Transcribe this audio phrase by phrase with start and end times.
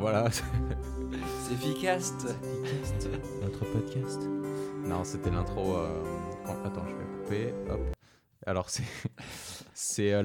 [0.00, 0.30] voilà.
[0.30, 2.12] C'est efficace.
[3.42, 4.22] Notre podcast.
[4.84, 5.76] Non, c'était l'intro.
[5.76, 6.02] euh,
[6.64, 7.54] Attends, je vais couper.
[7.70, 7.80] Hop.
[8.46, 8.84] Alors c'est
[9.74, 10.22] c'est euh,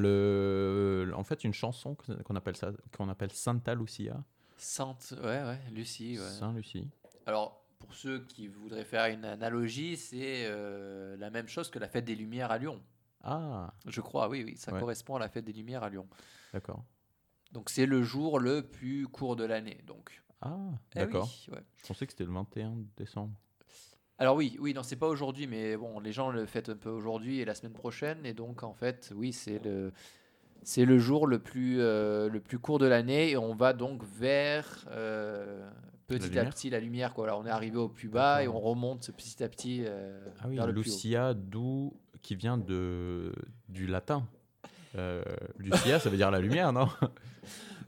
[1.06, 4.24] le en fait une chanson qu'on appelle ça qu'on appelle Santa Lucia.
[4.58, 6.18] Sainte, ouais, ouais, Lucie.
[6.18, 6.26] Ouais.
[6.40, 6.90] Saint Lucie.
[7.26, 11.90] Alors, pour ceux qui voudraient faire une analogie, c'est euh, la même chose que la
[11.90, 12.82] fête des Lumières à Lyon.
[13.22, 14.80] Ah, Je crois, oui, oui, ça Ouais.
[14.80, 16.08] correspond à la fête des Lumières à Lyon.
[16.54, 16.84] d'accord.
[17.56, 19.80] Donc, c'est le jour le plus court de l'année.
[19.88, 20.58] Donc, Ah,
[20.96, 21.30] Eh d'accord.
[21.48, 21.64] oui, ouais.
[21.82, 23.34] Je pensais que c'était le 21 décembre.
[24.18, 26.90] Alors oui, oui, non, c'est pas aujourd'hui, mais bon, les gens le fêtent un peu
[26.90, 29.92] aujourd'hui et la semaine prochaine, et donc en fait, oui, c'est le,
[30.64, 34.04] c'est le jour le plus, euh, le plus court de l'année, et on va donc
[34.04, 35.70] vers euh,
[36.08, 37.26] petit à petit la lumière, quoi.
[37.26, 40.48] Alors on est arrivé au plus bas et on remonte petit à petit euh, Ah
[40.50, 40.74] oui, vers le.
[40.74, 43.34] Lucia, d'où qui vient de
[43.68, 44.28] du latin.
[44.98, 45.24] Euh,
[45.58, 46.88] Lucia, ça veut dire la lumière, non?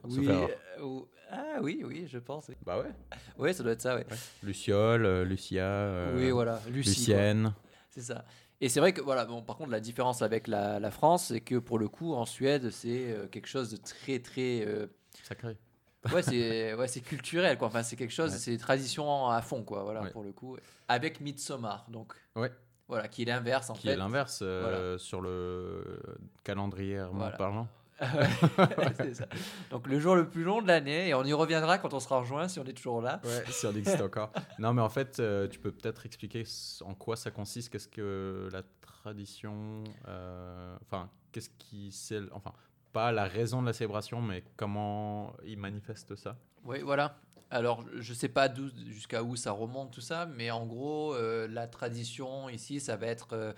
[0.09, 0.99] Oui, euh,
[1.31, 2.49] ah oui, oui, je pense.
[2.65, 2.91] Bah ouais.
[3.37, 4.05] Oui, ça doit être ça, ouais.
[4.43, 6.89] Luciole, euh, Lucia, euh, oui, voilà, Lucie.
[6.89, 7.53] Lucienne.
[7.89, 8.23] C'est ça.
[8.61, 11.41] Et c'est vrai que, voilà, bon, par contre, la différence avec la, la France, c'est
[11.41, 14.65] que pour le coup, en Suède, c'est euh, quelque chose de très, très.
[14.65, 14.87] euh,
[15.23, 15.57] Sacré.
[16.13, 17.67] ouais, c'est ouais, c'est culturel, quoi.
[17.67, 18.37] Enfin, c'est quelque chose, Ouais.
[18.37, 20.11] c'est tradition à fond, quoi, voilà, Ouais.
[20.11, 20.57] pour le coup.
[20.87, 22.13] Avec Midsommar, donc.
[22.35, 22.51] Ouais.
[22.87, 23.93] Voilà, qui est l'inverse, en Qui fait.
[23.93, 25.99] est l'inverse euh, sur le
[26.45, 27.35] calendrier Voilà.
[27.35, 27.67] parlant.
[28.97, 29.27] C'est ça.
[29.71, 32.19] Donc, le jour le plus long de l'année, et on y reviendra quand on sera
[32.19, 33.19] rejoint, si on est toujours là.
[33.23, 34.31] Ouais, si on existe encore.
[34.59, 36.43] Non, mais en fait, euh, tu peux peut-être expliquer
[36.81, 42.53] en quoi ça consiste, qu'est-ce que la tradition, euh, enfin, qu'est-ce qui, c'est, enfin,
[42.93, 46.37] pas la raison de la célébration, mais comment ils manifestent ça?
[46.63, 47.17] Oui, voilà.
[47.49, 48.53] Alors, je sais pas
[48.89, 53.07] jusqu'à où ça remonte tout ça, mais en gros, euh, la tradition ici, ça va
[53.07, 53.55] être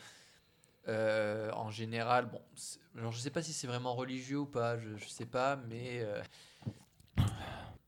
[0.90, 2.42] euh, en général, bon,
[2.98, 6.00] alors je sais pas si c'est vraiment religieux ou pas, je, je sais pas, mais
[6.02, 6.22] euh,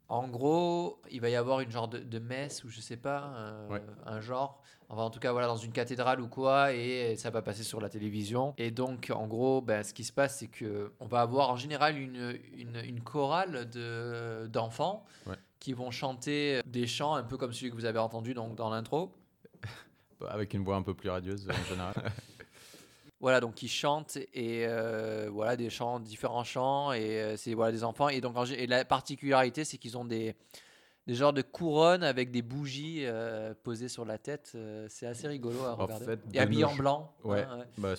[0.09, 3.33] en gros, il va y avoir une genre de, de messe ou je sais pas,
[3.35, 3.81] euh, Ouais.
[4.05, 7.41] un genre, enfin en tout cas voilà, dans une cathédrale ou quoi, et ça va
[7.41, 8.53] passer sur la télévision.
[8.57, 11.55] Et donc, en gros, ben, ce qui se passe, c'est que on va avoir en
[11.55, 15.35] général une, une, une chorale de d'enfants Ouais.
[15.59, 18.69] qui vont chanter des chants un peu comme celui que vous avez entendu donc dans
[18.69, 19.13] l'intro.
[20.27, 21.93] Avec une voix un peu plus radieuse en général.
[23.21, 27.71] Voilà, donc ils chantent et euh, voilà des chants, différents chants et euh, c'est voilà
[27.71, 28.09] des enfants.
[28.09, 30.35] Et donc et la particularité c'est qu'ils ont des
[31.07, 34.51] des genres de couronnes avec des bougies euh, posées sur la tête.
[34.55, 36.05] euh, c'est assez rigolo à En regarder.
[36.05, 37.15] fait, et nos en blanc.
[37.23, 37.41] Ouais.
[37.43, 37.65] hein, ouais.
[37.77, 37.93] Bah,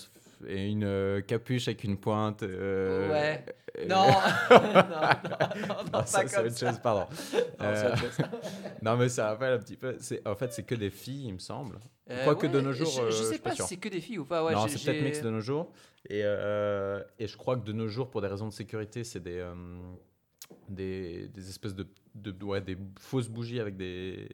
[0.46, 2.42] et une euh, capuche avec une pointe.
[2.42, 3.44] Ouais.
[3.88, 4.06] Non,
[4.50, 7.06] non, non, non, Non, pas ça, c'est autre chose, pardon.
[7.60, 7.66] Non,
[8.82, 9.96] non, mais ça rappelle un petit peu.
[10.26, 11.78] En fait, c'est que des filles, il me semble.
[12.24, 14.44] Quoique de nos jours, je, je sais pas si c'est que des filles ou pas.
[14.44, 15.72] Ouais, non, c'est peut-être mix de nos jours.
[16.08, 19.44] Et, et je crois que de nos jours, pour des raisons de sécurité, c'est des,
[20.68, 24.28] des, des espèces de, de ouais, des fausses bougies avec des,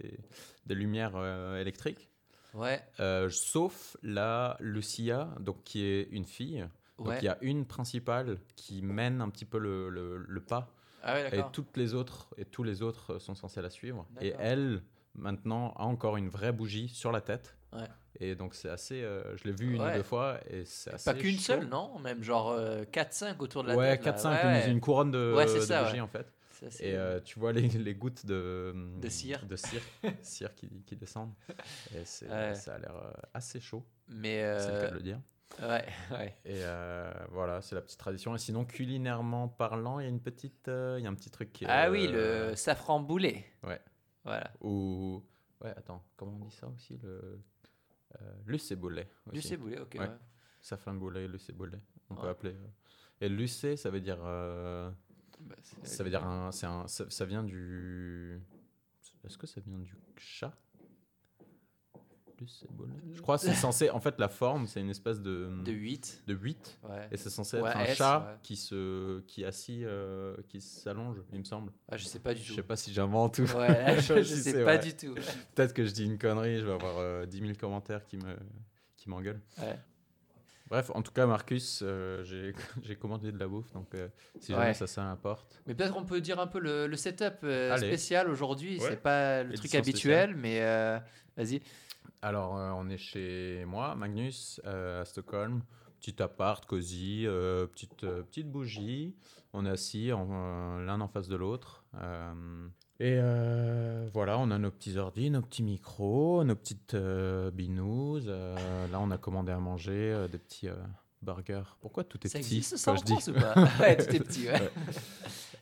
[0.66, 2.08] des lumières euh, électriques.
[2.54, 6.66] Ouais, Euh, sauf la Lucia, donc qui est une fille.
[6.98, 7.18] Donc ouais.
[7.20, 10.72] il y a une principale qui mène un petit peu le, le- le pas,
[11.02, 14.06] Ah ouais, et toutes les autres et tous les autres sont censés la suivre.
[14.20, 14.82] Et elle,
[15.14, 17.56] maintenant, a encore une vraie bougie sur la tête.
[17.72, 17.86] Ouais.
[18.20, 19.02] Et donc c'est assez.
[19.02, 19.92] euh, je l'ai vu une Ouais.
[19.92, 21.12] ou deux fois et c'est assez.
[21.12, 21.98] Pas qu'une seule, non?
[22.00, 24.06] Même genre euh, 4-5 autour de la Ouais, tête.
[24.06, 24.12] là.
[24.12, 24.70] 4-5, Ouais, une, ouais.
[24.72, 26.00] une couronne de, Ouais, de ça, bougies ouais.
[26.00, 26.26] en fait.
[26.66, 29.46] Assez- Et euh, tu vois les, les gouttes de, De cire.
[29.46, 29.82] de cire,
[30.22, 31.32] cire qui, qui descendent.
[31.94, 32.26] Et ça
[32.74, 35.20] a l'air euh, assez chaud, Mais c'est le euh, cas de le dire.
[35.62, 36.34] ouais, ouais.
[36.44, 38.34] Et euh, voilà, c'est la petite tradition.
[38.34, 41.30] Et sinon, culinairement parlant, il y a une petite, euh, il y a un petit
[41.30, 43.44] truc qui est, Ah oui, euh, le safran boulet.
[43.62, 43.80] Ouais.
[44.24, 44.50] Voilà.
[44.60, 45.22] Ou
[45.62, 47.40] ouais, attends, comment on dit ça aussi le
[48.22, 49.08] euh, lucé-boulet.
[49.32, 49.50] aussi.
[49.50, 49.94] Du boulet, ok.
[49.94, 50.00] Ouais.
[50.00, 50.16] ouais.
[50.60, 51.80] Safran boulet, lucé-boulet.
[52.10, 52.54] On peut appeler.
[52.54, 52.66] euh.
[53.20, 54.18] Et lucé, ça veut dire.
[54.22, 54.90] euh,
[55.40, 58.40] Bah, Ça veut dire un, un, ça, ça vient du.
[59.24, 60.56] Est-ce que ça vient du chat?
[63.14, 63.90] Je crois que c'est censé.
[63.90, 66.24] En fait, la forme, c'est une espèce de De 8.
[66.26, 67.08] de 8 Ouais.
[67.10, 68.36] et c'est censé Ouais, être un S, chat ouais.
[68.42, 71.72] qui se qui assis euh, qui s'allonge, il me semble.
[71.90, 72.54] Ah, je sais pas du Je tout.
[72.54, 75.14] sais pas si j'invente ou Ouais, je, je sais pas du tout.
[75.54, 78.36] Peut-être que je dis une connerie, je vais avoir euh, 10 000 commentaires qui me
[78.96, 79.40] qui m'engueulent.
[79.58, 79.78] Ouais.
[80.68, 82.52] Bref, en tout cas, Marcus, euh, j'ai
[82.82, 84.08] j'ai commandé de la bouffe, donc euh,
[84.38, 84.58] si Ouais.
[84.60, 85.62] jamais ça s'importe.
[85.66, 88.78] Mais peut-être on peut dire un peu le, le setup euh, spécial aujourd'hui.
[88.78, 88.86] Ouais.
[88.90, 90.98] C'est pas le truc habituel, mais euh,
[91.38, 91.62] vas-y.
[92.22, 95.62] Alors, euh, on est chez moi, Magnus, euh, à Stockholm.
[96.00, 99.14] Petit appart, cosy, euh, petite, petite bougie.
[99.52, 101.84] On est assis l'un en face de l'autre.
[103.00, 108.26] Et euh, voilà, on a nos petits ordi, nos petits micros, nos petites euh, binous.
[108.26, 108.56] Euh,
[108.88, 110.68] là, on a commandé à manger des petits
[111.22, 111.76] burgers.
[111.80, 113.96] Pourquoi tout est Ça petit existe ça quand en je dis France ou pas Ouais,
[113.96, 114.52] tout est petit, ouais.
[114.52, 114.70] Ouais.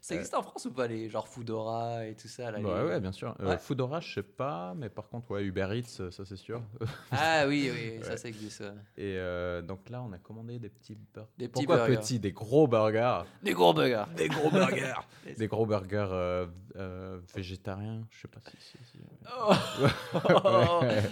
[0.06, 2.88] Ça existe en France ou pas, les genre Foodora et tout ça là, Bah les-
[2.90, 3.34] ouais, bien sûr.
[3.40, 3.58] Euh, Ouais.
[3.58, 6.62] Foodora, je sais pas, mais par contre, ouais, Uber Eats, euh, ça c'est sûr.
[7.10, 8.60] Ah oui, oui, ça, existe.
[8.96, 11.28] Et euh, donc là, on a commandé des petits burgers.
[11.38, 11.96] Des petits Pourquoi burgers.
[12.00, 12.18] petits?
[12.20, 13.22] Des gros burgers.
[13.42, 14.04] Des gros burgers.
[14.16, 15.00] Des gros burgers.
[15.38, 18.06] des gros burgers euh, végétariens.
[18.10, 18.56] Je sais pas si.
[18.58, 18.98] si- si-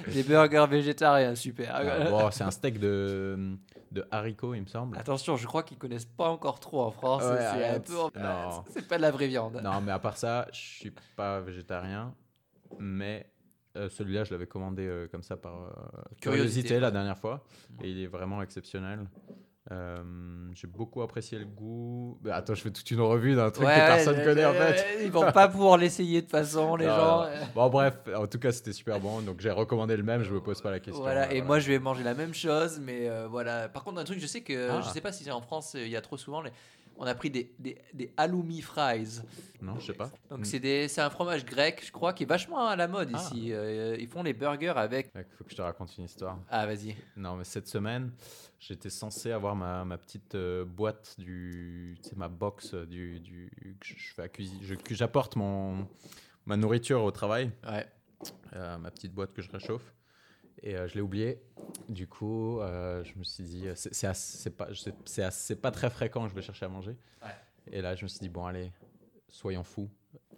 [0.12, 1.74] Des burgers végétariens, super.
[1.74, 3.56] Ah, bon, c'est un steak de,
[3.92, 4.96] de haricots, il me semble.
[4.98, 7.22] Attention, je crois qu'ils connaissent pas encore trop en France.
[7.22, 7.94] Ouais, c'est un peu.
[8.70, 9.60] C'est pas de la vraie viande.
[9.62, 12.14] Non, mais à part ça, je suis pas végétarien.
[12.78, 13.30] Mais
[13.76, 15.52] euh, celui-là, je l'avais commandé euh, comme ça par
[16.20, 17.44] Curiosité, curiosité la dernière fois.
[17.82, 19.06] Et il est vraiment exceptionnel.
[19.72, 19.96] Euh,
[20.54, 22.18] J'ai beaucoup apprécié le goût.
[22.22, 24.52] Mais attends, je fais toute une revue d'un truc Ouais, que personne ouais, connaît en
[24.52, 24.84] fait.
[25.02, 27.26] Ils vont pas pouvoir l'essayer de toute façon, les Non, gens.
[27.54, 29.20] Bon, bref, en tout cas, c'était super bon.
[29.22, 30.22] Donc, j'ai recommandé le même.
[30.22, 31.02] Je me pose pas la question.
[31.02, 33.68] Voilà, et moi je vais manger la même chose, mais euh, voilà.
[33.70, 34.82] Par contre, un truc, je sais que Ah.
[34.84, 36.52] je sais pas si c'est en France, il y a trop souvent, les-
[36.96, 39.20] on a pris des, des, des halloumi fries.
[39.60, 40.10] Non, je sais pas.
[40.30, 40.44] Donc Mm.
[40.44, 43.18] c'est des- c'est un fromage grec, je crois, qui est vachement à la mode Ah.
[43.18, 43.52] ici.
[43.52, 45.10] Euh, ils font les burgers avec.
[45.14, 46.38] Il faut que je te raconte une histoire.
[46.50, 46.94] Ah, vas-y.
[47.16, 48.12] Non, mais cette semaine,
[48.60, 51.96] j'étais censé avoir ma, ma petite euh, boîte du.
[52.02, 53.20] C'est ma box du.
[53.20, 53.50] du
[53.80, 54.58] que je fais à cuisine.
[54.62, 55.88] je- que J'apporte mon
[56.46, 57.86] ma nourriture au travail, Ouais.
[58.54, 59.94] euh, ma petite boîte que je réchauffe.
[60.62, 61.40] Et euh, je l'ai oublié.
[61.88, 64.68] Du coup, euh, je me suis dit, euh, c'est assez- pas,
[65.18, 66.96] assez- pas très fréquent que je vais chercher à manger.
[67.22, 67.28] Ouais.
[67.72, 68.72] Et là, je me suis dit, bon, allez,
[69.28, 69.90] soyons fous.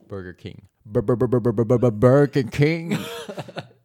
[0.08, 0.56] Burger King.
[0.84, 2.96] Burger King.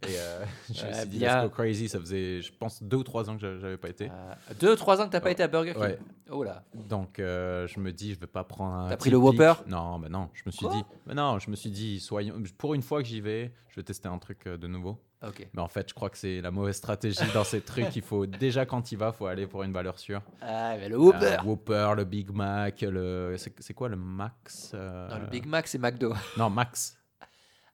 [0.08, 1.88] Et euh, je me suis dit, let's go crazy.
[1.88, 4.10] Ça faisait, je pense, deux ou trois ans que j'a- j'avais pas été.
[4.10, 5.32] Euh, deux, trois ans que t'as pas Ouais.
[5.34, 5.82] été à Burger King?
[5.82, 6.00] Ouais.
[6.32, 6.64] Oh là.
[6.74, 8.90] Donc, euh, je me dis, je vais pas prendre un.
[8.90, 9.54] T'as pris le Whopper?
[9.68, 10.30] Non, mais non.
[10.34, 10.76] Je me suis Quoi?
[10.76, 12.42] dit, mais non, je me suis dit, soyons.
[12.58, 15.00] Pour une fois que j'y vais, je vais tester un truc de nouveau.
[15.54, 17.96] Mais en fait, je crois que c'est la mauvaise stratégie dans ces trucs.
[17.96, 20.22] Il faut déjà quand il va, faut aller pour une valeur sûre.
[20.42, 21.38] Ah, mais le Whopper.
[21.40, 23.36] Euh, Whopper, le Big Mac, le.
[23.38, 26.14] C'est quoi le Max euh, Non, le Big Mac, c'est McDo.
[26.38, 26.98] Non, Max.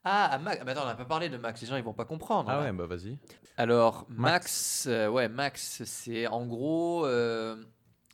[0.04, 0.62] Ah, à Mac.
[0.66, 1.62] Mais attends, on n'a pas parlé de Max.
[1.62, 2.50] Les gens, ils vont pas comprendre.
[2.50, 3.18] Ah ouais, bah vas-y.
[3.58, 4.32] Alors, Max.
[4.32, 7.56] Max, euh, ouais, Max, c'est en gros, euh,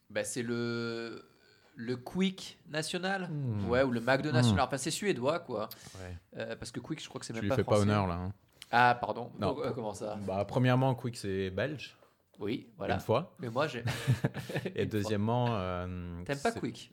[0.10, 1.24] bah, c'est le
[1.76, 3.68] le Quick national, Hmm.
[3.68, 4.66] ouais, ou le McDo national.
[4.66, 5.70] Enfin, c'est suédois, quoi.
[6.36, 6.56] Ouais.
[6.56, 8.14] Parce que Quick, je crois que c'est Tu même lui pas fais pas honneur là.
[8.14, 8.32] hein.
[8.76, 9.32] Ah, pardon.
[9.40, 9.50] Non.
[9.54, 11.96] Pourquoi- comment ça Bah, premièrement, Quick c'est belge,
[12.40, 12.96] Oui, voilà.
[12.96, 13.36] une fois.
[13.40, 13.84] Mais moi, j'ai.
[14.76, 15.48] Et deuxièmement.
[15.52, 16.92] euh, T'aimes pas Quick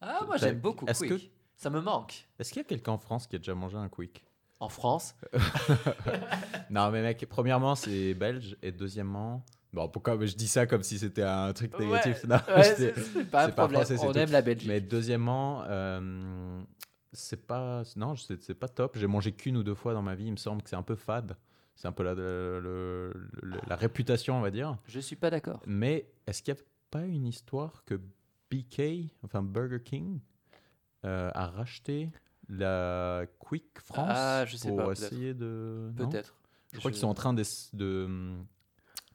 [0.00, 1.08] Ah, moi, j'aime beaucoup Quick.
[1.10, 1.20] que-
[1.56, 2.26] Ça me manque.
[2.38, 4.24] Est-ce qu'il y a quelqu'un en France qui a déjà mangé un Quick
[4.60, 5.14] En France,
[6.70, 8.56] Non, mais mec, premièrement, c'est belge.
[8.62, 9.44] Et deuxièmement.
[9.72, 12.24] Bon, pourquoi je dis ça comme si c'était un truc négatif?
[12.24, 13.84] Ouais, Non, ouais, c'est- pas un pas problème.
[13.84, 14.18] français, On tout.
[14.18, 14.68] aime la Belgique.
[14.68, 16.60] Mais deuxièmement, euh,
[17.12, 17.82] c'est pas.
[17.96, 18.96] Non, c'est pas top.
[18.96, 20.26] J'ai mangé qu'une ou deux fois dans ma vie.
[20.26, 21.36] Il me semble que c'est un peu fade.
[21.74, 23.12] C'est un peu la, le- le-
[23.42, 24.76] le- la réputation, on va dire.
[24.86, 25.60] Je suis pas d'accord.
[25.66, 27.98] Mais est-ce qu'il n'y a pas une histoire que
[28.50, 30.20] BK, enfin Burger King,
[31.04, 32.10] euh, a racheté
[32.48, 35.90] la Quick France Ah, je sais pour pas, essayer de.
[35.96, 36.36] Peut-être.
[36.72, 37.42] Je crois qu'ils sont en train de,
[37.74, 38.46] de, hum,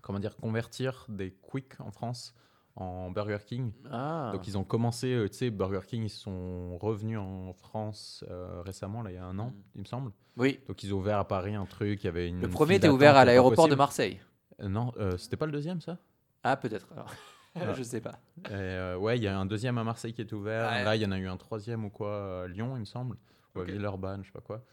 [0.02, 2.34] comment dire convertir des Quick en France
[2.80, 3.72] en Burger King.
[3.92, 4.30] Ah.
[4.34, 8.62] Donc ils ont commencé, euh, tu sais, Burger King, ils sont revenus en France euh,
[8.62, 9.62] récemment, là il y a un an, Mm.
[9.76, 10.12] il me semble.
[10.38, 10.60] Oui.
[10.68, 12.40] Donc ils ont ouvert à Paris un truc, il y avait une.
[12.40, 13.76] Le premier était ouvert à l'aéroport de.
[13.76, 14.20] Marseille.
[14.62, 15.98] Euh, non, c'était pas le deuxième ça?
[16.44, 16.88] Ah, peut-être.
[16.94, 17.12] alors.
[17.76, 18.20] Je sais pas.
[18.52, 20.70] Et, ouais, il y a un deuxième à Marseille qui est ouvert.
[20.84, 23.18] Là, il y en a eu un troisième ou quoi à Lyon, il me semble.
[23.56, 23.64] Ou à.
[23.64, 24.64] Villeurbanne, je sais pas quoi.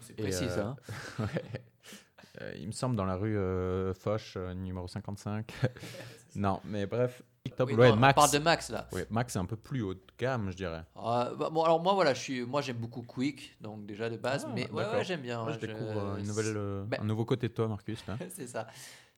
[0.00, 0.68] C'est précis, ça.
[0.68, 0.76] hein.
[1.18, 1.62] ouais.
[2.40, 5.50] Euh, il me semble dans la rue euh, Foch, euh, numéro 55.
[6.36, 7.22] non, mais bref.
[7.56, 7.68] Top.
[7.70, 8.14] Oui, ouais, non, on Max.
[8.16, 8.88] parle de Max, là.
[8.92, 10.82] Ouais, Max, c'est un peu plus haut de gamme, je dirais.
[10.96, 14.16] Ah, bah, bon, alors moi, voilà, je suis, moi j'aime beaucoup Quick, donc déjà de
[14.16, 14.98] base, Ah, mais ouais, d'accord.
[14.98, 15.42] ouais, j'aime bien.
[15.44, 18.02] Moi, je découvre euh, une nouvelle, euh, Ben- un nouveau côté de toi, Marcus.
[18.30, 18.66] C'est ça.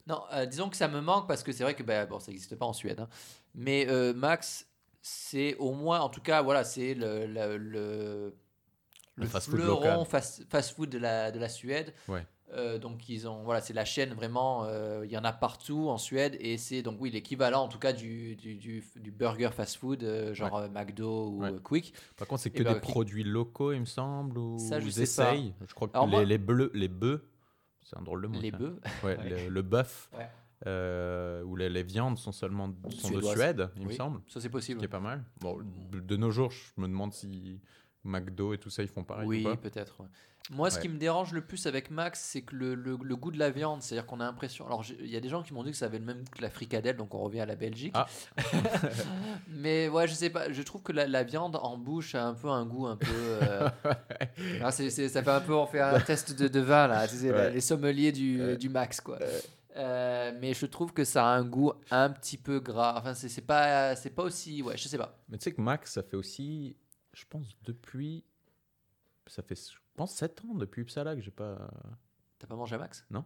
[0.06, 2.54] Non, disons que ça me manque parce que c'est vrai que bah, bon, ça n'existe
[2.56, 3.00] pas en Suède.
[3.00, 3.08] hein.
[3.54, 4.66] Mais Max,
[5.02, 7.56] c'est au moins, en tout cas, voilà, c'est le, le,
[9.16, 11.92] le, fast-food de la, de la Suède.
[12.08, 12.26] Ouais.
[12.54, 14.64] Euh, donc ils ont, voilà, c'est la chaîne vraiment.
[14.64, 17.78] euh, Il y en a partout en Suède et c'est donc oui l'équivalent en tout
[17.78, 21.52] cas du, du, du, du burger fast-food euh, genre McDo ou Ouais.
[21.62, 21.92] Quick.
[22.16, 22.90] Par contre, c'est que des Burger King.
[22.90, 24.38] produits locaux, il me semble.
[24.38, 25.34] Ou Ça, je ils sais pas.
[25.34, 25.54] essayent.
[25.68, 27.22] Je crois que Alors les, moi- les, bleus, les bœufs,
[27.82, 28.40] c'est un drôle de mot.
[28.40, 28.80] Les bœufs.
[29.04, 29.28] Ouais, Ouais.
[29.44, 30.08] Le, le bœuf.
[30.16, 30.26] Ouais.
[30.66, 33.20] euh, où les, les viandes sont seulement sont de.
[33.22, 34.20] Suède, il me semble.
[34.26, 34.78] Ça c'est Ce possible.
[34.78, 35.22] qui est pas mal.
[35.40, 35.58] Bon,
[35.92, 37.60] de, de nos jours, je me demande si
[38.04, 40.00] McDo et tout ça, ils font pareil Oui, peut-être.
[40.00, 40.06] ouais.
[40.50, 40.82] Moi, ce Ouais.
[40.82, 43.50] qui me dérange le plus avec Max, c'est que le, le- le goût de la
[43.50, 44.64] viande, c'est-à-dire qu'on a l'impression.
[44.66, 46.30] Alors, il y a des gens qui m'ont dit que ça avait le même goût
[46.36, 47.92] que la fricadelle, donc on revient à la Belgique.
[47.94, 48.06] Ah.
[49.48, 50.50] Mais ouais, je sais pas.
[50.52, 53.06] Je trouve que la, la viande en bouche a un peu un goût un peu.
[53.12, 53.68] euh,
[54.62, 55.54] ah, ça fait un peu.
[55.54, 57.06] On fait un test de, de vin là.
[57.22, 57.50] Ouais.
[57.52, 59.18] les sommeliers du, du Max quoi.
[59.76, 62.94] Euh, mais je trouve que ça a un goût un petit peu gras.
[62.98, 64.62] Enfin, c'est c'est pas, c'est pas aussi.
[64.62, 65.16] Ouais, je sais pas.
[65.28, 66.74] Mais tu sais que Max, ça fait aussi,
[67.20, 68.24] je pense, depuis.
[69.26, 71.70] Ça fait, je pense, 7 ans depuis Uppsala que j'ai pas.
[72.38, 73.04] T'as pas mangé à Max?
[73.10, 73.24] Non.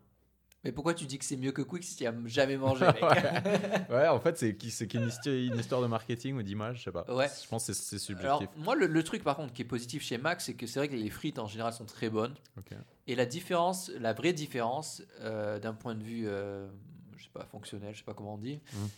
[0.64, 3.02] Mais pourquoi tu dis que c'est mieux que Quick si tu as jamais mangé mec?
[3.90, 7.04] Ouais, en fait, c'est histoire, une histoire de marketing ou d'image, je sais pas.
[7.12, 7.28] Ouais.
[7.42, 8.62] Je pense que c'est- Alors, subjectif.
[8.64, 10.88] moi, le, le truc par contre qui est positif chez Max, c'est que c'est vrai
[10.88, 12.34] que les frites en général sont très bonnes.
[12.58, 12.70] Ok.
[13.08, 16.68] Et la différence, la vraie différence, euh, d'un point de vue, euh,
[17.16, 18.88] je sais pas, fonctionnel, je sais pas comment on dit, Mhm.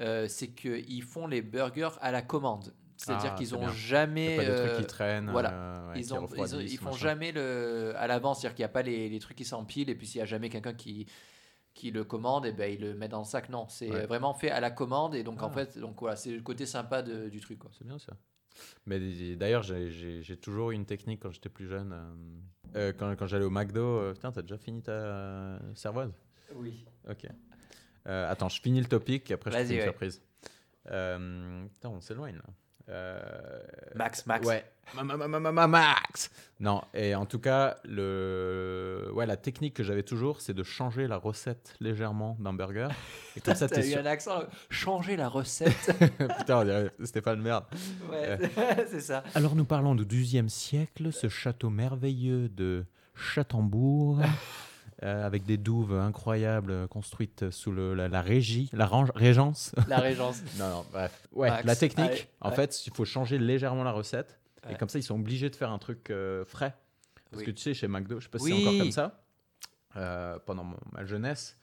[0.00, 2.72] euh, c'est qu'ils font les burgers à la commande.
[3.04, 3.72] C'est-à-dire Ah, qu'ils c'est ont bien.
[3.72, 4.34] jamais.
[4.34, 5.30] A pas des trucs euh, qui traînent.
[5.30, 5.52] voilà.
[5.52, 6.98] euh, ouais, ils, qui ont, ils, ont- refroidissent, ils font machin.
[6.98, 9.94] jamais le à l'avance, c'est-à-dire qu'il n'y a pas les, les trucs qui s'empilent et
[9.94, 11.06] puis s'il y a jamais quelqu'un qui
[11.72, 13.48] qui le commande, et ben il le met dans le sac.
[13.48, 14.04] Non, c'est Ouais.
[14.06, 15.52] vraiment fait à la commande et donc en Ah.
[15.52, 17.60] fait, donc voilà, c'est le côté sympa de- du truc.
[17.78, 18.12] C'est bien ça.
[18.86, 18.98] Mais
[19.36, 21.94] d'ailleurs, j'ai- toujours eu une technique quand j'étais plus jeune.
[22.76, 26.12] euh, quand quand j'allais au McDo, euh, putain, t'as déjà fini ta euh, servoise?
[26.56, 26.84] Oui.
[27.08, 27.26] Ok.
[28.04, 29.82] Attends, je finis le topic et après je fais une ouais.
[29.84, 30.20] surprise.
[30.84, 32.44] Putain, on s'éloigne là.
[32.90, 33.20] Euh,
[33.94, 34.46] Max, Max.
[34.46, 34.64] Ouais.
[34.96, 36.30] Ma- ma- ma- ma- ma- Max.
[36.58, 41.06] Non, et en tout cas, le, ouais, la technique que j'avais toujours, c'est de changer
[41.06, 42.88] la recette légèrement d'un burger.
[43.36, 44.00] Et comme ça, T'as eu sûr.
[44.00, 45.92] un accent, changer la recette.
[46.38, 47.64] Putain, on dirait Stéphane Merde.
[48.10, 48.38] ouais,
[48.90, 49.22] c'est ça.
[49.36, 54.18] Alors nous parlons du XIIe siècle, ce château merveilleux de Châtembourg,
[55.02, 59.72] euh, avec des douves incroyables euh, construites sous le- la, la régie, la range- régence.
[59.88, 60.40] La régence.
[60.58, 61.26] Non, non, bref.
[61.32, 62.56] Ouais, Max, la technique, allez, en ouais.
[62.56, 64.38] fait, il faut changer légèrement la recette.
[64.68, 66.74] Et comme ça, ils sont obligés de faire un truc euh, frais.
[67.30, 67.46] Parce Oui.
[67.46, 68.60] que tu sais, chez McDo, je sais pas si Oui.
[68.60, 69.24] c'est encore comme ça,
[69.96, 71.56] euh, pendant mon- ma jeunesse,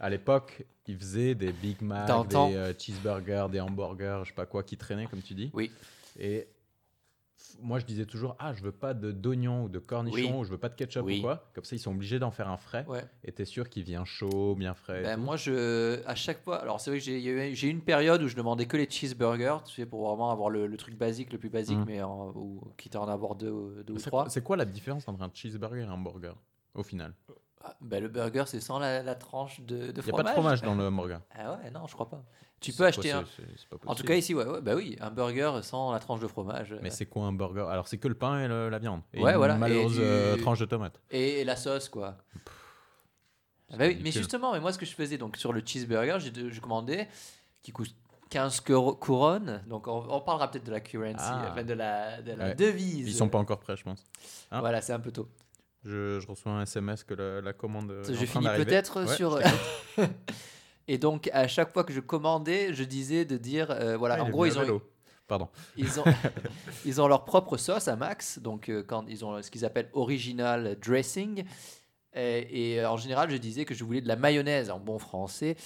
[0.00, 4.62] à l'époque, ils faisaient des Big Mac, des cheeseburgers, des hamburgers, je sais pas quoi,
[4.64, 5.50] qui traînaient, comme tu dis.
[5.54, 5.70] Oui.
[6.18, 6.46] Et
[7.60, 10.32] moi, je disais toujours, ah, je veux pas de d'oignons ou de cornichons, Oui.
[10.40, 11.18] ou je veux pas de ketchup Oui.
[11.18, 11.48] ou quoi.
[11.54, 12.84] Comme ça, ils sont obligés d'en faire un frais.
[12.88, 13.04] Ouais.
[13.24, 15.02] Et t'es sûr qu'il vient chaud, bien frais.
[15.02, 18.28] Ben, moi, je, à chaque fois, alors c'est vrai que j'ai eu- une période où
[18.28, 21.38] je demandais que les cheeseburgers, tu sais, pour vraiment avoir le, le truc basique, le
[21.38, 21.84] plus basique, Mm.
[21.86, 24.28] mais en, ou quitte à en avoir deux, ou- deux ou C'est trois.
[24.28, 26.34] c'est quoi la différence entre un cheeseburger et un burger,
[26.74, 27.14] au final?
[27.64, 30.16] Ah, ben, le burger, c'est sans la, la tranche de, de Il n'y a fromage.
[30.16, 31.20] pas de fromage dans le hamburger.
[31.32, 32.24] Ah ouais, non, je crois pas.
[32.62, 33.22] Tu peux acheter un.
[33.22, 36.26] pas En tout cas, ici, ouais, ouais, bah oui, un burger sans la tranche de
[36.28, 36.74] fromage.
[36.80, 37.66] Mais euh, c'est quoi un burger?
[37.68, 39.02] Alors, c'est que le pain et le- la viande.
[39.12, 41.00] Et Ouais, une voilà, et malheureuse du- euh, tranche de tomate.
[41.10, 42.16] et, la sauce, quoi.
[43.72, 46.18] Ah bah oui, mais justement, mais moi, ce que je faisais, donc sur le cheeseburger,
[46.20, 47.08] j'ai je commandais,
[47.62, 47.94] qui coûte
[48.28, 49.62] 15 coro- couronnes.
[49.66, 51.48] Donc, on, on parlera peut-être de la currency, Ah.
[51.50, 52.54] enfin de la, de la Ouais.
[52.54, 53.08] devise.
[53.08, 54.04] Ils sont pas encore prêts, je pense.
[54.50, 54.60] hein?
[54.60, 55.28] Voilà, c'est un peu tôt.
[55.84, 57.92] Je, je reçois un SMS que la, la commande.
[58.06, 59.38] je finis peut-être Ouais, sur.
[60.88, 64.24] Et donc, à chaque fois que je commandais, je disais de dire, euh, voilà, Ah,
[64.24, 64.80] en gros, ils ont.
[65.28, 65.48] Pardon.
[65.76, 66.04] ils ont,
[66.84, 68.38] ils ont leur propre sauce à max.
[68.40, 71.44] Donc, euh, quand ils ont ce qu'ils appellent original dressing.
[72.14, 74.98] Et, et, euh, en général, je disais que je voulais de la mayonnaise en bon
[74.98, 75.56] français.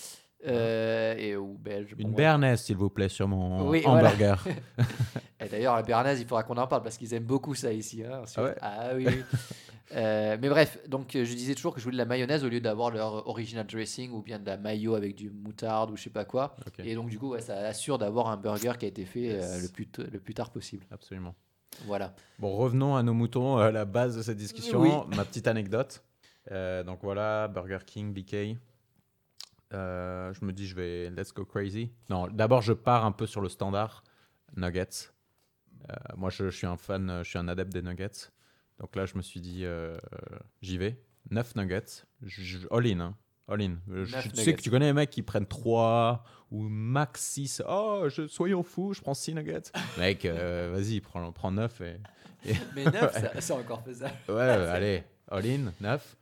[0.47, 1.95] euh, et ou belge.
[1.99, 4.09] Une bon, béarnaise, s'il vous plaît, sur mon Oui, voilà.
[4.11, 4.45] hamburger.
[5.41, 8.05] Et d'ailleurs, la béarnaise, il faudra qu'on en parle parce qu'ils aiment beaucoup ça ici.
[8.05, 8.23] hein.
[8.37, 9.07] Ah ouais Ah oui.
[9.95, 12.49] Euh, mais bref, donc euh, je disais toujours que je voulais de la mayonnaise au
[12.49, 16.03] lieu d'avoir leur original dressing ou bien de la mayo avec du moutarde ou je
[16.03, 16.57] sais pas quoi.
[16.79, 19.61] Et donc, du coup, ouais, ça assure d'avoir un burger qui a été fait euh,
[19.63, 20.85] le, plus t- le plus tard possible.
[20.91, 21.35] Absolument.
[21.85, 22.15] Voilà.
[22.41, 24.81] Bon, revenons à nos moutons, à la base de cette discussion.
[24.81, 24.91] Oui.
[25.17, 26.03] Ma petite anecdote.
[26.51, 28.57] Euh, donc voilà, Burger King, BK.
[29.73, 31.91] Je me dis, je vais let's go crazy.
[32.11, 34.03] Non, d'abord, je pars un peu sur le standard
[34.57, 35.11] nuggets.
[36.17, 38.31] Moi, je, je suis un fan, je suis un adepte des nuggets.
[38.79, 39.97] Donc là, je me suis dit, euh,
[40.63, 41.01] j'y vais.
[41.31, 42.05] 9 nuggets.
[42.23, 43.01] Je- je- all in.
[43.01, 43.17] hein.
[43.49, 43.77] All in.
[43.91, 47.63] Euh, tu sais que tu connais les mecs qui prennent 3 ou max 6.
[47.69, 49.63] Oh, je, soyons fous, je prends 6 nuggets.
[49.99, 51.97] Mec, euh, vas-y, prends, prends 9 et,
[52.75, 54.15] Mais neuf, ça- c'est encore faisable.
[54.29, 56.17] Ouais, allez, all in, 9.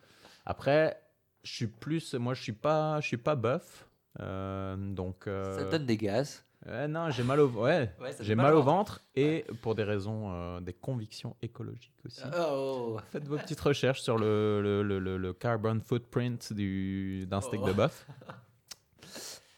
[0.46, 1.00] Après,
[1.42, 3.87] je suis plus, moi je suis pas, je suis pas bœuf,
[4.20, 5.26] euh, donc.
[5.26, 6.44] euh, Ça donne des gaz.
[6.66, 7.90] Ouais, non, j'ai mal au, ouais,
[8.21, 12.23] j'ai mal mal au ventre et pour des raisons, euh, des convictions écologiques aussi.
[12.38, 12.99] Oh.
[13.12, 17.68] Faites vos petites recherches sur le, le, le, le- carbon footprint du, d'un steak Oh.
[17.68, 18.06] de bœuf.
[18.06, 18.33] Euh,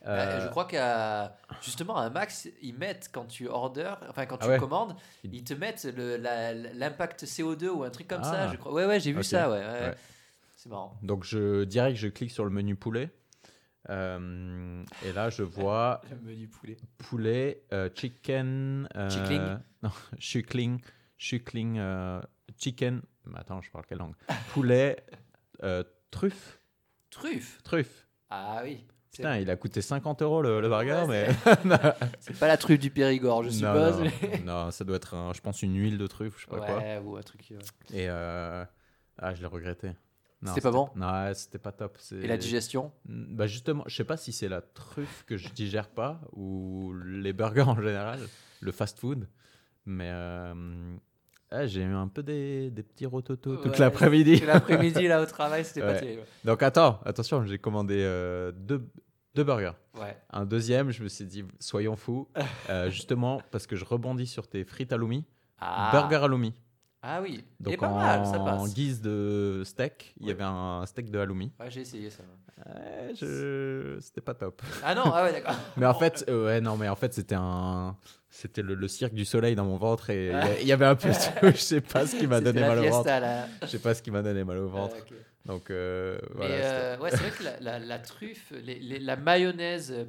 [0.09, 4.45] Euh, je crois qu'à justement à Max, ils mettent quand tu order, enfin quand Ah
[4.45, 4.59] tu ouais.
[4.59, 4.95] commandes,
[5.25, 5.83] Ils- te mettent
[6.75, 8.31] l'impact CO2 ou un truc comme Ah.
[8.47, 8.53] ça.
[8.53, 8.73] Je crois.
[8.73, 9.51] Ouais, ouais, j'ai vu ça.
[9.51, 9.95] Ouais.
[10.55, 10.97] C'est marrant.
[11.03, 13.11] Donc je direct, je clique sur le menu poulet.
[13.90, 16.76] Euh, et là, je vois Le menu poulet.
[16.99, 18.88] poulet, euh, chicken.
[18.97, 20.81] euh, Chickling Non, chuckling.
[21.19, 21.78] Chuckling.
[21.78, 22.21] euh,
[22.59, 23.02] chicken.
[23.26, 24.14] mais Attends, je parle quelle langue?
[24.52, 24.97] Poulet,
[25.62, 26.61] euh, truffe.
[27.11, 27.62] Truffe.
[27.62, 28.07] Truffe.
[28.31, 28.85] Ah oui.
[29.11, 31.55] C'est- Putain, il a coûté 50 euros le, le burger, Ouais, mais.
[32.21, 33.99] C'est pas la truffe du Périgord, je suppose.
[34.00, 36.50] non, mais- non, ça doit être, un- je pense, une huile de truffe, je sais
[36.50, 36.76] pas quoi.
[36.78, 37.50] ouais, ou un truc.
[37.93, 38.07] Et.
[38.11, 38.64] euh,
[39.19, 39.93] Ah, je l'ai regretté.
[40.45, 41.97] C'était pas bon Non, c'était pas top.
[41.99, 45.49] c'est- Et la digestion Bah justement, je sais pas si c'est la truffe que je
[45.50, 48.21] digère pas ou les burgers en général,
[48.61, 49.26] le fast-food,
[49.87, 50.97] mais euh,
[51.50, 54.40] ah, j'ai eu un peu des, des petits rototos toute Ouais, l'après-midi.
[54.40, 56.23] Tout L'après-midi, là, au travail, c'était pas terrible.
[56.45, 58.87] Donc attends, attention, j'ai commandé euh, deux,
[59.35, 59.73] deux burgers.
[59.95, 60.16] Ouais.
[60.31, 62.28] Un deuxième, je me suis dit, soyons fous,
[62.69, 65.25] euh, justement parce que je rebondis sur tes frites halloumi,
[65.59, 65.90] Ah.
[65.93, 66.52] burger halloumi.
[67.09, 67.45] Ah oui.
[67.61, 68.75] Donc Et pas en mal, ça passe.
[68.75, 71.53] guise de steak, il y avait un steak de halloumi.
[71.61, 72.25] Ouais, j'ai essayé ça.
[72.67, 73.97] Ouais, je...
[74.01, 74.61] C'était pas top.
[74.83, 75.55] Ah non, ah ouais, d'accord.
[75.77, 77.97] Mais en fait, euh, ouais, non, mais en fait, c'était un,
[78.31, 81.11] c'était le, le cirque du soleil dans mon ventre et il y avait un peu,
[81.11, 81.15] de-
[81.53, 83.07] je sais pas ce qui m'a donné la mal au ventre.
[83.09, 83.47] là.
[83.63, 84.97] Je sais pas ce qui m'a donné mal au ventre.
[84.99, 85.15] Ah.
[85.45, 86.55] Donc euh, voilà.
[86.55, 90.05] euh, ouais, c'est vrai que la, la- la truffe, les- les- la mayonnaise euh,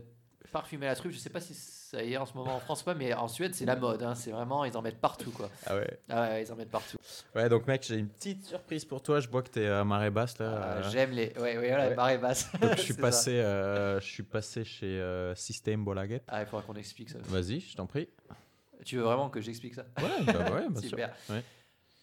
[0.52, 1.54] parfumée à la truffe, je sais pas si
[1.92, 4.04] ça y est en ce moment en France pas, mais en Suède, c'est la mode.
[4.04, 5.50] hein, c'est vraiment, ils en mettent partout, quoi.
[5.66, 6.00] Ah ouais.
[6.10, 6.98] Ah ouais, ils en mettent partout.
[7.34, 9.20] Ouais, donc mec, j'ai une petite surprise pour toi.
[9.22, 10.60] Je vois que t'es à marée basse là.
[10.62, 11.32] Ah, Euh, J'aime les.
[11.38, 11.96] Ouais, ouais, voilà, Ouais.
[11.96, 12.52] marée basse.
[12.60, 16.22] donc je suis passé, euh, je suis passé chez euh, System Bolaget.
[16.28, 17.20] Ah, il faudra qu'on explique ça.
[17.24, 18.10] Vas-y, je t'en prie.
[18.84, 19.86] Tu veux vraiment que j'explique ça?
[20.00, 20.90] Ouais, bah ouais, bien sûr.
[20.90, 21.16] Super.
[21.30, 21.44] Ouais.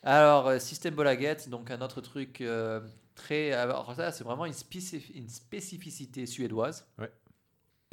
[0.02, 2.42] Alors, System Bolaget, donc un autre truc
[3.14, 3.52] très.
[3.52, 4.54] Alors, ça, c'est vraiment une
[5.28, 6.86] spécificité suédoise.
[6.98, 7.10] Ouais.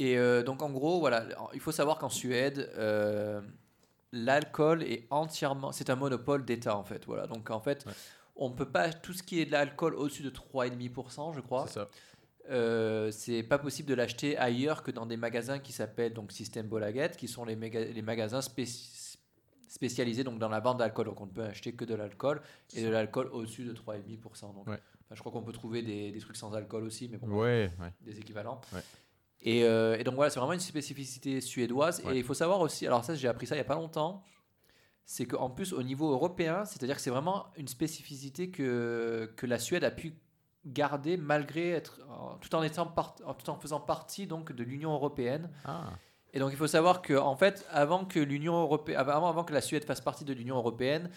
[0.04, 3.40] Et euh, donc, en gros, voilà, il faut savoir qu'en Suède, euh,
[4.12, 5.72] l'alcool est entièrement.
[5.72, 7.06] C'est un monopole d'État, en fait.
[7.06, 7.28] Voilà.
[7.28, 7.94] Donc, en fait, Ouais.
[8.36, 8.92] on ne peut pas.
[8.92, 11.90] Tout ce qui est de l'alcool au-dessus de 3,5%, je crois, C'est ça.
[12.50, 16.68] euh, c'est pas possible de l'acheter ailleurs que dans des magasins qui s'appellent donc System
[16.68, 19.18] Bolaget, qui sont les, méga- les magasins spéci-
[19.68, 21.06] spécialisés donc dans la vente d'alcool.
[21.06, 22.42] Donc on ne peut acheter que de l'alcool
[22.76, 24.54] et de l'alcool au-dessus de 3,5%.
[24.56, 24.80] Donc, Ouais.
[25.06, 27.70] enfin, je crois qu'on peut trouver des, des trucs sans alcool aussi, mais bon, Ouais,
[27.80, 27.94] ouais.
[28.02, 28.60] des équivalents.
[29.44, 32.02] Et, euh, et donc voilà, c'est vraiment une spécificité suédoise.
[32.06, 32.16] Ouais.
[32.16, 34.24] Et il faut savoir aussi, alors ça j'ai appris ça il n'y a pas longtemps,
[35.06, 39.58] c'est qu'en plus au niveau européen, c'est-à-dire que c'est vraiment une spécificité que, que la
[39.60, 40.14] Suède a pu
[40.66, 42.00] garder malgré être,
[42.40, 45.50] tout en, étant part- tout en faisant partie donc de l'Union européenne.
[45.66, 45.90] Ah,
[46.34, 49.54] Et donc il faut savoir que en fait, avant que l'Union européenne, avant, avant que
[49.54, 51.10] la Suède fasse partie de l'Union européenne,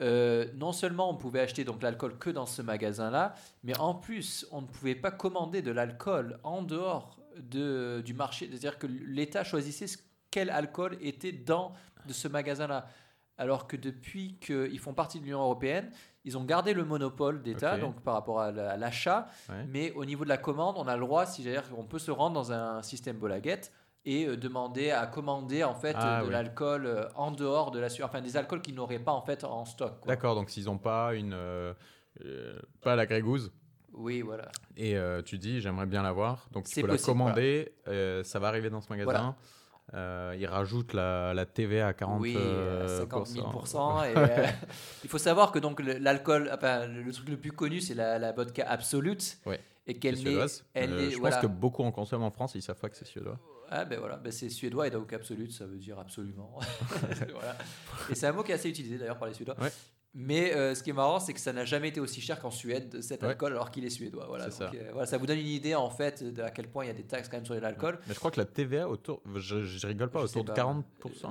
[0.00, 4.46] euh, non seulement on pouvait acheter donc l'alcool que dans ce magasin-là, mais en plus
[4.50, 8.46] on ne pouvait pas commander de l'alcool en dehors de, du marché.
[8.48, 9.98] C'est-à-dire que l'État choisissait ce-
[10.30, 11.72] quel alcool était dans
[12.06, 12.86] de ce magasin-là.
[13.38, 15.90] Alors que depuis qu'ils font partie de l'Union européenne,
[16.24, 19.64] ils ont gardé le monopole d'État, donc par rapport à la- à l'achat, ouais.
[19.68, 22.10] mais au niveau de la commande, on a le droit, si dire, on peut se
[22.10, 23.60] rendre dans un système Bolaget
[24.04, 26.32] et euh, demander à commander en fait Ah, euh, de oui.
[26.32, 29.64] l'alcool euh, en dehors de la enfin des alcools qu'ils n'auraient pas en fait en
[29.64, 30.04] stock.
[30.06, 31.36] D'accord, donc s'ils n'ont pas une,
[32.80, 33.52] pas la grégouze,
[33.98, 34.48] Oui, voilà.
[34.76, 38.38] et euh, tu dis j'aimerais bien l'avoir, donc tu peux possible, la commander, euh, ça
[38.38, 39.10] va arriver dans ce magasin.
[39.10, 39.36] Voilà.
[39.94, 44.04] Euh, ils rajoutent la, la TVA à 40 oui, euh, 50 000 pourcent.
[44.04, 44.46] et, euh,
[45.04, 48.32] Il faut savoir que donc l'alcool, enfin, le, truc le plus connu, c'est la, la
[48.32, 49.38] vodka Absolute.
[49.46, 49.60] Ouais.
[49.86, 50.20] Et qu'elle n'est.
[50.20, 50.64] suédoise.
[50.74, 51.36] Elle est, je voilà.
[51.36, 53.38] pense que beaucoup en consomment en France, ils savent pas que c'est suédois.
[53.70, 56.58] Ah ben voilà, ben c'est suédois et donc absolute, ça veut dire absolument.
[57.32, 57.56] Voilà.
[58.10, 59.56] Et c'est un mot qui est assez utilisé d'ailleurs par les Suédois.
[59.58, 59.72] Ouais.
[60.14, 62.50] Mais euh, ce qui est marrant, c'est que ça n'a jamais été aussi cher qu'en
[62.50, 63.28] Suède, cet Ouais.
[63.28, 64.24] alcool, alors qu'il est suédois.
[64.26, 64.80] Voilà, C'est Donc, ça.
[64.80, 66.90] euh, voilà, ça vous donne une idée en fait de à quel point il y
[66.90, 67.98] a des taxes quand même sur l'alcool.
[68.08, 70.62] Mais je crois que la TVA autour, je, je rigole pas, Je autour de pas.
[70.62, 70.82] 40%,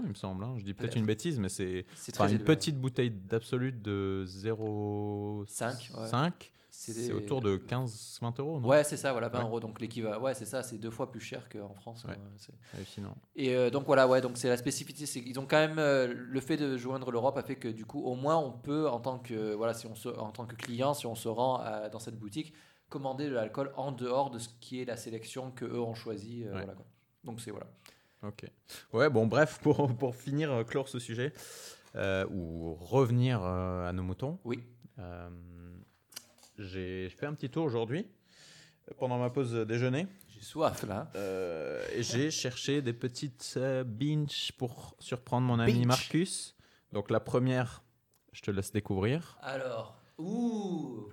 [0.03, 0.43] il me semble.
[0.43, 0.53] hein.
[0.57, 1.85] Je dis peut-être une bêtise, mais c'est
[2.19, 2.43] une élevé.
[2.43, 5.45] petite bouteille d'absolute de 0,5.
[5.47, 6.07] Cinq, ouais.
[6.93, 8.67] C'est autour de 15-20 euros, non?
[8.67, 9.45] Ouais, c'est ça, voilà, 20 Ouais.
[9.45, 9.59] euros.
[9.59, 12.03] Donc l'équivalent, ouais, c'est ça, c'est deux fois plus cher qu'en France.
[12.05, 12.11] Ouais.
[12.11, 13.15] ouais, c'est- Hallucinant.
[13.35, 16.07] Et euh, donc voilà, ouais, donc c'est la spécificité, c'est qu'ils ont quand même euh,
[16.13, 18.99] le fait de joindre l'Europe a fait que du coup, au moins, on peut en
[18.99, 21.89] tant que voilà, si on se, en tant que client, si on se rend à-
[21.89, 22.53] dans cette boutique,
[22.89, 26.43] commander de l'alcool en dehors de ce qui est la sélection que eux ont choisi.
[26.43, 26.57] euh, Ouais.
[26.59, 26.85] voilà, quoi.
[27.23, 27.67] Donc c'est voilà.
[28.23, 28.45] Ok.
[28.93, 31.33] Ouais, bon, bref, pour, pour finir, euh, clore ce sujet,
[31.95, 34.63] euh, ou revenir euh, à nos moutons, Oui.
[34.99, 35.29] euh,
[36.57, 38.07] j'ai fait un petit tour aujourd'hui,
[38.89, 41.09] euh, pendant ma pause déjeuner, J'ai soif là.
[41.15, 45.85] euh, et j'ai cherché des petites euh, binges pour surprendre mon ami Binge.
[45.85, 46.55] Marcus.
[46.93, 47.83] Donc la première,
[48.31, 49.37] je te laisse découvrir.
[49.41, 51.09] Alors, ouh,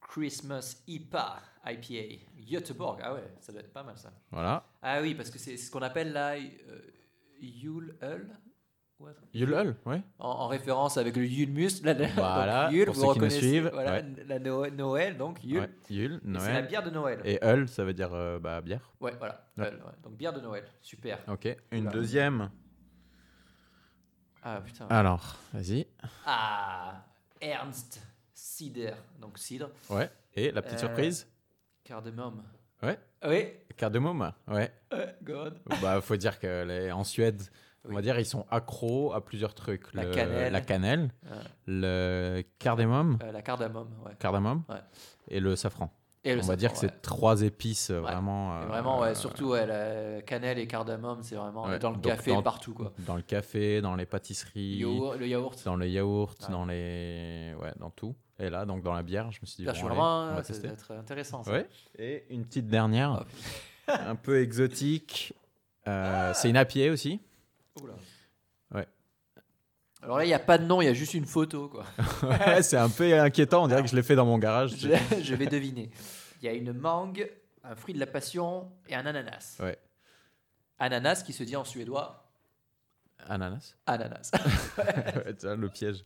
[0.00, 3.00] Christmas IPA, IPA, Göteborg.
[3.02, 4.12] Ah ouais, ça doit être pas mal ça.
[4.30, 4.64] Voilà.
[4.82, 6.80] Ah oui, parce que c'est ce qu'on appelle là euh,
[7.40, 8.28] Yule Hull.
[9.02, 9.10] Ouais.
[9.34, 10.02] Yule, ouais.
[10.18, 11.82] en, en référence avec le Yulmus.
[11.82, 14.04] La, la- Voilà, donc, pour vous ceux qui nous suivent, Voilà, ouais.
[14.26, 15.60] la No- Noël, donc Yule.
[15.60, 16.66] Ouais, Yule, Et C'est la Noël.
[16.68, 17.20] bière de Noël.
[17.24, 18.90] Et Hull, ça veut dire euh, bah, bière.
[19.00, 19.44] Ouais, voilà.
[20.02, 21.18] Donc bière de Noël, super.
[21.28, 21.56] Ok.
[21.70, 22.50] Une deuxième.
[24.42, 24.86] Ah putain.
[24.88, 25.86] Alors, vas-y.
[26.26, 27.04] Ah,
[27.40, 28.02] Ernst
[28.34, 30.10] Cider, donc cidre, Ouais.
[30.34, 31.28] Et la petite Euh, surprise
[31.84, 32.42] cardamome.
[32.82, 32.98] Ouais.
[33.24, 33.46] Oui.
[33.76, 34.72] Cardamome Ouais.
[34.92, 35.60] Euh, God.
[35.80, 37.40] bah, faut dire qu'elle est en Suède.
[37.88, 39.92] On va dire ils sont accros à plusieurs trucs.
[39.94, 40.52] La Le- cannelle.
[40.52, 41.36] la cannelle, Ouais.
[41.66, 44.12] le cardamome, Euh, la cardamome, ouais.
[44.18, 44.76] cardamome Ouais.
[45.28, 45.90] et le safran.
[46.24, 48.54] Et le On va dire que c'est trois épices euh, vraiment.
[48.56, 52.42] euh, Vraiment, ouais, surtout la cannelle et cardamome, c'est vraiment dans le donc café dans-
[52.44, 52.92] partout quoi.
[53.00, 55.64] Dans le café, dans les pâtisseries, Yaourt- le yaourt.
[55.64, 58.14] dans le yaourt, dans les, ouais, dans tout.
[58.38, 60.52] Et là, donc dans la bière, je me suis dit bon, allez, on va ça
[60.52, 60.68] tester.
[60.68, 61.42] être intéressant.
[61.42, 61.50] Ça.
[61.50, 61.68] Ouais.
[61.98, 63.24] Et une petite dernière,
[63.88, 65.34] Oh, un peu exotique.
[65.88, 67.20] Euh, c'est une pied aussi.
[67.80, 67.94] Oula.
[68.74, 68.86] Ouais.
[70.02, 71.84] Alors là, il n'y a pas de nom, il y a juste une photo quoi.
[72.22, 73.64] Ouais, c'est un peu inquiétant.
[73.64, 74.74] On dirait que je l'ai fait dans mon garage.
[74.78, 74.88] je,
[75.22, 75.90] je vais deviner.
[76.40, 77.30] Il y a une mangue,
[77.62, 79.56] un fruit de la passion et un ananas.
[79.60, 79.78] Ouais.
[80.78, 82.18] Ananas qui se dit en suédois
[83.28, 83.76] Ananas.
[83.86, 84.32] ananas.
[84.78, 86.04] Ouais, tiens, le piège.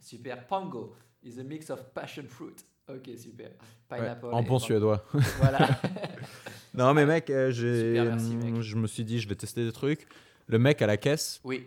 [0.00, 0.44] super.
[0.48, 2.56] Pango is a mix of passion fruit.
[2.88, 3.50] Ok, super.
[3.90, 4.26] Ouais, Pineapple.
[4.32, 5.04] en bon suédois.
[5.38, 5.68] Voilà.
[6.74, 10.06] Non, mais mec, euh, j'ai, je me suis dit, je vais tester des trucs.
[10.46, 11.66] Le mec à la caisse, oui.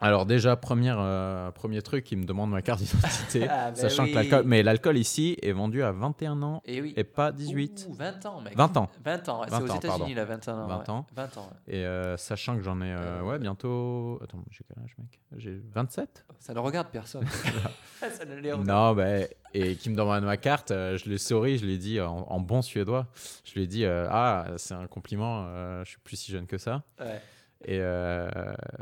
[0.00, 4.04] Alors déjà, première, euh, premier truc, il me demande ma carte d'identité, Ah, bah sachant
[4.04, 4.10] oui.
[4.10, 6.94] que l'alcool, mais l'alcool ici est vendu à 21 ans Et oui.
[6.96, 7.86] et pas 18.
[7.90, 8.56] Ouh, 20 ans, mec.
[8.56, 8.88] 20 ans.
[9.04, 10.66] 20 ans, ouais, 20 c'est aux États-Unis, là, 21 ans.
[10.66, 10.90] 20 ouais.
[10.90, 11.06] ans.
[11.14, 11.74] 20 ans, ouais.
[11.74, 14.18] Et euh, sachant que j'en ai, euh, Euh, ouais, bientôt.
[14.22, 15.20] Attends, j'ai quel âge, mec?
[15.36, 17.26] J'ai 27 Ça ne regarde personne.
[18.10, 21.18] ça ne les regarde Non, bah, et qui me demande ma carte, euh, je l'ai
[21.18, 23.06] souri, je l'ai dit en, en bon suédois.
[23.44, 25.44] Je lui ai dit, euh, ah, c'est un compliment,
[25.84, 26.82] je suis plus si jeune que ça.
[27.00, 27.20] Ouais.
[27.66, 28.28] Et euh,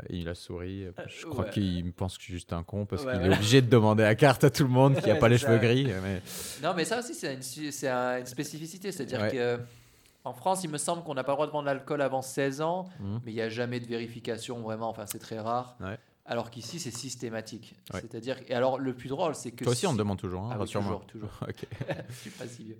[0.09, 0.85] il a souri.
[1.07, 1.51] Je crois ouais.
[1.51, 3.33] qu'il me pense que je suis juste un con parce Ouais, qu'il voilà.
[3.35, 5.37] est obligé de demander la carte à tout le monde qui a Ouais, pas les
[5.37, 5.85] cheveux gris.
[6.01, 6.21] Mais...
[6.63, 8.91] Non, mais ça aussi, c'est une, spécificité.
[8.91, 9.31] C'est-à-dire Ouais.
[9.31, 9.59] que
[10.23, 12.61] en France, il me semble qu'on n'a pas le droit de vendre l'alcool avant 16
[12.61, 13.21] ans, Mhm.
[13.25, 14.89] mais il n'y a jamais de vérification, vraiment.
[14.89, 15.75] Enfin, c'est très rare.
[15.81, 15.97] Ouais.
[16.25, 17.75] Alors qu'ici, c'est systématique.
[17.93, 18.01] Ouais.
[18.01, 18.37] C'est-à-dire.
[18.47, 19.63] Et alors, le plus drôle, c'est que.
[19.63, 21.29] Toi aussi, on te demande toujours, hein, Ah oui, toujours, toujours.
[21.41, 21.65] Ok.
[22.09, 22.77] Je suis pas si vieux.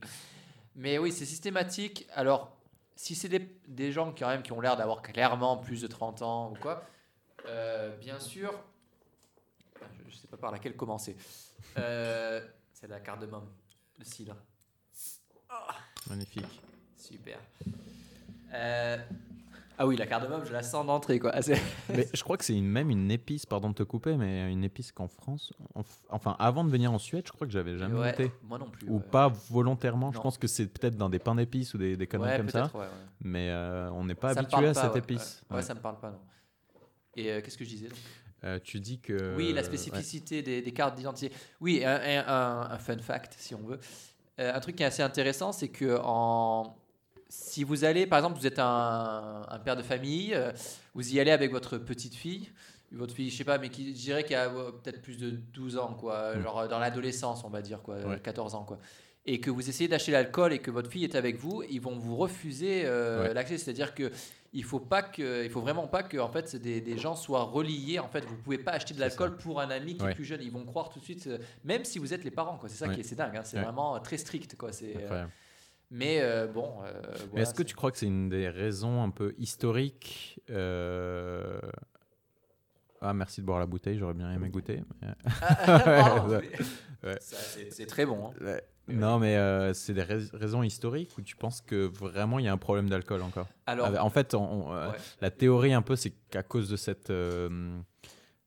[0.76, 2.08] Mais oui, c'est systématique.
[2.16, 2.52] Alors,
[3.00, 5.88] si c'est des, des gens qui, quand même, qui ont l'air d'avoir clairement plus de
[5.88, 6.84] 30 ans ou quoi,
[7.46, 8.54] euh, bien sûr,
[9.82, 11.16] ah, je ne sais pas par laquelle commencer.
[11.78, 13.50] Euh, c'est la cardamome,
[13.98, 14.36] le cidre.
[16.10, 16.62] Magnifique.
[16.98, 17.40] Super.
[18.54, 18.98] Euh,
[19.80, 21.18] ah oui, la cardamome, je la sens d'entrée.
[21.20, 21.32] quoi.
[21.34, 21.40] Ah,
[21.96, 24.92] mais je crois que c'est même une épice, pardon de te couper, mais une épice
[24.92, 28.12] qu'en France, en- enfin avant de venir en Suède, je crois que j'avais jamais Ouais,
[28.12, 28.32] goûté.
[28.44, 28.88] Moi non plus.
[28.90, 29.04] Ou ouais.
[29.10, 30.12] pas volontairement.
[30.12, 32.50] Je pense que c'est peut-être dans des pains d'épices ou des, des conneries Ouais, comme
[32.50, 32.72] ça.
[33.22, 35.42] Mais euh, on n'est pas Ça habitué à pas, cette épice.
[35.50, 36.20] Ouais, ça me parle pas, non.
[37.16, 37.98] Et euh, qu'est-ce que je disais donc?
[38.44, 39.36] Euh, tu dis que.
[39.36, 41.34] Oui, la spécificité des, des cartes d'identité.
[41.60, 43.80] Oui, un, un- un- un fun fact, si on veut.
[44.38, 46.78] Un truc qui est assez intéressant, c'est que en...
[47.30, 50.52] si vous allez, par exemple, vous êtes un, un père de famille, euh,
[50.96, 52.50] vous y allez avec votre petite fille,
[52.92, 55.30] votre fille, je sais pas, mais qui, je dirais qu'elle a euh, peut-être plus de
[55.30, 56.42] 12 ans, quoi, Mm.
[56.42, 58.20] genre euh, dans l'adolescence, on va dire, quoi, Ouais.
[58.20, 58.80] 14 ans, quoi.
[59.26, 61.96] Et que vous essayez d'acheter l'alcool et que votre fille est avec vous, ils vont
[62.00, 63.34] vous refuser euh, Ouais.
[63.36, 63.58] l'accès.
[63.60, 64.12] C'est-à-dire que
[64.54, 67.44] il faut pas que, il faut vraiment pas que en fait des, des gens soient
[67.44, 68.00] reliés.
[68.00, 70.12] En fait, vous pouvez pas acheter de l'alcool pour un ami qui Ouais.
[70.14, 70.42] est plus jeune.
[70.42, 71.30] Ils vont croire tout de suite,
[71.64, 72.58] même si vous êtes les parents.
[72.58, 72.70] Quoi.
[72.70, 73.36] C'est ça qui est, c'est dingue.
[73.38, 73.44] hein.
[73.44, 74.56] C'est vraiment très strict.
[74.58, 74.72] Quoi.
[74.72, 75.32] C'est, Incroyable.
[75.92, 76.82] Mais euh, bon.
[76.84, 76.92] euh,
[77.32, 81.60] voilà, est-ce que tu crois que c'est une des raisons un peu historiques euh,
[83.02, 84.84] Ah, merci de boire la bouteille, j'aurais bien aimé goûter.
[85.02, 85.08] mais-
[85.68, 86.42] Ouais.
[86.42, 87.18] mais- Ouais.
[87.22, 87.38] Ça,
[87.72, 88.28] c'est, très bon.
[88.28, 88.34] hein.
[88.42, 88.62] Ouais.
[88.90, 92.48] Non, mais euh, c'est des rais- raisons historiques ou tu penses que vraiment il y
[92.50, 93.48] a un problème d'alcool encore?
[93.68, 94.98] Alors, Ah, En fait, on- on, ouais.
[95.22, 97.80] la théorie un peu, c'est qu'à cause de cette, euh,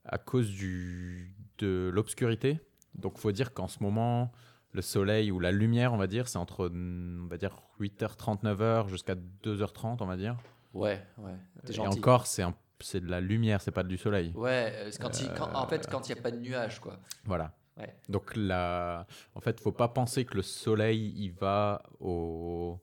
[0.05, 2.59] à cause du de l'obscurité.
[2.95, 4.33] Donc, faut dire qu'en ce moment,
[4.73, 8.89] le soleil ou la lumière, on va dire, c'est entre, on va dire 8h30, 9h
[8.89, 10.37] jusqu'à 2h30, on va dire.
[10.75, 11.33] ouais, ouais.
[11.69, 11.99] Et gentil.
[11.99, 14.33] encore, c'est un- c'est de la lumière, c'est pas du soleil.
[14.35, 16.81] Ouais, euh, quand il- quand- en fait, Euh, quand il n'y a pas de nuages,
[16.81, 16.99] quoi.
[17.25, 17.53] Voilà.
[17.77, 17.95] Ouais.
[18.09, 22.79] Donc là, en fait, faut pas penser que le soleil, il va au,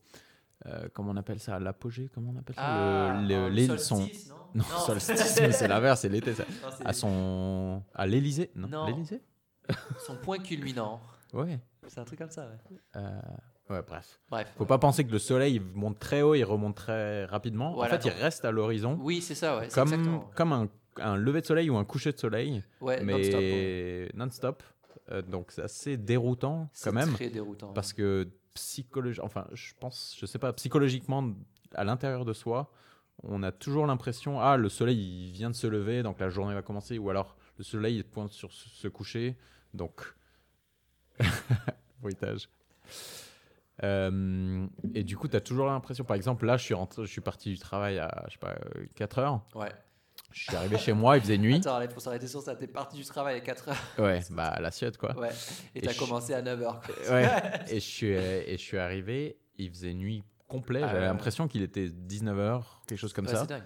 [0.66, 3.48] euh, comment on appelle ça, à l'apogée, comment on appelle ça, Ah, le, le- en
[3.48, 4.44] les- solstice, son- non?
[4.54, 6.44] Non, solstice, c'est l'inverse, c'est l'été, ça.
[6.62, 8.86] Non, À son, à l'Élysée, non, Non.
[8.86, 9.22] l'Élysée,
[10.06, 11.00] son point culminant.
[11.34, 11.60] ouais.
[11.90, 12.78] C'est un truc comme ça, ouais.
[12.96, 13.20] Euh,
[13.70, 14.20] ouais, bref.
[14.30, 14.52] Bref.
[14.56, 17.72] Faut pas penser que le soleil il monte très haut, il remonte très rapidement.
[17.74, 18.14] Voilà, en fait, non.
[18.16, 19.66] il reste à l'horizon, Oui, c'est ça, ouais.
[19.68, 20.30] c'est comme, exactement.
[20.36, 24.08] comme un, un lever de soleil ou un coucher de soleil, Ouais, non-stop, ouais.
[24.12, 24.62] mais non-stop.
[25.10, 27.12] Euh, donc c'est assez déroutant C'est quand même.
[27.12, 27.72] très déroutant.
[27.72, 31.32] Parce que psychologiquement, enfin, je pense, je sais pas, psychologiquement,
[31.74, 32.70] à l'intérieur de soi,
[33.24, 36.54] on a toujours l'impression, ah, le soleil il vient de se lever, donc la journée
[36.54, 39.36] va commencer, ou alors le soleil il pointe sur se coucher,
[39.74, 40.14] donc
[42.00, 42.48] bruitage.
[43.82, 47.10] Euh, et du coup, tu as toujours l'impression, par exemple, là, je suis, rentré, je
[47.10, 48.54] suis parti du travail à, je sais pas,
[48.94, 49.40] 4 heures.
[49.54, 49.70] Ouais.
[50.32, 51.56] Je suis arrivé chez moi, il faisait nuit.
[51.56, 52.54] Attends, il faut s'arrêter sur ça.
[52.54, 53.76] T'es parti du travail à 4 heures.
[53.98, 55.16] Ouais, bah, à l'assiette, quoi.
[55.18, 55.30] Ouais.
[55.74, 56.80] Et t'as je- commencé à 9 heures.
[56.82, 57.14] quoi.
[57.14, 57.28] Ouais.
[57.70, 60.82] et, je suis, et je suis arrivé, il faisait nuit complet.
[60.82, 61.06] Ah J'avais ouais.
[61.06, 63.40] l'impression qu'il était 19h, quelque chose comme Ouais, ça.
[63.40, 63.62] c'est dingue.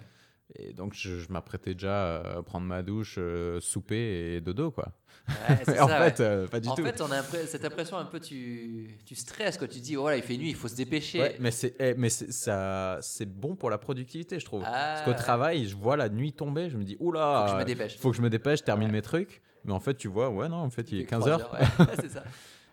[0.53, 4.93] Et donc, je, je m'apprêtais déjà à prendre ma douche, euh, souper et dodo, quoi.
[5.27, 6.11] Ouais, Mais en ouais.
[6.11, 6.83] fait, euh, pas du en tout.
[6.83, 10.17] fait, on a cette impression un peu, tu, tu stresses quand tu dis, oh voilà,
[10.17, 11.19] il fait nuit, il faut se dépêcher.
[11.19, 14.61] Ouais, mais c'est eh, mais c'est- ça c'est bon pour la productivité, je trouve.
[14.65, 17.51] Ah, Parce qu'au travail, je vois la nuit tomber, je me dis oula, Faut que
[17.51, 17.97] je me dépêche.
[17.97, 19.41] faut que je me dépêche, termine mes trucs.
[19.63, 21.53] Mais en fait, tu vois, ouais, non, en fait, il est 15 trois heures.
[21.79, 21.87] ouais.
[21.99, 22.23] c'est ça.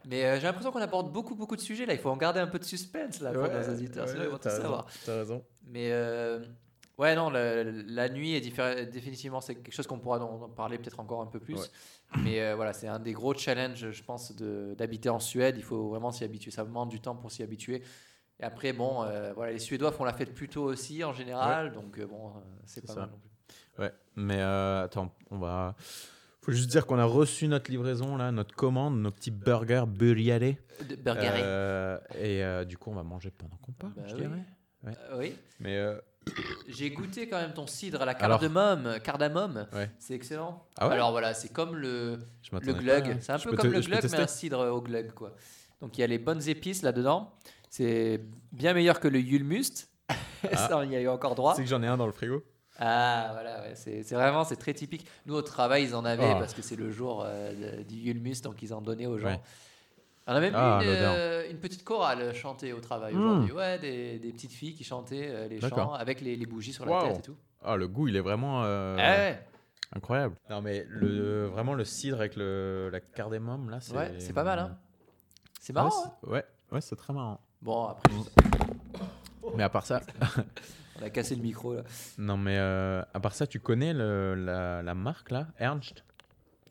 [0.07, 1.95] Mais euh, j'ai l'impression qu'on aborde beaucoup, beaucoup de sujets là.
[1.95, 4.37] Il faut en garder un peu de suspense là pour nos auditeurs, sinon ils vont
[4.37, 4.87] tout savoir.
[5.07, 5.43] T'as raison.
[5.67, 5.91] Mais
[6.99, 8.41] ouais, non, la, la nuit est
[8.91, 11.57] définitivement c'est quelque chose qu'on pourra en parler peut-être encore un peu plus.
[11.57, 11.67] Ouais.
[12.25, 15.57] Mais euh, voilà, c'est un des gros challenges, je pense, d'habiter en Suède.
[15.57, 16.51] Il faut vraiment s'y habituer.
[16.51, 17.83] Ça demande du temps pour s'y habituer.
[18.41, 21.73] Et après, bon, euh, voilà, les Suédois font la fête plus tôt aussi en général,
[21.73, 22.33] donc euh, bon,
[22.67, 23.01] c'est pas ça.
[23.01, 23.83] mal non plus.
[23.83, 25.75] Ouais, mais attends, on va.
[26.45, 30.57] Faut juste dire qu'on a reçu notre livraison là, notre commande, nos petits burgers burriere.
[30.89, 31.41] De- Burgeré.
[31.43, 34.21] Euh, et euh, du coup, on va manger pendant qu'on parle, Bah je oui.
[34.23, 34.45] dirais.
[34.87, 35.37] Euh, oui.
[35.61, 35.79] Mais
[36.69, 38.99] J'ai goûté quand même ton cidre à la Alors- cardamome.
[39.01, 39.91] Cardamome, Ouais.
[39.99, 40.65] c'est excellent.
[40.79, 42.19] Ah ouais Alors voilà, c'est comme le,
[42.53, 43.15] glug.
[43.15, 43.21] pas.
[43.21, 45.13] C'est un Je peu comme te- le glug, mais un cidre au glug.
[45.13, 45.35] Quoi.
[45.81, 47.33] Donc il y a les bonnes épices là-dedans.
[47.71, 48.21] C'est
[48.53, 49.89] bien meilleur que le Yulmust.
[50.55, 51.55] Ça, il y a eu encore droit.
[51.55, 52.45] C'est que j'en ai un dans le frigo.
[52.79, 55.07] Ah voilà, ouais, c'est vraiment c'est très typique.
[55.27, 56.39] Nous au travail, ils en avaient Ah.
[56.39, 59.27] parce que c'est le jour euh, du Yulmust, donc ils en donnaient aux gens.
[59.29, 59.41] Ouais.
[60.27, 63.53] On a même Ah, eu une, euh, petite chorale chantée au travail aujourd'hui.
[63.53, 66.87] Ouais, des, des petites filles qui chantaient euh, les chants avec les, les bougies sur
[66.87, 67.37] la tête et tout.
[67.65, 69.47] Ah, le goût, il est vraiment euh, Ah ouais.
[69.97, 70.37] incroyable.
[70.49, 73.95] Non, mais le, vraiment le cidre avec le, la cardamome là, c'est.
[73.97, 74.77] Ouais, c'est pas mal, hein.
[75.61, 75.91] C'est Ouais, marrant.
[75.91, 77.41] c'est- hein ouais, ouais, c'est très marrant.
[77.61, 78.11] bon, après,
[79.57, 80.01] Mais à part ça,
[81.01, 81.83] on a cassé le micro là.
[82.19, 86.05] non mais euh, à part ça, tu connais le, la, la marque là, Ernst?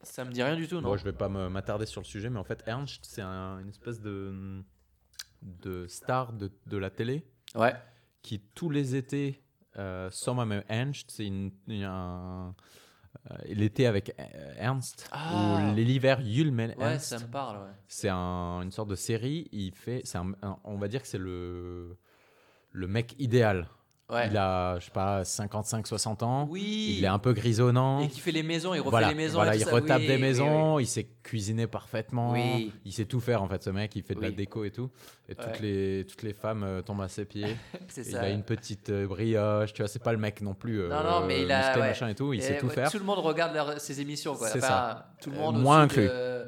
[0.03, 2.29] Ça me dit rien du tout, non Bon, je vais pas m'attarder sur le sujet,
[2.29, 4.63] mais en fait, Ernst, c'est un- une espèce de
[5.41, 7.73] de star de, de la télé Ouais.
[8.21, 9.43] qui tous les étés
[9.77, 12.53] euh, Sommer med Ernst, c'est une, une- un-
[13.31, 15.71] euh, l'été avec euh, Ernst Ah.
[15.71, 17.05] ou l'hiver Jul med Ouais, Ernst.
[17.07, 17.71] ça me parle, ouais.
[17.87, 19.47] C'est un- une sorte de série.
[19.51, 21.97] Il fait, un- on va dire que c'est le
[22.73, 23.67] le mec idéal.
[24.11, 24.27] Ouais.
[24.29, 26.47] Il a, je sais pas, 55-60 ans.
[26.49, 26.95] Oui.
[26.97, 28.01] Il est un peu grisonnant.
[28.01, 29.35] Et qui fait les maisons, il refait voilà, les maisons.
[29.35, 29.71] voilà, il ça.
[29.71, 32.71] retape Oui, des oui, maisons, il sait cuisiner parfaitement, Oui.
[32.83, 34.89] il sait tout faire en fait ce mec, il fait de la déco et tout.
[35.29, 37.55] Et toutes, les, toutes les femmes euh, tombent à ses pieds.
[37.87, 38.21] C'est il ça.
[38.23, 40.81] a une petite euh, brioche, tu vois, c'est pas le mec non plus.
[40.81, 41.87] euh, Non, non, mais il a- musclé, ouais.
[41.87, 42.91] machin et tout, il Et sait tout faire.
[42.91, 44.47] Tout le monde regarde leur- ses émissions, quoi.
[44.49, 45.13] Enfin, ça.
[45.21, 45.95] Tout le monde moins lui.
[46.07, 46.43] de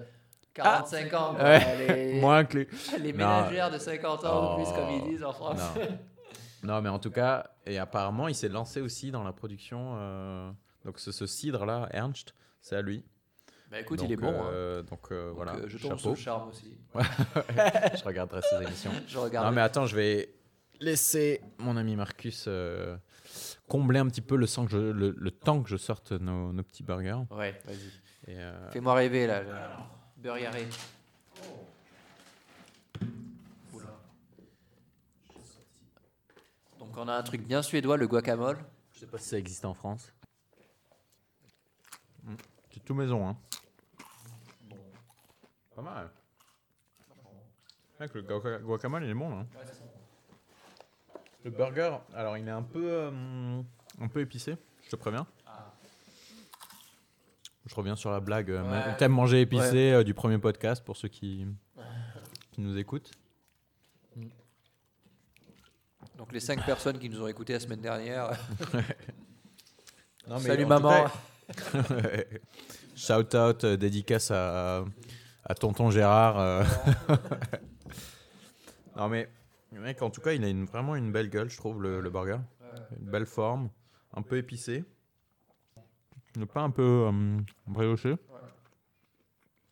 [0.54, 1.34] 45 ans.
[1.36, 1.44] quoi.
[1.44, 1.88] Ouais.
[1.88, 2.68] Les, Moins lui.
[3.02, 3.18] les Non.
[3.20, 4.76] ménagères de 50 ans ou plus, Oh.
[4.76, 5.62] comme ils disent en France.
[6.64, 6.82] Non.
[6.82, 9.94] mais en tout cas, et apparemment, il s'est lancé aussi dans la production.
[9.98, 10.52] euh,
[10.86, 13.04] donc ce, ce cidre là, Ernst, c'est à lui.
[13.72, 14.30] Bah écoute, Donc, il est bon.
[14.30, 14.48] hein.
[14.52, 16.78] euh, Donc euh, Donc, voilà, je tombe sous le charme aussi.
[16.96, 18.92] je regarderai ses émissions.
[19.08, 19.18] Je.
[19.18, 20.36] Non, mais attends, je vais
[20.80, 22.48] laisser mon ami Marcus
[23.68, 26.52] combler un petit peu le, sang que je- le, le temps que je sorte nos,
[26.54, 27.24] nos petits burgers.
[27.32, 28.34] Ouais, vas-y.
[28.72, 29.42] Fais-moi rêver là.
[30.18, 30.68] Burgeré.
[36.94, 38.58] Donc on a un truc bien suédois, le guacamole.
[38.94, 40.14] je sais pas si ça existe en France.
[42.24, 42.36] Mm.
[42.72, 43.38] C'est tout maison, hein.
[45.76, 46.12] Pas mal.
[48.00, 49.46] Le guaca- guacamole, il est bon, là.
[51.44, 53.62] Le burger, alors il est un peu, euh,
[54.00, 55.26] un peu épicé, je te préviens.
[57.66, 58.52] Je reviens sur la blague.
[58.52, 58.98] euh, Ouais.
[58.98, 61.48] T'aimes manger épicé euh, du premier podcast pour ceux qui,
[62.52, 63.12] qui nous écoutent.
[66.24, 68.30] Donc les 5 personnes qui nous ont écoutés la semaine dernière.
[70.26, 71.04] Non, mais Salut en tout maman.
[71.04, 71.84] cas-
[72.96, 74.86] Shout out, euh, dédicace à,
[75.44, 76.40] à tonton Gérard.
[76.40, 76.64] euh.
[78.96, 79.28] non mais,
[79.74, 82.10] mec, en tout cas, il a une, vraiment une belle gueule, je trouve, le, le
[82.10, 82.38] burger.
[82.98, 83.70] Une belle forme,
[84.14, 84.86] un peu épicé.
[86.38, 88.16] Le pain un peu euh, brioché.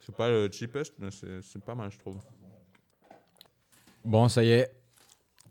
[0.01, 2.17] C'est pas le cheapest, mais c'est c'est pas mal, je trouve.
[4.03, 4.75] Bon, ça y est.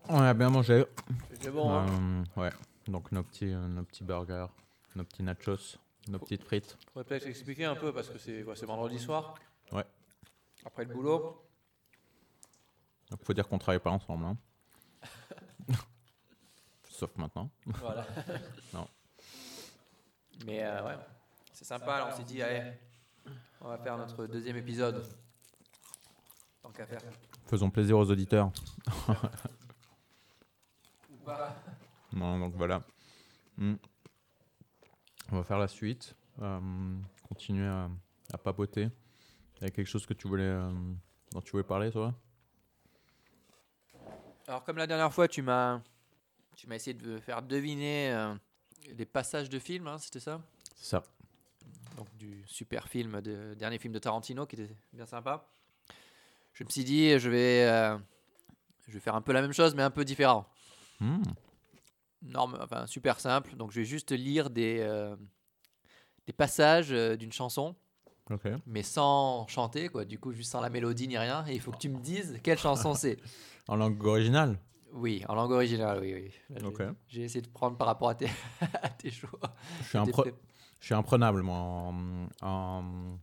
[0.08, 0.84] On a bien mangé.
[1.40, 1.70] C'est bon.
[1.72, 1.86] hein.
[2.36, 2.50] Euh, ouais,
[2.88, 4.46] donc nos petits, euh, nos petits burgers,
[4.96, 5.76] nos petits nachos,
[6.08, 6.76] nos petites frites.
[6.92, 9.34] Faudrait peut-être expliquer un peu parce que c'est vendredi soir.
[9.72, 9.84] Ouais.
[10.64, 11.44] Après le boulot.
[13.10, 14.24] Il faut dire qu'on travaille pas ensemble.
[14.24, 14.36] hein.
[16.88, 17.50] Sauf maintenant.
[17.66, 18.06] Voilà.
[18.74, 18.86] Non.
[20.46, 20.96] Mais euh, ouais,
[21.52, 21.94] c'est sympa.
[21.96, 22.72] Alors on s'est dit, allez,
[23.60, 25.04] on va faire notre deuxième épisode.
[26.62, 27.00] Tant qu'à faire.
[27.46, 28.50] Faisons plaisir aux auditeurs.
[32.12, 32.82] Non, donc voilà.
[33.56, 33.74] Hmm.
[35.32, 36.14] On va faire la suite.
[36.40, 36.60] Euh,
[37.28, 37.88] continuer à,
[38.32, 38.88] à papoter.
[39.60, 40.70] Il y a quelque chose que tu voulais, euh,
[41.32, 42.14] dont tu voulais parler, toi?
[44.48, 45.80] Alors comme la dernière fois, tu m'as,
[46.56, 48.34] tu m'as essayé de faire deviner euh,
[48.96, 50.40] les passages de films, hein, c'était ça?
[50.74, 51.02] C'est ça.
[51.96, 55.46] Donc du super film, de, dernier film de Tarantino qui était bien sympa.
[56.54, 57.98] Je me suis dit, je vais, euh,
[58.88, 60.48] je vais faire un peu la même chose, mais un peu différent.
[61.00, 61.22] Hmm.
[62.22, 63.56] Norme, enfin, super simple.
[63.56, 65.16] Donc je vais juste lire des, euh,
[66.26, 67.74] des passages euh, d'une chanson,
[68.66, 70.04] mais sans chanter, quoi.
[70.04, 71.44] Du coup, juste sans la mélodie ni rien.
[71.48, 73.16] Et il faut que tu me dises quelle chanson c'est.
[73.68, 74.58] En langue originale
[74.92, 76.32] Oui, en langue originale, oui,
[77.06, 78.26] j'ai- essayé de prendre par rapport à tes,
[78.82, 79.38] à tes choix.
[79.78, 80.34] Je suis, T'es impre- prêt
[80.80, 81.94] je suis imprenable, moi, en,
[82.42, 83.18] en- en-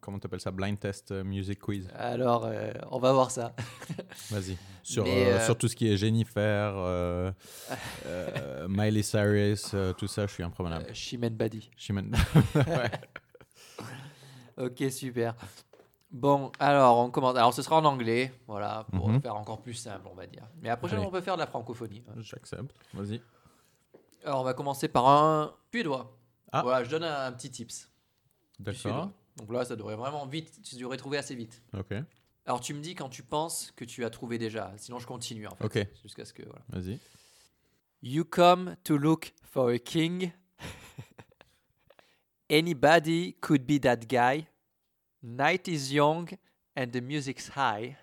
[0.00, 0.50] comment t'appelles ça?
[0.50, 1.88] Blind test euh, music quiz.
[1.94, 3.54] Alors, euh, on va voir ça.
[4.30, 4.56] Vas-y.
[4.82, 7.32] Sur, euh, euh, tout ce qui est Jennifer, euh,
[8.06, 10.86] euh, Miley Cyrus, euh, tout ça, je suis imprenable.
[10.88, 11.70] Euh, Chimène Badi.
[11.76, 12.14] Chimène-
[14.58, 15.34] Ok, super.
[16.10, 17.36] Bon, alors on commence.
[17.36, 19.20] Alors ce sera en anglais, voilà, pour Mhm.
[19.20, 20.44] faire encore plus simple, on va dire.
[20.62, 20.96] Mais Allez.
[20.98, 22.02] on peut faire de la francophonie.
[22.18, 22.74] J'accepte.
[22.94, 23.20] Vas-y.
[24.24, 26.16] Alors on va commencer par un suédois.
[26.52, 26.62] Ah.
[26.62, 27.90] Voilà, je donne un, un petit tips.
[28.58, 29.10] D'accord.
[29.36, 31.62] Donc là, ça devrait vraiment vite, tu devrais trouver assez vite.
[31.76, 31.94] Ok.
[32.46, 35.46] Alors tu me dis quand tu penses que tu as trouvé déjà, sinon je continue
[35.46, 35.64] en fait.
[35.64, 35.86] Ok.
[36.02, 36.42] Jusqu'à ce que.
[36.44, 36.62] Voilà.
[36.68, 36.98] Vas-y.
[38.02, 40.30] You come to look for a king.
[42.48, 44.46] Anybody could be that guy.
[45.22, 46.28] Night is young
[46.76, 47.96] and the music's high.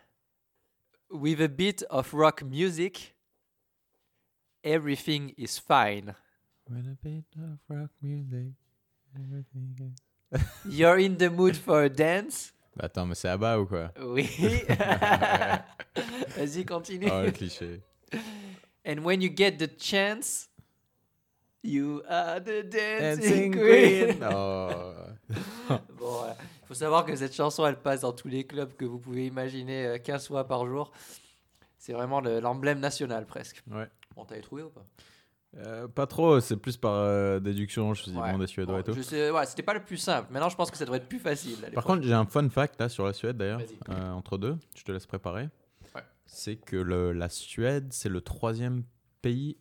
[1.09, 3.15] With a bit of rock music,
[4.63, 6.15] everything is fine.
[6.69, 8.53] With a bit of rock music,
[9.15, 10.01] everything is-
[10.69, 12.53] You're in the mood for a dance?
[12.75, 13.91] Bah, attends, mais c'est à bas ou quoi?
[14.01, 14.27] Oui.
[16.37, 17.07] Vas-y, continue.
[17.11, 17.81] Oh, le cliché.
[18.85, 20.49] And when you get the chance,
[21.63, 24.17] you are the Dancing dancing, queen.
[24.17, 24.23] Queen.
[24.31, 24.93] Oh.
[25.69, 26.35] Bon, voilà.
[26.63, 29.27] Il faut savoir que cette chanson, elle passe dans tous les clubs que vous pouvez
[29.27, 30.91] imaginer euh, 15 fois par jour.
[31.77, 33.61] C'est vraiment le- l'emblème national presque.
[33.69, 33.87] Ouais.
[34.15, 34.85] Bon, t'avais trouvé ou pas?
[35.57, 37.93] Euh, pas trop, c'est plus par euh, déduction.
[37.93, 38.31] Je me suis dit, Ouais.
[38.31, 38.93] bon, des Suédois et tout.
[38.93, 40.31] je sais, ouais, c'était pas le plus simple.
[40.31, 41.61] Maintenant, je pense que ça devrait être plus facile.
[41.61, 44.57] là, Par contre, j'ai un fun fact là sur la Suède d'ailleurs, euh, entre deux.
[44.75, 45.49] Je te laisse préparer.
[45.93, 46.01] Ouais.
[46.25, 48.83] C'est que le- la Suède, c'est le troisième
[49.21, 49.57] pays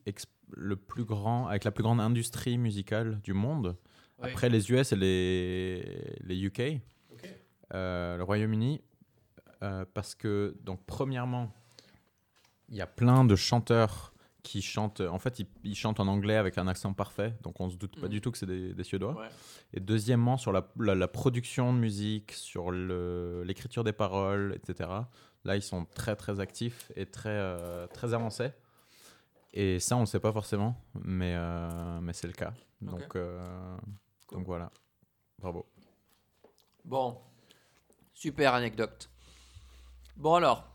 [0.54, 3.76] le plus grand, avec la plus grande industrie musicale du monde.
[4.22, 6.80] Après les US et les, les UK,
[7.72, 8.80] le Royaume-Uni,
[9.94, 11.52] parce que, donc, premièrement,
[12.68, 14.11] il y a plein de chanteurs
[14.42, 15.00] qui chantent.
[15.00, 17.94] En fait, ils, ils chantent en anglais avec un accent parfait, donc on se doute
[18.00, 18.12] pas Mhm.
[18.12, 19.14] du tout que c'est des, des Suédois.
[19.14, 19.28] Ouais.
[19.72, 24.90] Et deuxièmement, sur la, la- la production de musique, sur l'écriture des paroles, etc.
[25.44, 28.50] Là, ils sont très, très actifs et très, euh, très avancés.
[29.54, 32.52] Et ça, on ne le sait pas forcément, mais, euh, mais c'est le cas.
[32.80, 33.76] Donc, euh,
[34.26, 34.38] Cool.
[34.38, 34.70] donc voilà.
[35.38, 35.66] Bravo.
[36.84, 37.18] Bon,
[38.14, 39.08] super anecdote.
[40.16, 40.68] Bon alors,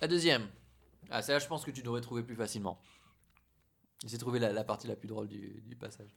[0.00, 0.46] la deuxième.
[1.10, 2.78] Ah, celle-là, je pense que tu devrais trouver plus facilement.
[4.04, 6.10] J'ai trouvé la, la partie la plus drôle du, du passage.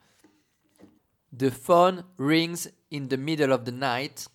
[1.37, 4.27] The phone rings in the middle of the night.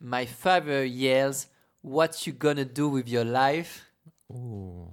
[0.00, 1.48] My father yells,
[1.82, 3.92] What you gonna do with your life?
[4.32, 4.88] Oh.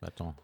[0.00, 0.36] Attends.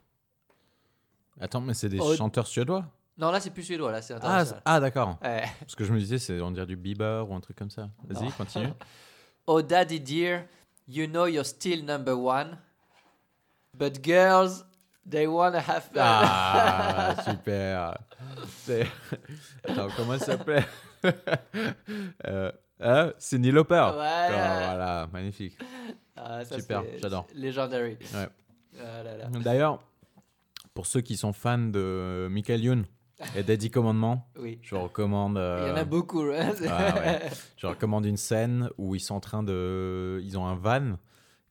[1.40, 2.16] Attends, mais c'est des Oh.
[2.16, 2.84] chanteurs suédois?
[3.16, 5.18] Non, là, c'est plus suédois, là, c'est Ah, ah d'accord.
[5.22, 5.44] Ouais.
[5.60, 7.90] Parce que je me disais, c'est on dirait du Bieber ou un truc comme ça.
[8.08, 8.68] Vas-y, continue.
[9.46, 10.46] Oh, daddy dear,
[10.86, 12.58] you know you're still number one.
[13.74, 14.64] But girls,
[15.08, 16.00] they wanna have fun.
[16.00, 17.98] Ah, super.
[19.68, 20.64] Attends, comment ça s'appelait
[22.26, 23.90] euh, hein, Cindy Lauper.
[23.94, 24.26] Voilà.
[24.28, 25.58] Oh, voilà, magnifique.
[26.16, 27.26] Ah, ça, Super, j'adore.
[27.34, 27.96] Legendary.
[28.14, 28.28] Ouais.
[28.80, 29.02] Ah.
[29.40, 29.80] D'ailleurs,
[30.74, 32.84] pour ceux qui sont fans de Michael Youn
[33.36, 34.58] et d'Eddie Commandement, Oui.
[34.62, 35.32] je recommande.
[35.36, 36.22] Il y en a euh, beaucoup.
[36.32, 36.52] hein.
[36.68, 37.20] ah ouais.
[37.56, 40.96] Je recommande une scène où ils sont en train de, ils ont un van.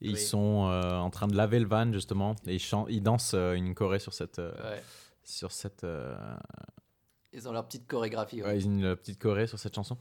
[0.02, 3.04] Et Ils sont euh, en train de laver le van justement et ils, chantent, ils
[3.04, 4.84] dansent euh, une choré sur cette, euh, Ouais.
[5.24, 5.86] sur cette,
[7.34, 8.42] Ils ont leur petite chorégraphie.
[8.42, 8.48] ouais.
[8.50, 9.98] Ouais, ils ont une petite choré sur cette chanson.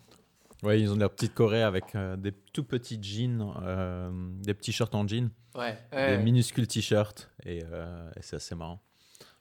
[0.62, 5.06] Ouais, ils ont leur petite choré avec des tout petits jeans, des petits shirts en
[5.06, 5.78] jean, Ouais.
[5.92, 8.80] des minuscules t-shirts, et, et c'est assez marrant.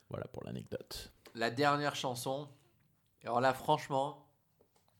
[0.09, 1.11] Voilà pour l'anecdote.
[1.35, 2.47] La dernière chanson.
[3.23, 4.25] Alors là, franchement,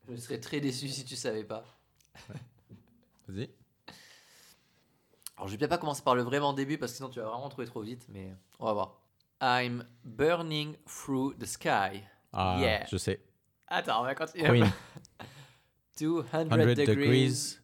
[0.10, 1.64] je serais très déçu si tu savais pas.
[3.28, 3.50] Vas-y.
[5.40, 7.28] Alors, je vais peut-être pas commencer par le vraiment début parce que sinon tu vas
[7.30, 9.00] vraiment trouver trop vite, mais on va voir.
[9.42, 12.04] I'm burning through the sky.
[12.34, 12.86] Ah, Yeah.
[12.92, 13.22] je sais.
[13.70, 14.50] Attends, on va continuer.
[14.50, 14.66] Queen,
[15.98, 16.86] 200 100 degrees.
[16.86, 17.62] degrees.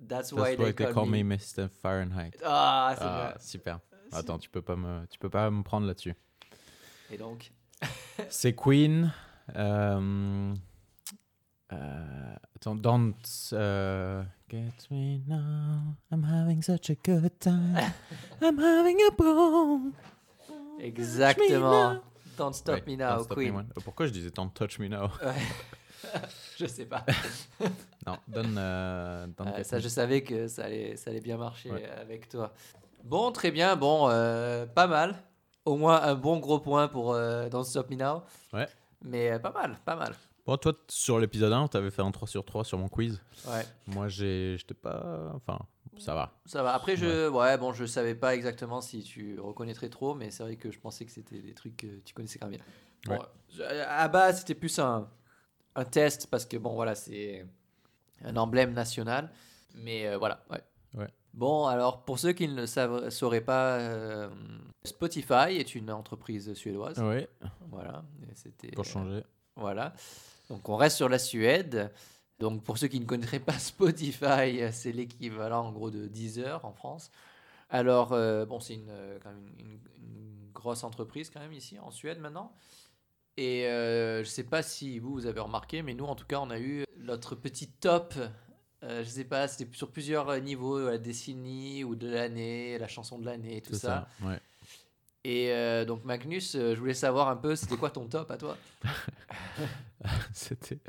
[0.00, 1.22] That's why, That's why they, call, me.
[1.22, 1.68] Mr.
[1.68, 2.32] Fahrenheit.
[2.44, 3.78] Ah, c'est Ah, super.
[4.10, 6.14] Attends, tu peux pas me, tu peux pas me prendre là-dessus.
[7.10, 7.52] Et donc,
[8.28, 9.12] C'est Queen.
[9.54, 10.54] euh,
[11.72, 15.96] euh, don't euh, get me now.
[16.10, 17.76] I'm having such a good time.
[18.42, 19.80] I'm having a ball.
[20.80, 22.00] exactement.
[22.36, 23.52] Don't Stop Ouais, Me Don't Now, Stop Queen.
[23.52, 23.68] Me Now.
[23.84, 25.08] Pourquoi je disais Don't Touch Me Now?
[25.22, 26.20] Ouais.
[26.58, 27.04] je sais pas.
[28.06, 28.56] Non, donne.
[28.58, 31.88] euh, Euh, ça, je savais que ça allait, ça allait bien marcher Ouais.
[32.00, 32.52] avec toi.
[33.04, 33.76] Bon, très bien.
[33.76, 35.14] Bon, euh, pas mal.
[35.64, 38.22] Au moins un bon gros point pour euh, Don't Stop Me Now.
[38.52, 38.66] Ouais.
[39.04, 40.14] Mais euh, pas mal, pas mal.
[40.44, 43.20] Bon, toi, sur l'épisode 1, tu avais fait un 3 sur 3 sur mon quiz.
[43.46, 45.30] Ouais, Moi, j'étais pas.
[45.36, 45.58] Enfin,
[45.98, 46.32] ça va.
[46.46, 46.74] ça va.
[46.74, 47.58] Après, je, ouais.
[47.58, 51.04] bon, je savais pas exactement si tu reconnaîtrais trop, mais c'est vrai que je pensais
[51.04, 52.64] que c'était des trucs que tu connaissais quand même bien.
[53.16, 53.28] Bon, Ouais.
[53.54, 55.08] je- à base, c'était plus un,
[55.76, 57.46] un test parce que bon, voilà, c'est
[58.24, 59.30] un emblème national.
[59.74, 60.62] Mais euh, voilà, ouais.
[60.94, 61.08] Ouais.
[61.34, 64.28] Bon, alors pour ceux qui ne le sauraient pas, euh,
[64.84, 66.98] Spotify est une entreprise suédoise.
[67.00, 67.26] Oui,
[67.70, 68.68] Voilà, et c'était.
[68.72, 69.22] pour changer.
[69.56, 69.94] Voilà.
[70.48, 71.92] Donc on reste sur la Suède.
[72.38, 76.72] Donc pour ceux qui ne connaîtraient pas Spotify, c'est l'équivalent en gros de Deezer en
[76.72, 77.10] France.
[77.70, 81.78] Alors euh, bon, c'est une, euh, quand même une, une grosse entreprise quand même ici
[81.78, 82.52] en Suède maintenant.
[83.36, 86.26] Et euh, je ne sais pas si vous, vous avez remarqué, mais nous en tout
[86.26, 88.14] cas on a eu notre petit top.
[88.82, 93.18] Euh, je sais pas, c'était sur plusieurs niveaux, la décennie ou de l'année, la chanson
[93.18, 94.08] de l'année, tout ça.
[94.20, 94.26] ça.
[94.26, 94.40] Ouais.
[95.24, 98.36] Et euh, donc Magnus, euh, je voulais savoir un peu, c'était quoi ton top à
[98.36, 98.56] toi?
[100.32, 100.80] C'était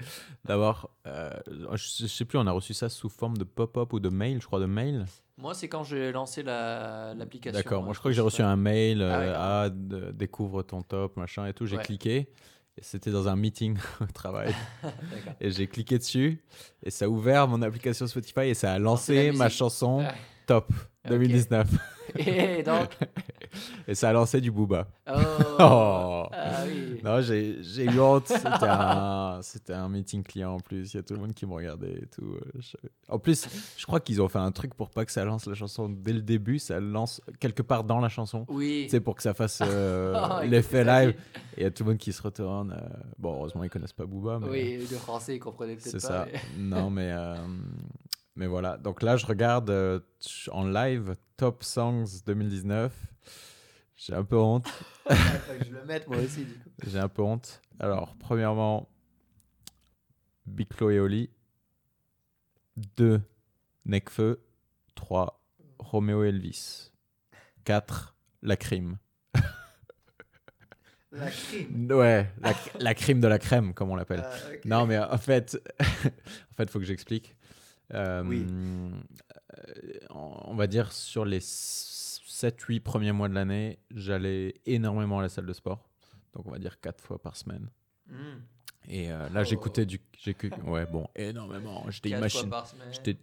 [0.46, 1.30] d'abord, euh,
[1.74, 4.42] je je sais plus, on a reçu ça sous forme de pop-up ou de mail,
[4.42, 5.06] je crois, de mail.
[5.38, 7.60] Moi, c'est quand j'ai lancé la- l'application.
[7.60, 10.64] D'accord, euh, moi je crois que j'ai reçu un mail, Ah ouais, ah, de- découvre
[10.64, 11.68] ton top, machin et tout.
[11.68, 11.84] J'ai Ouais.
[11.84, 12.30] cliqué,
[12.76, 14.52] et c'était dans un meeting au travail,
[15.42, 16.44] et j'ai cliqué dessus,
[16.82, 20.08] et ça a ouvert mon application Spotify, et ça a lancé la ma chanson
[20.48, 20.74] Top
[21.06, 21.12] Ok.
[21.12, 21.68] 2019,
[22.18, 22.90] Et donc,
[23.88, 24.88] et ça a lancé du Booba.
[25.08, 25.14] oh,
[25.60, 26.26] Oh.
[26.32, 27.00] ah oui.
[27.04, 28.28] Non, j'ai eu honte.
[29.42, 30.94] C'était un, meeting client en plus.
[30.94, 32.36] Il y a tout le monde qui me regardait et tout.
[32.36, 32.60] euh,
[33.10, 33.46] En plus,
[33.78, 36.14] je crois qu'ils ont fait un truc pour pas que ça lance la chanson dès
[36.14, 36.60] le début.
[36.60, 38.46] Ça lance quelque part dans la chanson.
[38.50, 38.88] Oui.
[38.92, 41.16] C'est pour que ça fasse euh, Ah, l'effet live.
[41.58, 42.72] Et il y a tout le monde qui se retourne.
[42.72, 44.40] euh, Bon, heureusement, ils connaissent pas Booba.
[44.42, 46.26] Mais Oui, le français, ils comprenaient peut-être c'est pas.
[46.26, 46.28] ça.
[46.58, 47.36] Non, mais, euh,
[48.36, 48.78] mais voilà.
[48.78, 50.00] Donc là, je regarde euh,
[50.52, 52.94] en live Top Songs 2019.
[53.96, 54.68] J'ai un peu honte.
[55.10, 56.70] mais- Faut que je le mette moi aussi, du coup.
[56.86, 57.62] J'ai un peu honte.
[57.80, 58.90] Alors, premièrement,
[60.46, 61.30] Big Flo et Oli.
[62.98, 63.22] 2.
[63.86, 64.44] Necfeu.
[64.96, 65.40] 3.
[65.80, 66.92] Roméo Elvis.
[67.66, 68.16] 4.
[68.42, 68.98] La crime.
[71.12, 71.92] La crime.
[71.92, 74.24] Ouais, la, la crime de la crème, comme on l'appelle.
[74.26, 74.36] Ah.
[74.66, 77.36] Non, mais en fait, en fait, faut que j'explique.
[77.94, 78.46] Euh, Oui.
[78.50, 78.92] euh,
[80.10, 85.46] On va dire sur les 7-8 premiers mois de l'année, j'allais énormément à la salle
[85.46, 85.88] de sport.
[86.34, 87.70] Donc, on va dire 4 fois par semaine.
[88.08, 88.40] Hmm.
[88.90, 89.44] Et euh, là, Oh.
[89.46, 90.02] j'écoutais du.
[90.18, 91.86] j'écou- Ouais, bon, énormément.
[91.90, 92.52] J'étais une machine.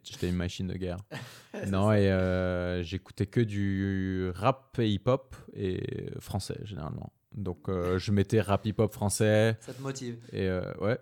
[0.04, 0.98] J'étais une machine de guerre.
[1.68, 7.12] Non, et euh, j'écoutais que du rap et hip-hop et français, généralement.
[7.32, 9.56] Donc, euh, je mettais rap hip-hop français.
[9.60, 10.18] Ça te motive.
[10.32, 10.98] Et euh, ouais.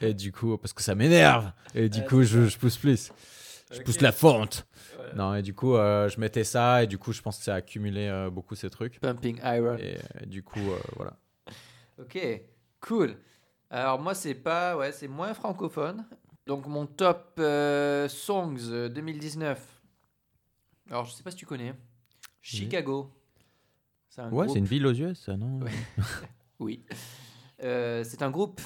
[0.00, 1.50] Et du coup, parce que ça m'énerve.
[1.74, 3.10] Et du Ouais, coup, je, je pousse plus.
[3.70, 4.66] Je pousse la fonte.
[4.96, 5.14] Voilà.
[5.14, 6.82] Non, et du coup, euh, je mettais ça.
[6.82, 9.00] Et du coup, je pense que ça a accumulé beaucoup ces trucs.
[9.00, 9.76] Pumping Iron.
[9.78, 10.60] Et du coup,
[10.96, 11.16] voilà.
[11.98, 12.18] Ok,
[12.80, 13.16] cool.
[13.70, 16.04] Alors moi c'est pas, ouais, c'est moins francophone.
[16.46, 17.34] Donc mon top
[18.08, 19.80] songs euh, 2019.
[20.90, 21.72] Alors je sais pas si tu connais.
[22.42, 23.10] Chicago.
[24.14, 25.60] C'est un Ouais, c'est une ville aux yeux, ça, non.
[26.60, 26.84] Oui.
[27.62, 28.60] Euh, c'est un groupe.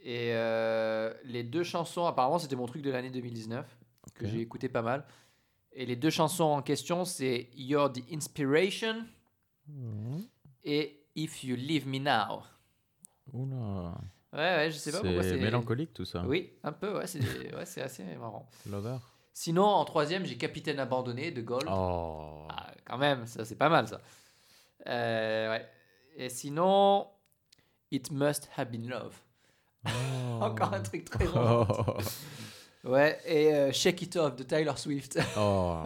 [0.00, 3.66] Et euh, les deux chansons, apparemment c'était mon truc de l'année 2019
[4.14, 5.04] que j'ai écouté pas mal.
[5.72, 9.04] Et les deux chansons en question c'est You're the Inspiration
[10.62, 12.42] et If You Leave Me Now.
[13.32, 13.98] Oula.
[14.32, 15.36] Ouais, ouais, je sais pas pourquoi C'est c'est.
[15.36, 16.24] mélancolique tout ça.
[16.24, 17.20] Oui, un peu, ouais, c'est
[17.54, 18.48] ouais, c'est assez marrant.
[18.70, 18.98] Lover.
[19.32, 21.66] Sinon, en troisième, j'ai Capitaine Abandonné de Gold.
[21.68, 22.46] Oh.
[22.50, 24.00] Ah, quand même, ça c'est pas mal ça.
[24.88, 25.66] Euh, ouais.
[26.16, 27.06] Et sinon,
[27.90, 29.16] It Must Have Been Love.
[30.40, 31.66] Encore un truc très Oh.
[32.84, 35.18] Ouais, et euh, Shake It Off de Tyler Swift.
[35.36, 35.82] Oh.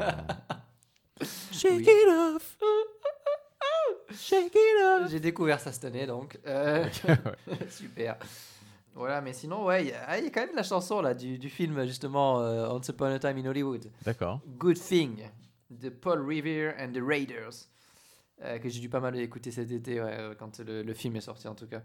[1.52, 2.58] Shake it off.
[4.14, 5.10] Shake it off.
[5.10, 6.38] J'ai découvert ça cette année donc.
[6.46, 6.84] Euh,
[7.70, 8.16] super.
[8.94, 11.00] Voilà, mais sinon, ouais, il y, a ah, il y a quand même la chanson
[11.00, 13.90] là du, du film justement euh, Once Upon a Time in Hollywood.
[14.04, 14.40] D'accord.
[14.58, 15.22] Good Thing
[15.70, 17.68] de Paul Revere and the Raiders.
[18.42, 21.16] Euh, que j'ai dû pas mal écouter cet été ouais, euh, quand le, le film
[21.16, 21.82] est sorti en tout cas.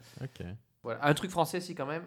[0.84, 1.06] Voilà.
[1.06, 2.04] Un truc français si quand même.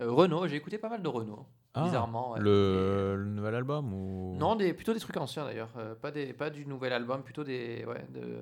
[0.00, 1.46] Euh, Renault, j'ai écouté pas mal de Renault.
[1.74, 2.32] Ah, bizarrement.
[2.32, 2.40] ouais.
[2.40, 4.36] Le, le nouvel album ou?
[4.36, 5.70] Non, des, plutôt des trucs anciens d'ailleurs.
[5.76, 8.40] Euh, pas, des, pas du nouvel album, plutôt des, ouais, de,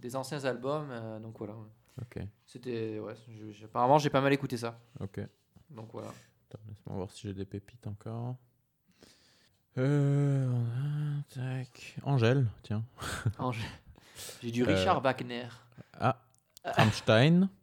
[0.00, 0.88] des anciens albums.
[1.22, 1.54] donc voilà.
[2.00, 2.22] Ok.
[2.46, 2.98] C'était.
[2.98, 3.14] Ouais,
[3.52, 4.78] je- apparemment, j'ai pas mal écouté ça.
[5.00, 5.20] Ok.
[5.70, 6.08] Donc voilà.
[6.68, 8.36] Laisse-moi voir si j'ai des pépites encore.
[9.78, 10.50] Euh,
[11.30, 11.96] tac.
[12.02, 12.84] Angèle, tiens.
[13.38, 13.62] Angers.
[14.42, 15.46] J'ai du Euh, Richard Wagner.
[15.98, 16.16] Ah,
[16.64, 17.48] Rammstein.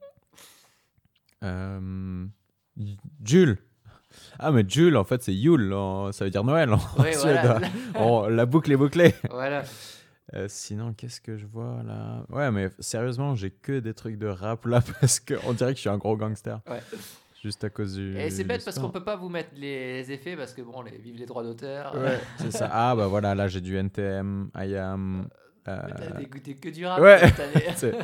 [1.43, 2.25] Euh,
[3.23, 3.57] Jules.
[4.39, 5.73] Ah, mais Jules, en fait, c'est Yule.
[5.73, 7.41] en- Ça veut dire Noël en Ouais, suédois.
[7.43, 7.67] voilà.
[7.99, 9.13] Oh, la boucle est bouclée.
[9.29, 9.63] voilà.
[10.35, 12.23] Euh, sinon, qu'est-ce que je vois là?
[12.29, 15.81] Ouais, mais sérieusement, j'ai que des trucs de rap là parce qu'on dirait que je
[15.81, 16.59] suis un gros gangster.
[16.69, 16.81] Ouais.
[17.41, 18.17] Juste à cause du.
[18.17, 20.97] Et c'est bête parce qu'on peut pas vous mettre les effets parce que bon, les,
[20.97, 21.95] vive les droits d'auteur.
[21.95, 22.69] Ouais, c'est ça.
[22.71, 25.29] Ah, bah voilà, là j'ai du NTM, IAM.
[25.67, 27.19] Euh, T'as écouté que du rap Ouais.
[27.19, 27.65] cette année.
[27.75, 27.97] c'est-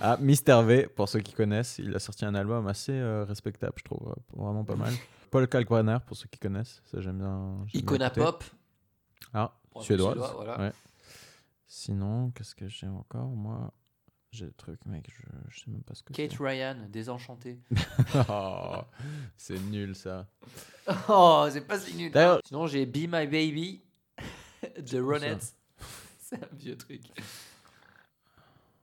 [0.00, 3.74] Ah, Mister V, pour ceux qui connaissent, il a sorti un album assez euh, respectable,
[3.76, 4.08] je trouve.
[4.08, 4.92] euh, Vraiment pas mal.
[5.30, 7.64] Paul Kalkbrenner, pour ceux qui connaissent, ça j'aime bien.
[7.74, 8.10] Icona.
[8.10, 8.42] Pop.
[9.32, 10.12] Ah, suédoise.
[10.14, 10.58] suédois, voilà.
[10.58, 10.72] Ouais.
[11.68, 13.72] Sinon, qu'est-ce que j'ai encore Moi,
[14.32, 16.32] j'ai des trucs, mec, je, je sais même pas ce que Kate.
[16.38, 17.60] Ryan, Désenchanté.
[18.28, 18.78] Oh,
[19.36, 20.26] c'est nul ça.
[21.08, 22.10] Oh, c'est pas si nul.
[22.10, 23.82] D'ailleurs- Sinon, j'ai Be My Baby
[24.80, 25.54] de Ronettes.
[26.30, 27.02] C'est un vieux truc.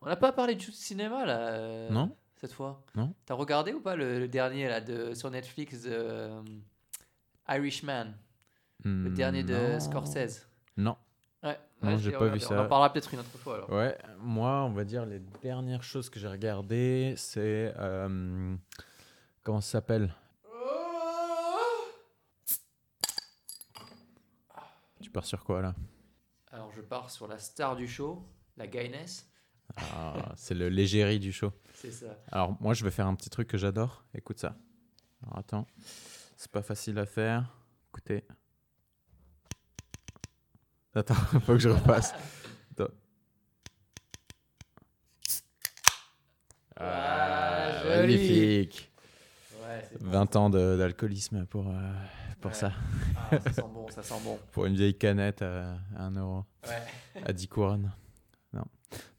[0.02, 1.40] On n'a pas parlé du cinéma là.
[1.50, 2.84] euh, Non Cette fois.
[2.96, 3.14] Non.
[3.26, 6.42] T'as regardé ou pas le, le dernier là de sur Netflix, euh,
[7.50, 8.14] Irishman,
[8.84, 9.80] le dernier de.
[9.80, 10.48] Scorsese.
[10.78, 10.96] Non.
[11.44, 11.58] Ouais.
[11.82, 12.64] Non, ouais, j'ai je- pas on- vu On ça.
[12.64, 13.70] en parlera peut-être une autre fois alors.
[13.72, 17.74] Ouais, moi, on va dire les dernières choses que j'ai regardées, c'est.
[17.78, 18.56] euh,
[19.44, 20.14] comment ça s'appelle?
[25.02, 25.74] Tu pars sur quoi là?
[26.58, 28.28] Alors je pars sur la star du show,
[28.58, 29.30] la Gayness.
[29.76, 31.52] Ah, C'est le légérie du show.
[31.76, 32.18] C'est ça.
[32.32, 34.04] Alors, moi, je vais faire un petit truc que j'adore.
[34.16, 34.56] Écoute ça.
[35.22, 35.68] Alors, attends.
[36.36, 37.54] C'est pas facile à faire.
[37.90, 38.26] Écoutez.
[40.96, 41.14] Attends,
[41.46, 42.16] faut que je repasse.
[42.72, 42.92] Attends.
[46.78, 48.92] Ah, Ah, magnifique.
[49.62, 50.10] Ouais, c'est bon.
[50.10, 51.94] 20 ans d'alcoolisme pour, euh,
[52.42, 52.58] pour Ouais.
[52.58, 52.72] ça.
[53.32, 54.40] Ah, ça sent bon, ça sent bon.
[54.52, 56.46] Pour une vieille canette à, à 1 euro.
[56.68, 57.22] Ouais.
[57.26, 57.92] À 10 couronnes.
[58.54, 58.64] Non.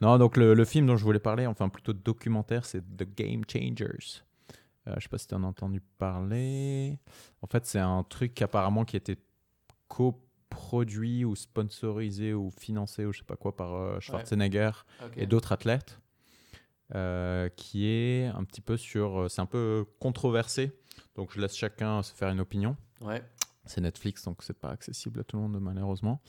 [0.01, 3.43] Non, donc le, le film dont je voulais parler, enfin plutôt documentaire, c'est The Game
[3.51, 4.23] Changers.
[4.87, 6.99] Euh, je sais pas si tu en as entendu parler.
[7.43, 9.19] En fait, c'est un truc apparemment qui a été
[9.89, 14.71] coproduit ou sponsorisé ou financé ou je sais pas quoi par euh, Schwarzenegger
[15.17, 16.01] et d'autres athlètes.
[16.95, 19.21] euh, qui est un petit peu sur.
[19.25, 20.73] euh, C'est un peu controversé.
[21.17, 22.77] Donc je laisse chacun se faire une opinion.
[23.01, 23.23] Ouais.
[23.65, 26.21] C'est Netflix, donc c'est pas accessible à tout le monde malheureusement.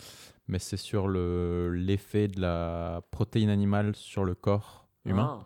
[0.48, 5.40] Mais c'est sur le- l'effet de la protéine animale sur le corps humain.
[5.42, 5.46] Ah,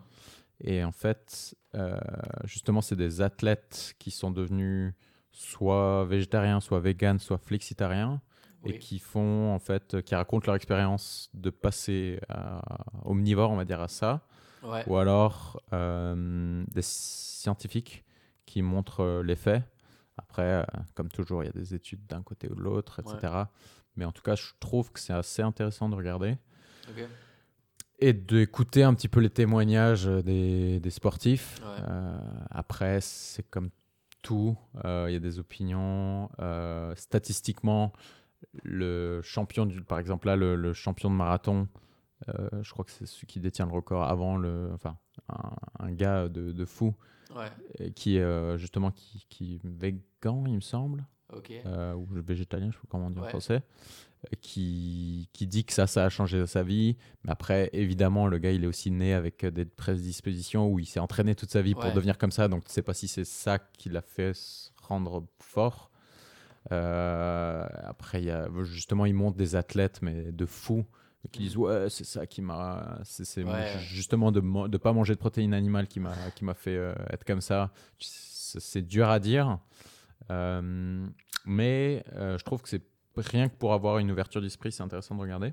[0.60, 1.98] Et en fait, euh,
[2.44, 4.92] justement, c'est des athlètes qui sont devenus
[5.30, 8.20] soit végétariens, soit véganes, soit flexitariens,
[8.64, 12.62] et qui font en fait, qui racontent leur expérience de passer à,
[13.04, 14.26] omnivore, on va dire à ça,
[14.62, 14.82] Ouais.
[14.86, 18.03] ou alors euh, des scientifiques
[18.46, 19.62] qui montrent euh, l'effet.
[20.16, 20.64] Après, euh,
[20.94, 23.32] comme toujours, il y a des études d'un côté ou de l'autre, etc.
[23.96, 26.36] Mais en tout cas, je trouve que c'est assez intéressant de regarder
[27.98, 31.60] et d'écouter un petit peu les témoignages des, des sportifs.
[31.62, 31.84] Ouais.
[31.88, 32.18] Euh,
[32.50, 33.70] après, c'est comme
[34.22, 36.28] tout, euh, il y a des opinions.
[36.40, 37.92] Euh, statistiquement,
[38.62, 41.68] le champion, du, par exemple là, le, le champion de marathon,
[42.28, 45.92] euh, je crois que c'est celui qui détient le record avant le, enfin, un, un
[45.92, 46.94] gars de, de fou
[47.34, 47.90] Ouais.
[47.92, 51.06] qui est euh, justement qui, qui est végan, il me semble
[51.66, 53.62] euh, ou végétalien, je sais pas comment on dit en français,
[54.24, 56.96] euh, qui, qui dit que ça, ça a changé sa vie.
[57.24, 61.00] Mais après, évidemment, le gars, il est aussi né avec des prédispositions où il s'est
[61.00, 62.48] entraîné toute sa vie pour devenir comme ça.
[62.48, 65.90] Donc, tu sais pas si c'est ça qui l'a fait se rendre fort.
[66.72, 70.84] Euh, après, y a, justement, il montre des athlètes, mais de fous,
[71.32, 72.98] qui disent Ouais, c'est ça qui m'a.
[73.04, 73.78] C'est Ouais.
[73.78, 77.24] justement de ne pas manger de protéines animales qui m'a qui m'a fait euh, être
[77.24, 77.72] comme ça.
[77.98, 79.58] C'est dur à dire.
[80.30, 81.06] Euh,
[81.44, 82.82] mais euh, je trouve que c'est
[83.16, 85.52] rien que pour avoir une ouverture d'esprit, c'est intéressant de regarder.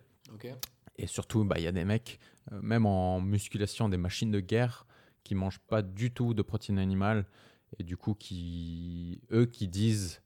[0.98, 2.20] Et surtout, bah, il y a des mecs,
[2.52, 4.86] même en musculation, des machines de guerre
[5.24, 7.26] qui mangent pas du tout de protéines animales
[7.80, 10.22] et du coup, qui, eux qui disent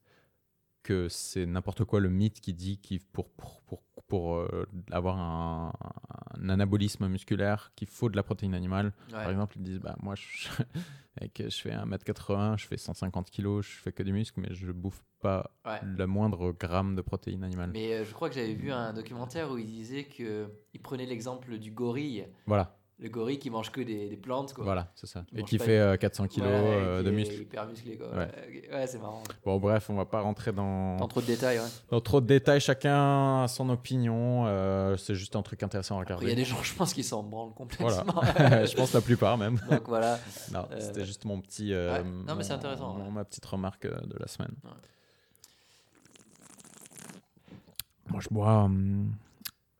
[0.85, 5.17] que c'est n'importe quoi le mythe qui dit qu'il pour, pour, pour, pour, euh, avoir
[5.19, 5.73] un,
[6.39, 8.93] un anabolisme musculaire qu'il faut de la protéine animale.
[9.09, 10.47] Par exemple, ils disent bah, Moi, je,
[11.49, 15.03] je fais 1m80, je fais 150 kg, je fais que du muscle, mais je bouffe
[15.21, 15.79] pas Ouais.
[15.83, 17.71] le moindre gramme de protéines animales.
[17.73, 21.07] Mais euh, je crois que j'avais vu un documentaire où il disait que il prenait
[21.07, 24.63] l'exemple du gorille, Voilà, le gorille qui mange que des, des plantes quoi.
[24.63, 25.25] voilà, c'est ça.
[25.29, 27.33] Qui Et qui fait euh, 400 kg Voilà, et euh, de est muscle.
[27.41, 28.07] Hyper musclé quoi.
[28.09, 28.15] Ouais.
[28.17, 28.69] Ouais.
[28.73, 29.21] Ouais, c'est marrant.
[29.43, 31.59] Bon, bref, on va pas rentrer dans, Dans trop de détails.
[31.59, 31.65] Ouais.
[31.89, 32.61] dans trop de détails.
[32.61, 34.45] Chacun a son opinion.
[34.47, 36.41] euh, c'est juste un truc intéressant à Après, il y a regarder.
[36.41, 38.03] des gens, je pense, qui s'en branlent Voilà.
[38.03, 38.21] complètement.
[38.65, 39.59] je pense la plupart même.
[39.69, 40.17] Donc voilà.
[40.53, 41.73] Non, Euh, c'était juste mon petit.
[41.73, 42.03] euh, ouais.
[42.25, 43.11] Non, mais c'est intéressant, mon- ouais.
[43.11, 44.55] ma petite remarque euh, de la semaine.
[44.63, 44.71] Ouais.
[48.09, 49.11] Moi, je bois hum,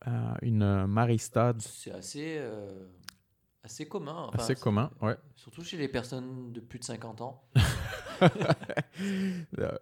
[0.08, 1.62] euh, une Maristad.
[1.62, 2.88] C'est assez, euh,
[3.66, 4.28] assez commun.
[4.30, 5.16] enfin, Assez commun, ouais.
[5.36, 7.44] Surtout chez les personnes de plus de 50 ans.
[9.60, 9.78] Euh,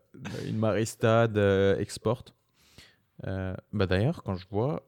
[0.47, 2.23] Une Maristad euh, export.
[3.27, 4.87] Euh, bah D'ailleurs, quand je vois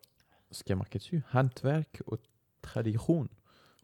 [0.52, 2.20] ce qui est marqué dessus, Handwerk och
[2.62, 3.28] Tradition.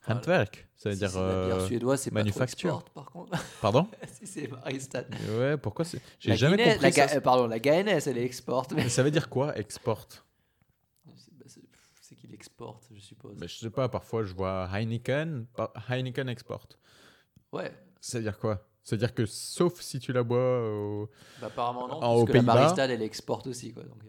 [0.05, 0.20] Voilà.
[0.20, 1.12] Handwerk, ça veut Si dire.
[1.18, 2.70] euh, suédoise, c'est pas trop manufacture.
[2.78, 3.38] export, par contre.
[3.62, 3.88] Pardon?
[4.14, 5.05] Si c'est Maristad.
[5.38, 6.01] Ouais, pourquoi c'est.
[6.20, 7.05] J'ai jamais Guinness- compris la ça.
[7.07, 8.66] Ga- euh, Pardon, la Gaines, elle est export.
[8.72, 10.07] Mais Mais ça veut dire quoi, export?
[12.34, 13.38] Exporte, je suppose.
[13.38, 15.45] bah, Je sais pas, parfois je vois Heineken,
[15.89, 16.67] Heineken export.
[17.51, 18.67] Ouais, Ça veut dire quoi?
[18.84, 21.09] Ça veut dire que sauf si tu la bois au-
[21.39, 22.41] bah, apparemment non, parce que la.
[22.41, 23.73] Maristad, elle exporte aussi.
[23.73, 24.01] Quoi, donc...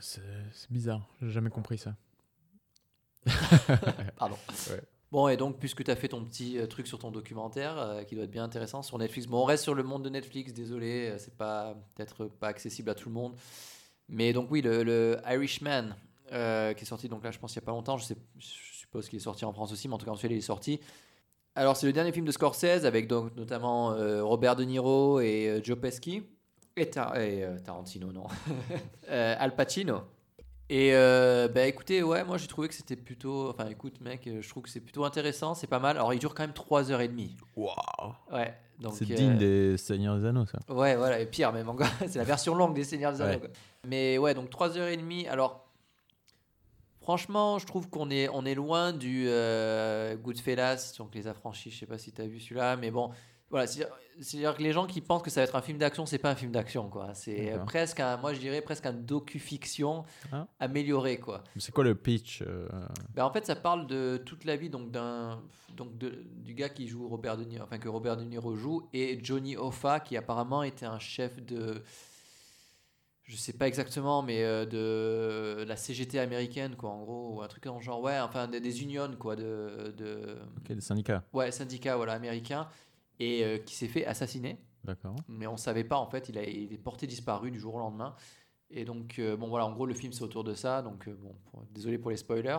[0.00, 0.22] C'est
[0.70, 1.94] bizarre, j'ai jamais compris ça.
[4.16, 4.36] Pardon.
[4.70, 4.80] Ouais.
[5.10, 8.04] Bon, et donc, puisque tu as fait ton petit euh, truc sur ton documentaire, euh,
[8.04, 9.26] qui doit être bien intéressant sur Netflix.
[9.26, 12.90] Bon, on reste sur le monde de Netflix, désolé, euh, c'est pas peut-être pas accessible
[12.90, 13.34] à tout le monde.
[14.08, 15.96] Mais donc, oui, le, le Irishman,
[16.32, 18.16] euh, qui est sorti, donc là, je pense, il y a pas longtemps, je, sais,
[18.38, 18.46] je
[18.78, 20.42] suppose qu'il est sorti en France aussi, mais en tout cas, en Suède, il est
[20.42, 20.80] sorti.
[21.54, 25.48] Alors, c'est le dernier film de Scorsese, avec donc notamment euh, Robert De Niro et
[25.48, 26.22] euh, Joe Pesci.
[26.76, 28.24] Et, Tar- et, euh, Tarantino, non.
[29.10, 30.02] Euh, Al Pacino.
[30.72, 33.50] Et euh, bah écoutez, ouais, moi j'ai trouvé que c'était plutôt.
[33.50, 35.96] Enfin écoute, mec, je trouve que c'est plutôt intéressant, c'est pas mal.
[35.96, 37.30] Alors il dure quand même 3h30.
[37.56, 37.74] Waouh
[38.32, 38.92] Ouais, donc.
[38.94, 40.60] C'est euh, digne des Seigneurs des Anneaux, ça.
[40.72, 41.88] Ouais, voilà, et pire même encore.
[42.06, 43.42] c'est la version longue des Seigneurs des Anneaux.
[43.42, 43.50] Ouais.
[43.88, 45.28] Mais ouais, donc 3h30.
[45.28, 45.66] Alors,
[47.00, 51.70] franchement, je trouve qu'on est, on est loin du euh, Goodfellas, donc les affranchis.
[51.70, 53.10] Je sais pas si tu as vu celui-là, mais bon.
[53.50, 53.84] Voilà, c'est-
[54.20, 56.30] c'est-à-dire que les gens qui pensent que ça va être un film d'action, c'est pas
[56.30, 57.14] un film d'action, quoi.
[57.14, 60.46] C'est euh, presque un, moi je dirais presque un docu-fiction Ah.
[60.60, 61.42] amélioré, quoi.
[61.56, 62.68] C'est quoi le pitch euh,
[63.14, 65.42] Ben, en fait, ça parle de toute la vie donc d'un
[65.76, 68.88] donc de- du gars qui joue Robert De Niro, enfin que Robert De Niro joue,
[68.92, 71.82] et Johnny Hoffa qui apparemment était un chef de,
[73.30, 77.48] je sais pas exactement, mais euh, de la CGT américaine quoi, en gros, ou un
[77.48, 81.22] truc dans le genre, ouais, enfin des, des unions quoi, de, de Ok, des syndicats.
[81.32, 82.68] ouais syndicats voilà américains,
[83.20, 84.58] et euh, qui s'est fait assassiner.
[84.82, 85.14] D'accord.
[85.28, 87.78] mais on savait pas en fait il, a, il est porté disparu du jour au
[87.78, 88.14] lendemain.
[88.70, 91.14] Et donc euh, bon voilà en gros le film c'est autour de ça donc euh,
[91.14, 92.58] bon pour- désolé pour les spoilers.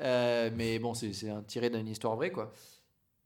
[0.00, 2.52] Mais bon c'est un tiré d'une histoire vraie quoi.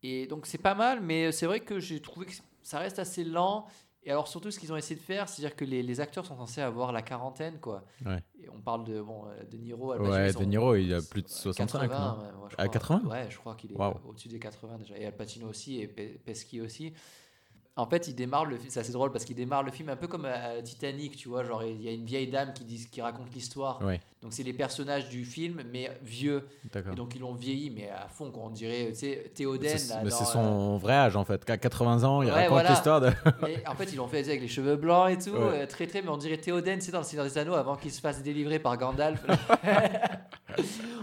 [0.02, 2.32] Et donc c'est pas mal mais c'est vrai que j'ai trouvé que
[2.62, 3.66] ça reste assez lent
[4.06, 6.00] et alors surtout ce qu'ils ont essayé de faire c'est à dire que les, les
[6.00, 8.22] acteurs sont censés avoir la quarantaine quoi Ouais.
[8.42, 11.28] et on parle de bon euh, de Niro Ouais, De Niro, il a plus de
[11.28, 12.68] 65, 80, non ouais, moi, je À crois.
[13.00, 13.02] 80?
[13.10, 13.76] Ouais, je crois qu'il est
[14.08, 14.96] au-dessus des 80 déjà.
[14.96, 16.92] Et Al Pacino aussi, et Pe- Pesci aussi.
[17.78, 19.96] En fait, il démarre le film, c'est assez drôle parce qu'il démarre le film un
[19.96, 22.88] peu comme à Titanic, tu vois, genre il y a une vieille dame qui, dit,
[22.90, 23.82] qui raconte l'histoire.
[23.82, 26.48] Ouais, Donc c'est les personnages du film, mais vieux.
[26.74, 28.44] Et donc ils l'ont vieilli, mais à fond, quoi.
[28.46, 29.70] On dirait, tu sais, Théoden.
[29.72, 31.44] Mais c'est c'est euh, son vrai âge en fait.
[31.44, 32.70] Qu'à 80 ans, il Ouais, raconte voilà.
[32.70, 33.10] l'histoire de.
[33.42, 35.60] mais en fait, ils l'ont fait avec les cheveux blancs et tout, Ouais.
[35.62, 37.92] euh, très très, mais on dirait Théoden, c'est dans le Seigneur des Anneaux avant qu'il
[37.92, 39.22] se fasse délivrer par Gandalf.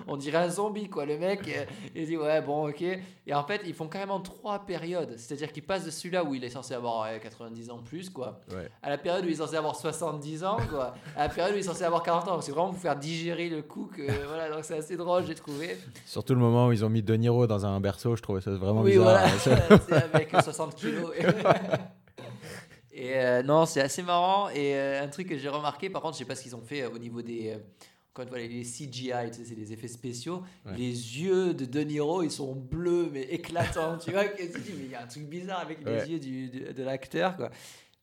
[0.07, 1.05] on dirait un zombie, quoi.
[1.05, 2.82] Le mec, euh, il dit ouais, bon, ok.
[2.82, 5.16] Et en fait, ils font carrément trois périodes.
[5.18, 8.41] C'est-à-dire qu'ils passent de celui-là où il est censé avoir ouais, 90 ans plus, quoi,
[8.51, 8.70] Ouais.
[8.82, 11.57] à la période où il est censé avoir 70 ans, quoi, à la période où
[11.57, 12.41] il est censé avoir 40 ans.
[12.41, 15.78] C'est vraiment pour faire digérer le coup que, voilà, donc c'est assez drôle, j'ai trouvé.
[16.06, 18.51] Surtout le moment où ils ont mis De Niro dans un berceau, je trouvais ça
[18.51, 19.28] vraiment Oui, bizarre.
[19.39, 21.12] voilà, C'est- avec 60 kilos.
[22.95, 24.49] Et euh, non, c'est assez marrant.
[24.49, 26.62] Et euh, un truc que j'ai remarqué, par contre, je sais pas ce qu'ils ont
[26.62, 27.58] fait euh, au niveau des.
[28.20, 30.43] une fois, les CGI, tu sais, c'est des effets spéciaux.
[30.66, 30.74] Ouais.
[30.78, 33.97] Les yeux de De Niro, ils sont bleus, mais éclatants.
[33.97, 36.20] tu vois, que tu dis, mais il y a un truc bizarre avec les yeux
[36.20, 37.49] du, de l'acteur, quoi.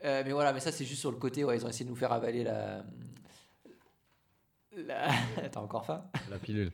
[0.05, 1.45] Euh, mais voilà, mais ça, c'est juste sur le côté.
[1.45, 2.83] Ouais, ils ont essayé de nous faire avaler la.
[4.77, 5.09] La...
[5.53, 6.03] T'as encore faim?
[6.31, 6.73] La pilule.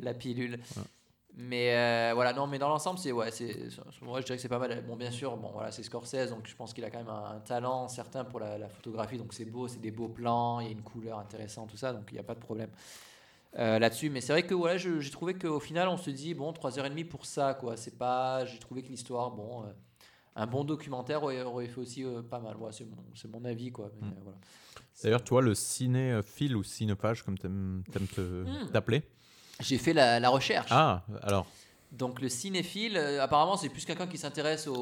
[0.00, 0.58] la pilule.
[0.76, 0.82] Ouais.
[1.38, 3.68] Mais euh, voilà, non, mais dans l'ensemble, c'est ouais, c'est
[4.00, 4.82] moi je dirais que c'est pas mal.
[4.86, 7.36] Bon, bien sûr, bon voilà, c'est Scorsese, donc je pense qu'il a quand même un,
[7.36, 10.66] un talent certain pour la, la photographie, donc c'est beau, c'est des beaux plans, il
[10.66, 12.70] y a une couleur intéressante, tout ça, donc il n'y a pas de problème
[13.58, 14.08] euh, là-dessus.
[14.08, 17.04] Mais c'est vrai que voilà, je- j'ai trouvé qu'au final, on se dit bon, 3h30
[17.06, 17.76] pour ça, quoi.
[17.76, 19.66] C'est pas, j'ai trouvé que l'histoire, bon, euh,
[20.36, 22.56] un bon documentaire aurait, fait aussi euh, pas mal.
[22.56, 23.90] Ouais, c'est mon, c'est mon avis, quoi.
[24.00, 24.10] Mais, Mm.
[24.10, 24.38] euh, voilà.
[25.02, 28.70] D'ailleurs, toi, le cinéphile ou cinéphage, comme t'aimes t'aimes te- Mm.
[28.72, 29.02] t'appeler.
[29.60, 30.68] J'ai fait la, la recherche.
[30.70, 31.46] Ah, alors.
[31.92, 34.74] Donc le cinéphile, euh, apparemment, c'est plus quelqu'un qui s'intéresse au,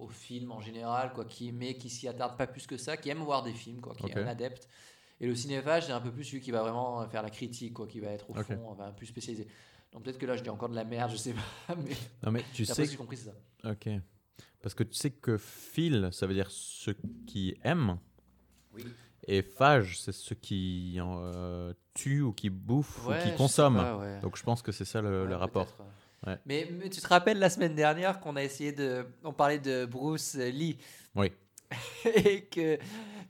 [0.00, 3.10] au film en général, quoi, qui mais qui s'y attarde pas plus que ça, qui
[3.10, 4.10] aime voir des films, quoi, qui Ok.
[4.10, 4.66] est un adepte.
[5.20, 7.86] Et le cinéphage, c'est un peu plus celui qui va vraiment faire la critique, quoi,
[7.86, 8.46] qui va être au Ok.
[8.46, 9.46] fond, enfin, plus spécialisé.
[9.92, 11.92] Donc peut-être que là, je dis encore de la merde, je sais pas, mais
[12.24, 12.82] Non, mais tu sais.
[12.84, 13.70] que j'ai compris, c'est ça.
[13.70, 13.88] Ok.
[14.62, 16.96] Parce que tu sais que phile, ça veut dire ceux
[17.26, 17.98] qui aiment.
[18.74, 18.84] Oui.
[19.26, 23.76] Et phage, c'est ceux qui euh, tuent ou qui bouffent Ouais, ou qui consomment.
[23.76, 24.20] pas, ouais.
[24.20, 25.68] Donc je pense que c'est ça le, rapport.
[26.46, 29.04] Mais, mais tu te rappelles la semaine dernière qu'on a essayé de.
[29.24, 30.78] On parlait de Bruce Lee?
[31.14, 31.32] Oui.
[32.04, 32.78] et que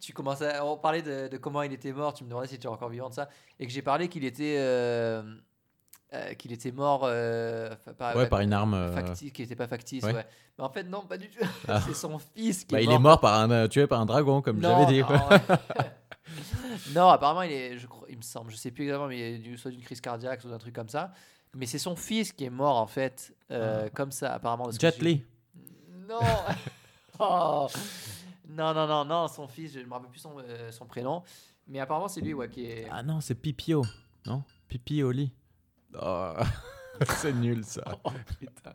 [0.01, 0.65] tu commençais à.
[0.67, 2.13] On parlait de, de comment il était mort.
[2.13, 3.29] Tu me demandais si tu es encore vivant de ça.
[3.59, 4.57] Et que j'ai parlé qu'il était.
[4.59, 5.23] euh,
[6.15, 8.75] euh, qu'il était mort euh, par, Ouais, par une arme.
[8.75, 10.05] euh, factice, qui n'était pas factice.
[10.05, 10.27] ouais.
[10.59, 11.45] Mais en fait, non, pas du tout.
[11.69, 11.81] Ah.
[11.81, 12.97] c'est son fils qui bah, est il mort.
[12.97, 15.03] est mort par un, tué par un dragon, comme j'avais dit.
[16.95, 19.55] non, apparemment, il est, je crois, il me semble, je sais plus exactement, mais il
[19.55, 21.13] est soit d'une crise cardiaque, soit d'un truc comme ça.
[21.55, 24.71] Mais c'est son fils qui est mort en fait, euh, comme ça, apparemment.
[24.71, 25.25] Jet Li.
[26.09, 26.19] Non.
[27.25, 27.69] Oh.
[28.49, 31.23] Non, non, non, non, son fils, je ne me rappelle plus son, euh, son prénom.
[31.69, 32.89] Mais apparemment, c'est lui ouais, qui est.
[32.91, 33.85] Ah non, c'est Pipio.
[34.27, 34.43] Non?
[34.67, 35.31] Pipi au lit.
[36.01, 36.35] Oh,
[37.17, 37.83] c'est nul ça.
[38.05, 38.75] Oh, putain.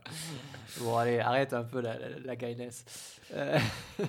[0.80, 2.86] Bon, allez, arrête un peu la, la, la gayness.
[3.34, 3.60] Euh,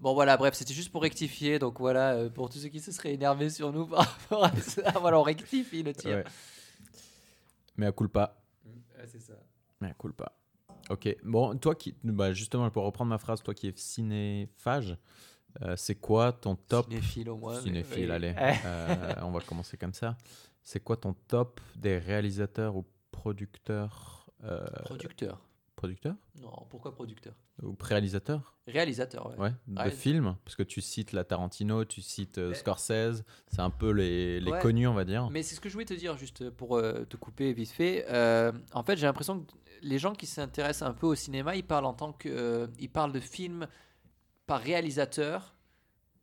[0.00, 1.58] Bon, voilà, bref, c'était juste pour rectifier.
[1.58, 4.54] Donc voilà, euh, pour tous ceux qui se seraient énervés sur nous par rapport à
[4.56, 6.16] ça, voilà, on rectifie le tir.
[6.16, 6.24] Ouais.
[7.76, 8.36] Mais à culpa.
[8.66, 9.34] Ouais, c'est ça.
[9.80, 10.32] Mais à culpa.
[10.90, 11.16] Ok.
[11.24, 11.94] Bon, toi qui.
[12.02, 14.96] Bah, justement, pour reprendre ma phrase, toi qui es cinéphage,
[15.62, 17.60] euh, c'est quoi ton top Cinéphile au moins.
[17.60, 18.10] Cinéphile, oui.
[18.10, 18.34] allez.
[18.36, 18.52] Eh.
[18.66, 20.16] Euh, on va commencer comme ça.
[20.64, 25.40] C'est quoi ton top des réalisateurs ou producteurs euh, Producteur.
[25.76, 26.14] Producteurs?
[26.40, 27.34] Non, pourquoi producteur?
[27.62, 29.50] Ou réalisateurs Réalisateur, ouais.
[29.68, 30.36] Ouais, de films.
[30.44, 33.22] Parce que tu cites la Tarantino, tu cites euh, Scorsese.
[33.48, 34.60] C'est un peu les, les Ouais.
[34.60, 35.28] connus, on va dire.
[35.30, 38.06] Mais c'est ce que je voulais te dire, juste pour euh, te couper vite fait.
[38.08, 39.52] Euh, en fait, j'ai l'impression que
[39.82, 43.12] les gens qui s'intéressent un peu au cinéma, ils parlent en tant que, ils parlent
[43.12, 43.66] de films
[44.46, 45.53] par réalisateur,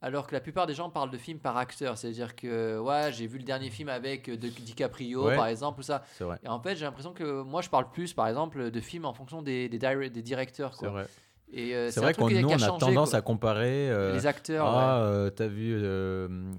[0.02, 1.98] alors que la plupart des gens parlent de films par acteur.
[1.98, 5.36] C'est-à-dire que, ouais, j'ai vu le dernier film avec euh, de DiCaprio, Ouais.
[5.36, 6.04] par exemple, ou ça.
[6.18, 6.40] C'est vrai.
[6.44, 9.14] Et en fait, j'ai l'impression que moi, je parle plus, par exemple, de films en
[9.14, 10.74] fonction des, des, dire- des directeurs.
[10.76, 11.06] C'est vrai.
[11.54, 13.20] Et euh, C'est vrai qu'on a nous, on a changé, tendance quoi.
[13.20, 13.90] à comparer.
[13.90, 14.66] euh, les acteurs.
[14.68, 15.08] ah, ouais.
[15.08, 15.76] euh, t'as vu,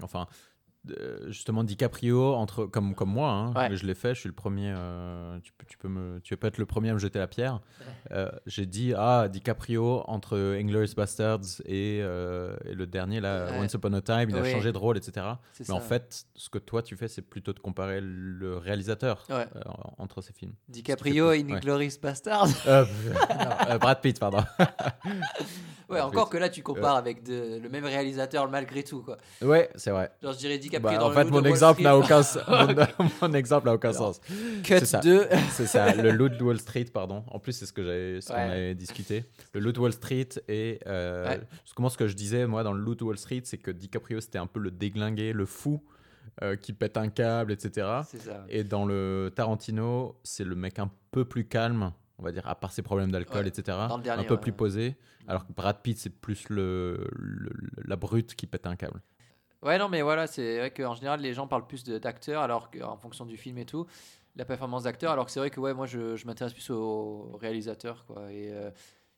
[0.03, 0.27] enfin,
[0.89, 3.75] euh, justement DiCaprio entre comme comme moi, hein, Ouais.
[3.77, 4.13] je l'ai fait.
[4.13, 4.73] Je suis le premier.
[4.75, 7.27] euh, tu peux, tu peux me, tu pas être le premier à me jeter la
[7.27, 7.61] pierre.
[8.11, 12.01] Euh, J'ai dit ah DiCaprio entre Inglourious Bastards et, et
[12.75, 13.59] le dernier là, Ouais.
[13.59, 15.25] Once Upon a Time, il a changé de rôle, etc.
[15.59, 19.25] Mais en fait, ce que toi tu fais, c'est plutôt de comparer le réalisateur
[19.97, 20.53] entre ces films.
[20.67, 21.39] DiCaprio, ouais.
[21.49, 22.47] Inglourious Bastard.
[22.47, 24.43] Non, euh, Brad Pitt, pardon.
[25.89, 29.17] Ouais, En encore que là, tu compares avec de- le même réalisateur malgré tout, quoi.
[29.41, 30.11] Ouais, c'est vrai.
[30.23, 32.21] Genre, je dirais DiCaprio Bah, dans en le fait, Loup mon exemple n'a aucun,
[32.99, 34.21] mon, mon exemple n'a aucun Alors, sens.
[34.63, 34.99] Cut c'est ça.
[34.99, 35.27] 2.
[35.51, 37.23] C'est ça, le Loup de Wall Street, pardon.
[37.27, 38.41] En plus, c'est ce que j'avais, ce qu'on Ouais.
[38.41, 39.25] avait discuté.
[39.53, 41.41] Le Loup de Wall Street et euh, Ouais.
[41.75, 44.19] comment ce que je disais moi dans le Loup de Wall Street, c'est que DiCaprio
[44.21, 45.83] c'était un peu le déglingué, le fou
[46.41, 47.87] euh, qui pète un câble, etc.
[48.05, 48.45] Ça.
[48.49, 52.55] Et dans le Tarantino, c'est le mec un peu plus calme, on va dire, à
[52.55, 53.47] part ses problèmes d'alcool, Ouais.
[53.49, 53.77] etc.
[54.03, 54.39] Dernier, un peu ouais.
[54.39, 54.95] plus posé.
[55.27, 57.51] Alors que Brad Pitt, c'est plus le, le-
[57.85, 58.99] la brute qui pète un câble.
[59.63, 62.97] Ouais, non, mais voilà, c'est vrai qu'en général, les gens parlent plus d'acteurs, alors qu'en
[62.97, 63.87] fonction du film et tout,
[64.35, 67.37] la performance d'acteur, alors que c'est vrai que ouais, moi, je, je m'intéresse plus au
[67.39, 68.31] réalisateur, quoi.
[68.31, 68.71] Et euh,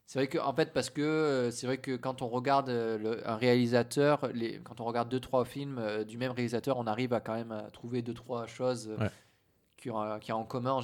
[0.06, 2.98] c'est vrai que, en fait, parce que euh, c'est vrai que quand on regarde euh,
[2.98, 6.86] le- un réalisateur, les, quand on regarde deux, trois films euh, du même réalisateur, on
[6.86, 9.10] arrive à quand même à trouver deux, trois choses Ouais.
[9.78, 10.82] qui ont, qui ont en commun.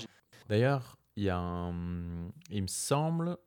[0.50, 2.30] D'ailleurs, il y a un...
[2.50, 3.38] Il me semble...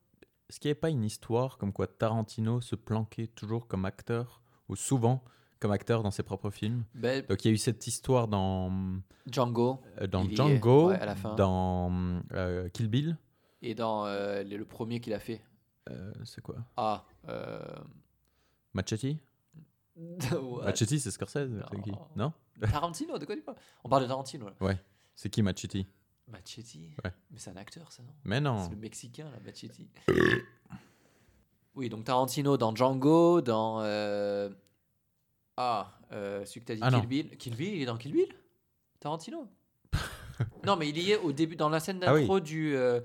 [0.48, 4.42] Est-ce qu'il n'y avait pas une histoire comme quoi Tarantino se planquait toujours comme acteur,
[4.68, 5.24] ou souvent
[5.64, 8.70] comme acteur dans ses propres films Ben, Donc il y a eu cette histoire dans,
[9.26, 11.34] Django euh, dans Il y est, Django, ouais, à la fin.
[11.36, 13.16] dans euh, Kill Bill.
[13.62, 15.40] et dans euh, le le premier qu'il a fait.
[15.88, 16.56] Euh, c'est quoi?
[16.76, 17.06] Ah.
[18.74, 19.16] Machete?
[19.96, 21.64] What Machete, c'est Scorsese Non.
[21.70, 22.34] c'est qui Non?
[22.60, 23.56] Tarantino, de quoi tu parles?
[23.84, 24.74] On parle de Tarantino là.
[25.14, 25.86] C'est qui Machete?
[26.28, 26.76] Machete?
[27.02, 27.12] Ouais.
[27.30, 28.12] Mais c'est un acteur ça, non?
[28.24, 29.80] Mais non C'est le Mexicain là, Machete.
[31.74, 33.80] oui, donc Tarantino dans Django, dans.
[35.56, 37.04] Ah, euh, celui que t'as dit Ah, Kill non.
[37.04, 37.36] Bill.
[37.36, 38.28] Kill Bill, il est dans Kill Bill?
[39.00, 39.46] Tarantino?
[40.66, 42.22] Non, mais il y est au début, dans la scène Ah oui.
[42.22, 43.00] d'intro du euh,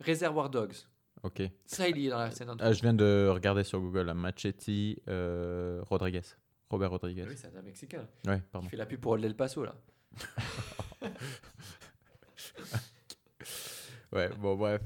[0.00, 0.74] Reservoir Dogs.
[1.22, 1.42] Ok.
[1.66, 2.66] Ça, il y est dans la scène d'intro.
[2.66, 4.64] Ah, je viens de regarder sur Google, là, Machete
[5.08, 6.22] euh, Rodriguez.
[6.70, 7.26] Robert Rodriguez.
[7.28, 8.06] Oui, c'est un Mexicain.
[8.26, 8.68] Ouais, Il pardon.
[8.68, 9.74] fait la pub pour El Paso là.
[14.12, 14.82] Ouais, bon, bref.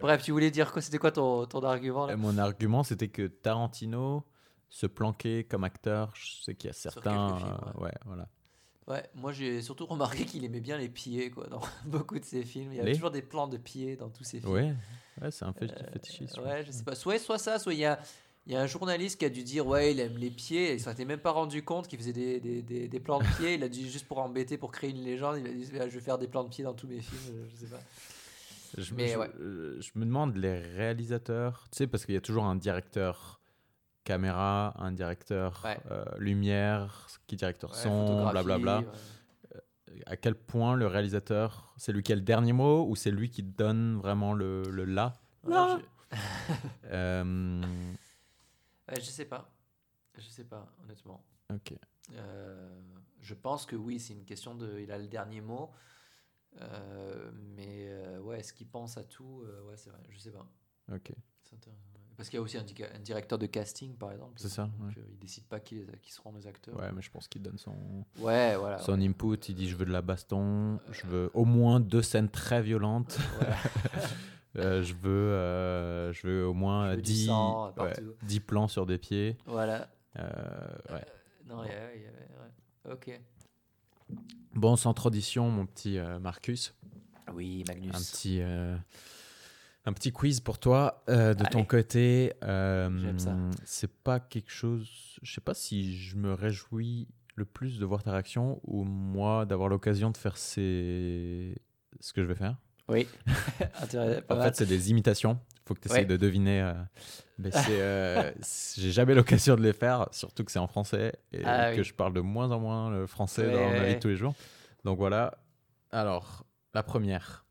[0.00, 0.80] Bref, tu voulais dire quoi?
[0.80, 2.12] C'était quoi ton, ton argument là?
[2.12, 4.24] Euh, Mon argument, c'était que Tarantino
[4.70, 6.12] se planquait comme acteur.
[6.14, 7.36] Je sais qu'il y a certains.
[7.36, 8.28] films, euh, ouais, voilà.
[8.86, 12.42] Ouais, moi j'ai surtout remarqué qu'il aimait bien les pieds quoi, dans beaucoup de ses
[12.44, 12.72] films.
[12.72, 14.52] Il y a Les toujours des plans de pieds dans tous ses films.
[14.52, 14.74] Ouais,
[15.20, 15.76] ouais c'est un fétiche.
[15.80, 16.38] Euh, fétichiste.
[16.38, 16.94] ouais, je sais pas.
[16.94, 18.00] Soit, soit ça, soit il y a,
[18.48, 20.70] y a un journaliste qui a dû dire ouais, il aime les pieds.
[20.70, 23.18] Et il s'en était même pas rendu compte qu'il faisait des, des, des, des plans
[23.20, 23.54] de pieds.
[23.54, 25.38] Il a dit juste pour embêter, pour créer une légende.
[25.38, 27.48] Il a dit ah, je vais faire des plans de pieds dans tous mes films.
[27.52, 27.80] Je, sais pas.
[28.76, 29.30] Je, Mais je- ouais.
[29.40, 33.39] euh, je me demande les réalisateurs, tu sais, parce qu'il y a toujours un directeur
[34.10, 35.78] caméra, un directeur Ouais.
[35.90, 38.80] euh, lumière, qui directeur Ouais, son, blablabla.
[38.80, 38.86] ouais.
[40.06, 43.28] À quel point le réalisateur, c'est lui qui a le dernier mot ou c'est lui
[43.30, 45.12] qui donne vraiment le, le là
[46.86, 47.62] Euh,
[48.88, 49.48] je, ouais, je sais pas.
[50.18, 51.24] Je sais pas, honnêtement.
[51.54, 51.74] Ok.
[52.14, 52.80] Euh,
[53.20, 54.80] je pense que oui, c'est une question de.
[54.80, 55.70] Il a le dernier mot.
[56.60, 60.32] Euh, mais euh, ouais, est-ce qu'il pense à tout Euh, Ouais, c'est vrai, je sais
[60.32, 60.46] pas.
[60.92, 61.12] Ok.
[61.42, 61.89] C'est intéressant.
[62.20, 64.34] Parce qu'il y a aussi un, directeur de casting, par exemple.
[64.36, 64.94] C'est ça, Donc, ouais.
[64.98, 66.78] euh, il décide pas qui, les- qui seront les acteurs.
[66.78, 67.74] Ouais, mais je pense qu'il donne son,
[68.18, 68.76] Ouais, voilà.
[68.80, 69.38] son input.
[69.48, 73.18] Il dit je veux de la baston, je veux au moins deux scènes très violentes.
[74.56, 78.14] Euh, je, veux, euh, je veux au moins Je veux du 10, sang ouais, partout.
[78.24, 79.38] 10 plans sur des pieds.
[79.46, 79.88] Voilà.
[80.18, 80.22] Euh,
[80.90, 81.04] ouais.
[81.46, 82.92] Non, il y a- il y a- ouais.
[82.92, 83.20] Ok.
[84.56, 86.74] Bon, sans tradition, mon petit euh, Marcus,
[87.32, 87.94] Oui, Magnus.
[87.94, 88.76] un petit, euh,
[89.86, 92.34] un petit quiz pour toi euh, de ton côté.
[92.44, 93.36] Euh, J'aime ça.
[93.64, 95.18] C'est pas quelque chose.
[95.22, 99.46] Je sais pas si je me réjouis le plus de voir ta réaction ou moi
[99.46, 101.54] d'avoir l'occasion de faire ces...
[102.00, 102.56] ce que je vais faire.
[102.88, 103.06] Oui.
[104.28, 104.42] En mal.
[104.48, 105.38] fait, c'est des imitations.
[105.54, 106.06] Il faut que tu essayes Ouais.
[106.06, 106.60] de deviner.
[106.60, 106.74] euh,
[107.38, 108.32] mais c'est, euh,
[108.76, 111.84] j'ai jamais l'occasion de les faire, surtout que c'est en français et Ah que oui.
[111.84, 114.16] je parle de moins en moins le français Ouais, dans ma vie de tous les
[114.16, 114.34] jours.
[114.84, 115.38] Donc voilà.
[115.92, 117.46] Alors, la première,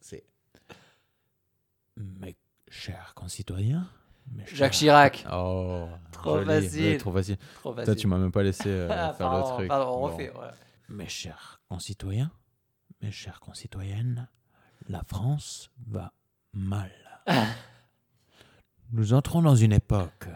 [0.00, 0.24] c'est
[2.20, 2.36] mes
[2.68, 3.88] chers concitoyens.
[4.32, 5.24] mes Jacques chers- Chirac.
[5.32, 6.46] Oh, Trop joli.
[6.46, 6.84] facile.
[6.92, 7.36] Ouais, trop facile.
[7.56, 7.84] Trop facile.
[7.86, 9.68] Toi, tu m'as même pas laissé euh, faire pardon, le truc.
[9.68, 10.06] pardon, on Bon.
[10.12, 10.30] refait.
[10.34, 10.54] voilà.
[10.88, 12.30] Mes chers concitoyens,
[13.02, 14.28] mes chères concitoyennes,
[14.88, 16.12] la France va
[16.52, 16.90] mal.
[18.92, 20.26] Nous entrons dans une époque,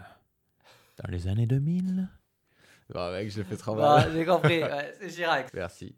[1.03, 2.09] dans les années 2000.
[2.93, 4.63] Bon, mec, je l'ai fait trop Bon, J'ai compris.
[4.63, 5.53] ouais, c'est Chirac.
[5.55, 5.97] Merci.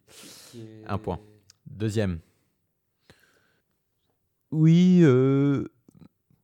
[0.54, 1.20] Est- Un point.
[1.66, 2.20] Deuxième.
[4.52, 5.64] Oui, euh,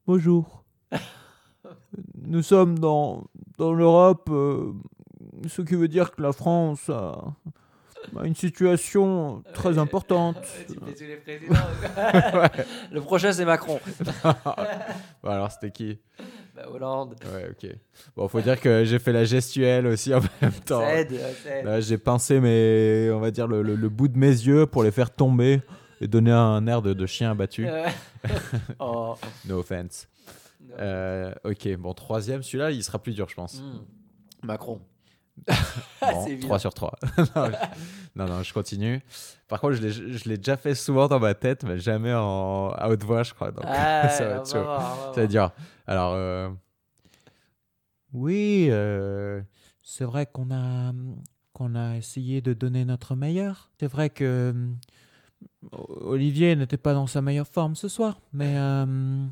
[0.06, 0.64] bonjour.
[2.26, 3.24] Nous sommes dans,
[3.58, 4.72] dans l'Europe, euh,
[5.48, 7.18] ce qui veut dire que la France a,
[8.18, 9.78] a une situation très Ouais.
[9.78, 10.36] importante.
[12.90, 13.78] Le prochain, c'est Macron.
[15.22, 15.98] Bon, alors, c'était qui?
[16.54, 17.14] Bah, Hollande.
[17.32, 17.70] Ouais, ok.
[18.16, 20.80] Bon, faut dire que j'ai fait la gestuelle aussi en même temps.
[20.80, 21.12] Ça aide.
[21.42, 21.64] ça aide.
[21.64, 24.82] Là, j'ai pincé mes, on va dire, le, le- le bout de mes yeux pour
[24.82, 25.62] les faire tomber
[26.02, 27.64] et donner un air de, de chien abattu.
[27.66, 27.86] Ouais.
[28.80, 29.14] oh.
[29.46, 30.08] No offense.
[30.78, 33.60] Euh, ok, bon, troisième, celui-là, il sera plus dur, je pense.
[33.60, 33.80] Hmm.
[34.46, 34.80] Macron.
[36.00, 36.94] Bon, c'est 3 sur 3.
[37.36, 37.50] non,
[38.16, 39.00] non, non, je continue.
[39.48, 42.68] Par contre, je l'ai- je l'ai déjà fait souvent dans ma tête, mais jamais en,
[42.70, 43.50] à haute voix, je crois.
[43.50, 44.50] Donc, Ah, ça va être chaud.
[44.52, 45.18] Ça va voir.
[45.18, 45.50] être dur.
[45.86, 46.50] Alors, euh,
[48.12, 49.40] oui, euh,
[49.82, 50.92] c'est vrai qu'on a,
[51.54, 53.70] qu'on a essayé de donner notre meilleur.
[53.80, 54.72] C'est vrai que euh,
[55.72, 59.26] Olivier n'était pas dans sa meilleure forme ce soir, mais euh,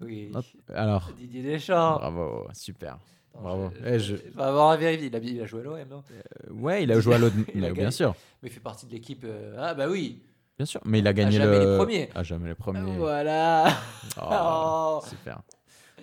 [0.00, 0.30] Oui.
[0.34, 1.96] hop, alors, Didier Deschamps.
[1.98, 2.98] bravo, super.
[3.34, 3.70] Bravo.
[3.80, 5.06] je- Eh, je- avoir à vérifier.
[5.08, 6.02] Il a, il a joué à l'OM, non?
[6.10, 7.18] Euh, ouais, il a joué à
[7.54, 7.90] mais bien gagné.
[7.92, 9.22] sûr, Mais il fait partie de l'équipe.
[9.24, 10.22] euh, Ah, bah oui.
[10.56, 12.08] bien sûr, mais il a gagné jamais le les premiers.
[12.14, 12.96] Ah, jamais les premiers.
[12.96, 13.68] Voilà.
[14.20, 15.00] Oh, Oh.
[15.08, 15.40] Super.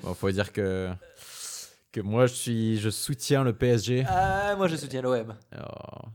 [0.01, 0.89] Bon, faut dire que
[1.91, 4.05] que moi je suis, je soutiens le PSG.
[4.07, 5.33] Ah, moi, je soutiens l'OM.
[5.57, 6.07] Oh.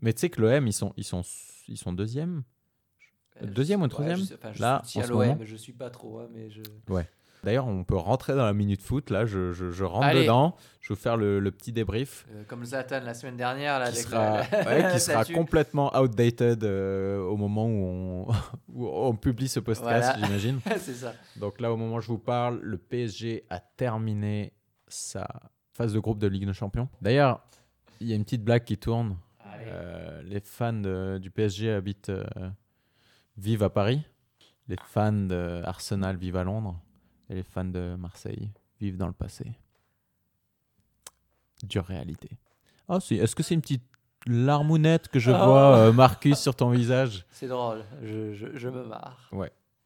[0.00, 1.22] Mais tu sais que l'OM, ils sont, ils sont,
[1.68, 2.42] ils sont deuxième.
[3.42, 6.62] Deuxième ou troisième je, enfin, Là, l'OM, je suis pas trop, hein, mais je.
[7.44, 9.10] D'ailleurs, on peut rentrer dans la minute foot.
[9.10, 10.22] Là, je, je, je rentre Allez.
[10.22, 10.56] dedans.
[10.80, 13.92] Je vais vous faire le, le petit débrief Euh, comme Zlatan la semaine dernière, là,
[13.92, 18.26] qui avec sera, la- ouais, qui sera complètement outdated euh, au moment où on,
[18.72, 20.16] où on publie ce podcast, Voilà.
[20.26, 20.60] j'imagine.
[20.78, 21.12] c'est ça.
[21.36, 24.52] Donc là, au moment où je vous parle, le PSG a terminé
[24.88, 25.28] sa
[25.74, 26.88] phase de groupe de Ligue des Champions.
[27.00, 27.44] D'ailleurs,
[28.00, 29.18] il y a une petite blague qui tourne.
[29.66, 32.24] Euh, les fans de- du PSG habitent, euh,
[33.36, 34.02] vivent à Paris.
[34.68, 36.80] Les fans de Arsenal vivent à Londres.
[37.30, 38.50] Et les fans de Marseille
[38.80, 39.52] vivent dans le passé.
[41.62, 42.28] Dure réalité.
[42.88, 43.14] Ah, si.
[43.16, 43.84] Est-ce que c'est une petite
[44.26, 45.34] larmounette que je Oh.
[45.34, 47.24] vois, euh, Marcus, sur ton visage?
[47.30, 49.30] C'est drôle, je, je, je me marre.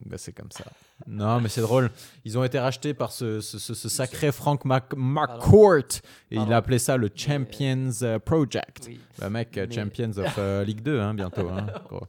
[0.04, 0.64] Bah, c'est comme ça.
[1.06, 1.90] Non, mais c'est drôle.
[2.24, 6.00] Ils ont été rachetés par ce, ce, ce- ce sacré Frank Mac- McCourt.
[6.30, 8.84] Et il a appelé ça le Champions euh, Project.
[8.86, 9.00] Oui.
[9.18, 11.48] Bah, mec, euh, Mais- Champions of euh, Ligue 2, hein, bientôt.
[11.48, 12.06] hein, gros.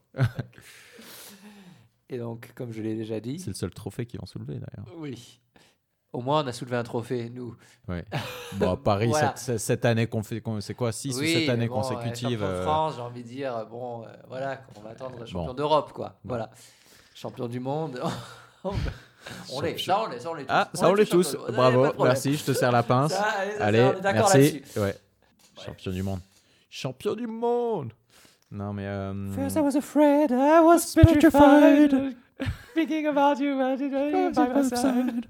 [2.09, 4.87] Et donc, comme je l'ai déjà dit, C'est le seul trophée qu'ils vont soulever, d'ailleurs.
[4.97, 5.37] oui.
[6.13, 7.55] Au moins, on a soulevé un trophée, nous.
[7.87, 8.03] Ouais.
[8.57, 9.33] Bon, à Paris, Voilà.
[9.37, 12.41] cette, cette année, qu'on fait, qu'on- c'est quoi 6 ou Oui, 7 années bon, consécutives
[12.41, 15.53] de euh, France, j'ai envie de dire, bon, euh, voilà, on va attendre champion bon.
[15.53, 16.19] d'Europe, quoi.
[16.25, 16.49] Voilà.
[17.15, 18.01] Champion du monde.
[19.53, 20.49] on l'est, Champion- ça on l'est, ça on l'est tous.
[20.49, 21.37] Ah, ça, on l'est tous.
[21.53, 23.11] Bravo, merci, je te serre la pince.
[23.13, 23.23] Ça,
[23.59, 24.61] allez, ça, Allez, merci.
[24.77, 24.95] Ouais.
[25.65, 26.19] Champion du monde.
[26.69, 27.91] Champion du monde
[28.49, 28.85] Non, mais...
[28.87, 32.15] euh, First I was afraid, I was petrified.
[32.73, 33.75] Thinking about you, by
[34.55, 35.25] my side.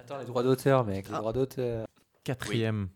[0.00, 1.18] Attends, les droits d'auteur, mec, les Ah.
[1.18, 1.86] droits d'auteur.
[2.24, 2.88] Quatrième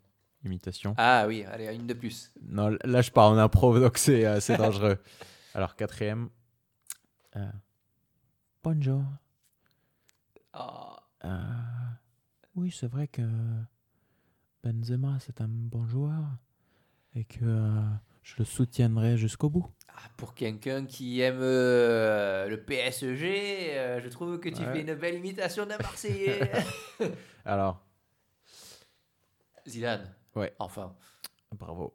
[0.44, 0.94] imitation.
[0.98, 2.32] Ah oui, allez, une de plus.
[2.46, 4.98] Non, là, je pars en impro, donc c'est euh, c'est dangereux.
[5.54, 6.28] Alors, quatrième.
[7.36, 7.40] Euh,
[8.62, 9.02] bonjour.
[10.52, 11.38] Ah, Euh,
[12.56, 13.22] oui, c'est vrai que
[14.64, 16.24] Benzema, c'est un bon joueur.
[17.14, 17.80] Et que euh,
[18.22, 19.66] je le soutiendrai jusqu'au bout.
[19.88, 24.72] Ah, pour quelqu'un qui aime euh, le PSG, je trouve que tu Ouais.
[24.72, 26.50] fais une belle imitation d'un Marseillais.
[27.44, 27.84] Alors,
[29.68, 30.12] Zidane.
[30.34, 30.54] Ouais.
[30.58, 30.96] Enfin.
[31.52, 31.94] bravo.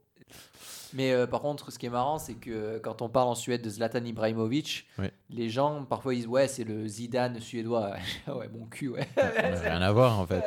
[0.94, 3.62] Mais euh, par contre, ce qui est marrant, c'est que quand on parle en Suède
[3.62, 4.88] de Zlatan Ibrahimovic,
[5.30, 7.94] les gens parfois ils disent ouais c'est le Zidane suédois.
[8.28, 9.08] ouais mon cul ouais.
[9.16, 10.44] Ça n'a rien à voir en fait.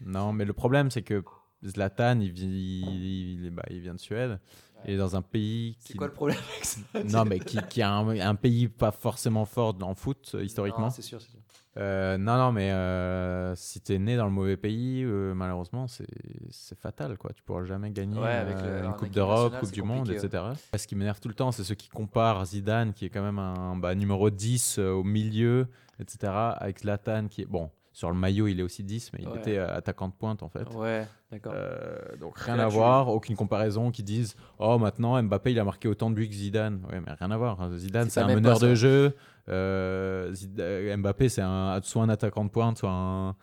[0.00, 1.22] Non, mais le problème, c'est que
[1.64, 4.38] Zlatan, il, vit- il, il- bah, il vient de Suède.
[4.86, 5.96] Est dans un pays C'est qui.
[5.98, 6.80] quoi le problème avec ça?
[7.04, 10.90] Non, mais qui, qui a un, un pays pas forcément fort en foot, euh, historiquement.
[10.90, 11.40] C'est sûr, c'est sûr.
[11.76, 16.78] Euh, non, non, mais euh, si t'es né dans le mauvais pays, euh, malheureusement, c'est
[16.78, 17.32] fatal, quoi.
[17.34, 20.44] Tu pourras jamais gagner Ouais, avec le- une Coupe d'Europe, Coupe du Monde, etc.
[20.76, 23.38] Ce qui m'énerve tout le temps, c'est ceux qui comparent Zidane, qui est quand même
[23.40, 25.66] un bah, numéro 10 euh, au milieu,
[25.98, 27.46] etc., avec Zlatan, qui est...
[27.46, 29.38] Bon, sur le maillot, il est aussi 10, mais il Ouais.
[29.38, 30.68] était attaquant de pointe, en fait.
[30.74, 31.52] Ouais, d'accord.
[31.56, 35.86] Euh, donc rien à voir, aucune comparaison qui disent oh maintenant Mbappé il a marqué
[35.88, 36.82] autant de buts que Zidane.
[36.90, 37.62] Ouais mais rien à voir.
[37.62, 37.70] hein.
[37.78, 39.14] Zidane C'est un meneur de jeu.
[39.48, 43.36] Euh, euh, Mbappé c'est un, soit un attaquant de pointe, soit un,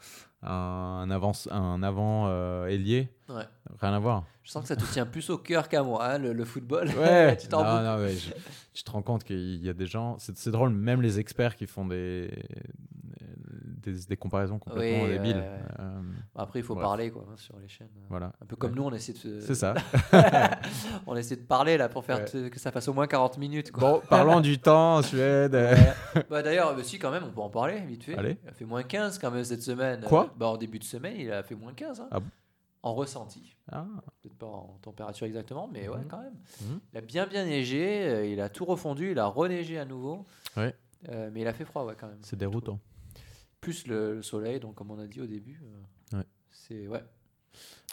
[0.44, 3.10] un avant un avant euh, ailier.
[3.30, 3.44] Ouais.
[3.80, 4.26] Rien à voir.
[4.44, 6.90] Je sens que ça te tient plus au cœur qu'à moi, hein, le, le football.
[7.00, 7.38] Ouais.
[7.42, 8.32] tu t'en non, non, mais je,
[8.74, 10.18] je te rends compte qu'il y a des gens.
[10.20, 12.30] C'est drôle même les experts qui font des
[13.84, 15.44] des, des comparaisons complètement Oui, débiles.
[15.80, 16.02] Euh,
[16.36, 16.84] Après, il faut Bref.
[16.86, 17.90] parler quoi, hein, sur les chaînes.
[18.10, 18.32] voilà.
[18.42, 18.78] Un peu comme Ouais.
[18.78, 19.40] nous, on essaie de.
[19.42, 19.74] C'est ça.
[21.08, 22.50] on essaie de parler là pour faire Ouais.
[22.50, 23.72] que ça fasse au moins 40 minutes.
[23.72, 23.82] Quoi.
[23.92, 25.54] Bon, parlons du temps en Suède.
[25.56, 26.24] Ouais.
[26.30, 28.16] bah, D'ailleurs, bah, si, quand même, on peut en parler vite fait.
[28.18, 28.38] Allez.
[28.44, 30.02] Il a fait moins 15 quand même cette semaine.
[30.08, 32.00] Quoi Euh, bah, En début de semaine, il a fait moins 15.
[32.02, 32.08] hein.
[32.12, 32.28] Ah bon?
[32.84, 33.56] En ressenti.
[33.72, 33.86] Ah,
[34.22, 36.08] Peut-être pas en température exactement, mais ouais, Mhm.
[36.10, 36.34] quand même.
[36.62, 36.80] Mhm.
[36.94, 38.02] Il a bien, bien neigé.
[38.08, 39.12] euh, Il a tout refondu.
[39.12, 40.26] Il a reneigé à nouveau.
[40.58, 40.76] Ouais.
[41.10, 42.18] Euh, mais il a fait froid, ouais, quand même.
[42.22, 42.80] c'est déroutant.
[43.62, 45.62] Plus le, le soleil, donc comme on a dit au début.
[46.14, 46.26] euh, Ouais.
[46.50, 46.88] C'est.
[46.88, 47.04] Ouais.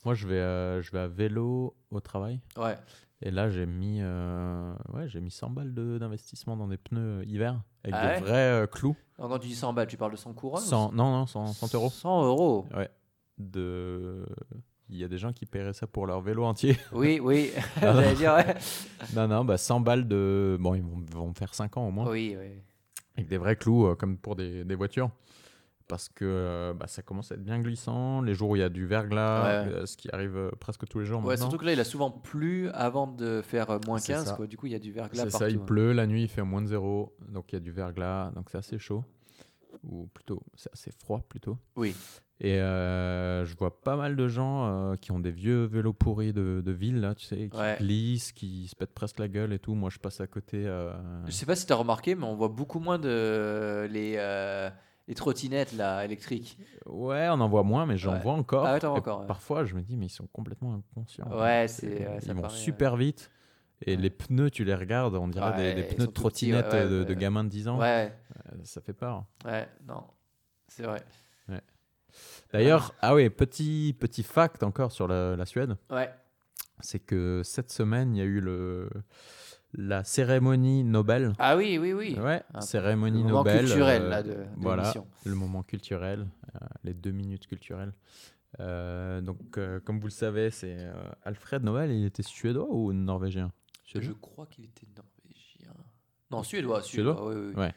[0.04, 2.40] Moi, je vais, euh, je vais à vélo au travail.
[2.56, 2.76] Ouais.
[3.20, 7.24] Et là, j'ai mis, euh, ouais, j'ai mis 100 balles de- d'investissement dans des pneus
[7.26, 8.96] hiver avec Ah des ouais vrais euh, clous.
[9.18, 11.26] Donc, quand tu dis 100 balles, tu parles de 100 couronnes ou 100, non, non,
[11.26, 11.90] 100, 100 euros.
[11.90, 12.66] 100 euros.
[12.74, 12.88] Ouais.
[13.38, 14.24] De...
[14.88, 16.78] Il y a des gens qui paieraient ça pour leur vélo entier.
[16.92, 17.50] Oui, oui.
[17.82, 18.00] Non, non.
[18.00, 18.54] J'allais dire, ouais.
[19.14, 20.56] non, non, bah 100 balles de.
[20.60, 22.08] Bon, ils vont, vont me faire 5 ans au moins.
[22.08, 22.62] Oui, oui.
[23.16, 25.10] Avec des vrais clous, euh, comme pour des, des voitures.
[25.88, 28.20] Parce que euh, bah, ça commence à être bien glissant.
[28.20, 29.72] Les jours où il y a du verglas, Ouais.
[29.72, 31.46] euh, ce qui arrive euh, presque tous les jours Ouais, maintenant.
[31.46, 34.26] surtout que là, il a souvent plu avant de faire moins C'est 15.
[34.26, 34.34] ça.
[34.34, 34.46] Quoi.
[34.46, 35.44] Du coup, il y a du verglas C'est partout.
[35.46, 35.64] ça, il hein.
[35.66, 38.50] pleut, la nuit il fait moins de zéro, donc il y a du verglas, donc
[38.50, 39.02] c'est assez chaud.
[39.84, 41.56] Ou plutôt, c'est assez froid plutôt.
[41.76, 41.94] Oui.
[42.40, 46.32] Et euh, je vois pas mal de gens euh, qui ont des vieux vélos pourris
[46.32, 47.76] de, de ville, là, tu sais, qui Ouais.
[47.80, 49.74] glissent, qui se pètent presque la gueule et tout.
[49.74, 50.64] Moi je passe à côté.
[50.66, 50.92] euh,
[51.26, 54.16] Je sais pas si tu as remarqué, mais on voit beaucoup moins de les,
[55.08, 56.58] les trottinettes là, électriques.
[56.86, 58.20] Ouais, on en voit moins, mais j'en Ouais.
[58.20, 58.64] vois encore.
[58.66, 59.26] Ah ouais, vois encore, ouais.
[59.26, 61.28] Parfois je me dis, mais ils sont complètement inconscients.
[61.36, 62.06] Ouais, c'est.
[62.24, 63.30] ils vont paraît, super vite.
[63.82, 66.72] Et les pneus, tu les regardes, on dirait des, pneus de tout petits, ouais, trottinette
[66.72, 67.78] ouais, de, de gamins de 10 ans.
[67.78, 68.12] Ouais,
[68.52, 69.24] Euh, Ça fait peur.
[69.44, 70.02] ouais, non.
[70.68, 71.02] C'est vrai.
[72.52, 76.10] D'ailleurs, ah oui, petit, petit fact encore sur la, la Suède, Ouais.
[76.80, 78.88] c'est que cette semaine, il y a eu le,
[79.74, 81.34] la cérémonie Nobel.
[81.38, 82.16] Ah oui, oui, oui.
[82.18, 83.58] Ouais, cérémonie Le moment Nobel.
[83.66, 84.94] culturel euh, là, de, de voilà,
[85.24, 87.92] le moment culturel, euh, les deux minutes culturelles.
[88.60, 89.38] Euh, donc,
[89.84, 90.78] comme vous le savez, c'est
[91.24, 93.52] Alfred Nobel, il était suédois ou norvégien?
[93.84, 95.72] Je crois qu'il était norvégien.
[96.30, 96.82] Non, suédois.
[96.82, 97.62] Suédois Suédois, oui, oui.
[97.62, 97.74] Ouais.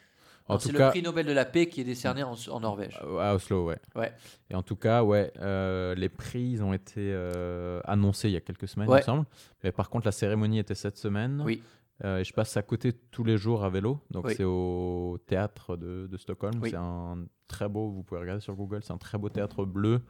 [0.49, 2.99] Tout C'est cas, le prix Nobel de la paix qui est décerné en, en Norvège.
[3.19, 3.79] À Oslo, ouais.
[3.95, 4.11] Ouais.
[4.49, 8.37] Et en tout cas, ouais, euh, les prix ils ont été euh, annoncés il y
[8.37, 8.99] a quelques semaines, il Ouais.
[8.99, 9.25] me semble.
[9.63, 11.41] Mais par contre, la cérémonie était cette semaine.
[11.45, 11.63] Oui.
[12.03, 13.99] Euh, et je passe à côté tous les jours à vélo.
[14.09, 14.33] Donc, Oui.
[14.35, 16.53] c'est au théâtre de, de Stockholm.
[16.61, 16.71] Oui.
[16.71, 20.01] C'est un très beau, vous pouvez regarder sur Google, c'est un très beau théâtre bleu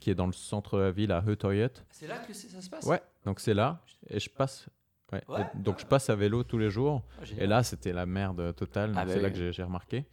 [0.00, 1.72] qui est dans le centre de la ville à Hötorget.
[1.90, 2.84] C'est là que c'est- ça se passe?
[2.86, 3.82] Ouais, donc c'est là.
[4.08, 4.68] Et je passe.
[5.12, 5.22] ouais.
[5.28, 5.40] Ouais.
[5.40, 7.02] Et donc, je passe à vélo tous les jours.
[7.20, 7.24] Ah.
[7.38, 8.92] Et là, c'était la merde totale.
[8.94, 9.32] Ah donc bah c'est là oui.
[9.34, 10.04] que j'ai- j'ai remarqué.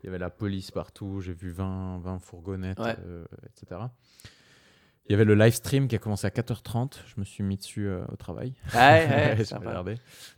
[0.00, 1.20] Il y avait la police partout.
[1.20, 2.94] J'ai vu 20, 20 fourgonnettes, Ouais.
[3.04, 3.80] euh, etc.
[5.08, 6.98] Il y avait le live stream qui a commencé à 4h30.
[7.06, 8.52] Je me suis mis dessus euh, au travail.
[8.74, 8.78] Ouais,
[9.08, 9.68] ouais, J'ai sympa.
[9.70, 9.94] regardé.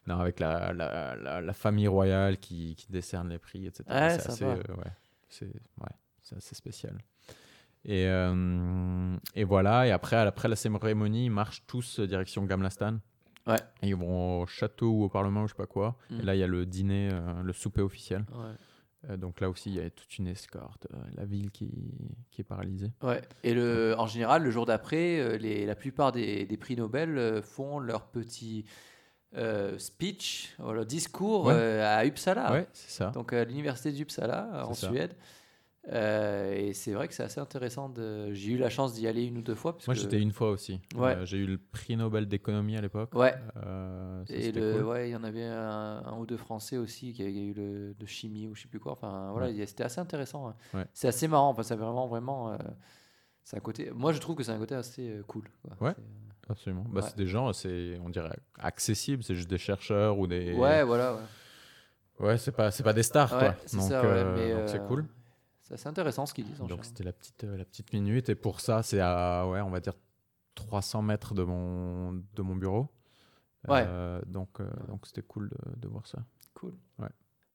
[0.07, 3.83] Non, avec la, la, la, la famille royale qui, qui décerne les prix, etc.
[3.89, 4.53] Ouais, c'est assez, sympa.
[4.71, 5.89] euh, ouais,
[6.23, 6.97] c'est assez spécial.
[7.85, 9.87] Et, euh, et voilà.
[9.89, 12.99] Et après, après la cérémonie, ils marchent tous direction Gamlastan.
[13.47, 13.57] Ouais.
[13.83, 15.97] Et ils vont au château ou au parlement ou je sais pas quoi.
[16.11, 16.21] Mm.
[16.21, 17.09] Et là, il y a le dîner,
[17.43, 18.25] le souper officiel.
[18.33, 18.53] Ouais.
[19.09, 20.87] Euh, donc là aussi, il y a toute une escorte.
[20.93, 21.71] euh, la ville qui,
[22.31, 22.93] qui est paralysée.
[23.03, 23.23] Ouais.
[23.43, 27.79] Et le, en général, le jour d'après, euh, la plupart des, des prix Nobel font
[27.79, 28.65] leur petit
[29.37, 31.55] euh, speech, leur discours Ouais.
[31.57, 32.53] euh, à Uppsala.
[32.53, 33.11] Ouais, c'est ça.
[33.11, 34.89] Donc à l'université d'Uppsala, en ça.
[34.89, 35.15] Suède.
[35.89, 37.89] Euh, et c'est vrai que c'est assez intéressant.
[37.89, 38.33] De...
[38.33, 39.73] J'ai eu la chance d'y aller une ou deux fois.
[39.73, 40.81] parce Moi, que- j'étais une fois aussi.
[40.95, 41.17] Ouais.
[41.17, 43.15] Euh, j'ai eu le prix Nobel d'économie à l'époque.
[43.15, 43.35] Ouais.
[43.65, 44.83] Euh, ça, Et c'était le, cool.
[44.85, 47.95] ouais, il y en avait un, un ou deux Français aussi qui avaient eu le
[47.99, 48.93] de chimie ou je sais plus quoi.
[48.93, 49.67] Enfin, voilà, Ouais.
[49.67, 50.49] c'était assez intéressant.
[50.49, 50.55] hein.
[50.75, 50.85] Ouais.
[50.93, 51.49] C'est assez marrant.
[51.49, 52.57] Enfin, c'est vraiment, vraiment.
[53.43, 53.91] c'est un côté.
[53.95, 55.45] Moi, je trouve que c'est un côté assez cool.
[55.63, 55.89] quoi.
[55.89, 55.95] Ouais.
[56.49, 56.85] Absolument.
[56.91, 57.01] Bah.
[57.03, 59.23] C'est des gens, c'est, on dirait, accessibles.
[59.23, 60.53] C'est juste des chercheurs ou des.
[60.53, 61.15] Ouais, voilà.
[61.15, 62.27] Ouais.
[62.27, 63.49] Ouais, c'est pas, c'est pas des stars, quoi.
[63.73, 64.03] Donc, ça,
[64.37, 65.07] mais, donc c'est cool.
[65.71, 66.61] C'est assez intéressant ce qu'ils disent.
[66.61, 68.29] en Donc c'était la petite, euh, la petite minute.
[68.29, 69.95] Et pour ça, c'est à, ouais, on va dire
[70.57, 72.89] 300 mètres de mon, de mon bureau.
[73.69, 73.85] Ouais.
[73.87, 76.25] Euh, donc, euh, donc c'était cool de, de voir ça.
[76.55, 76.75] Cool.
[76.99, 77.09] Ouais.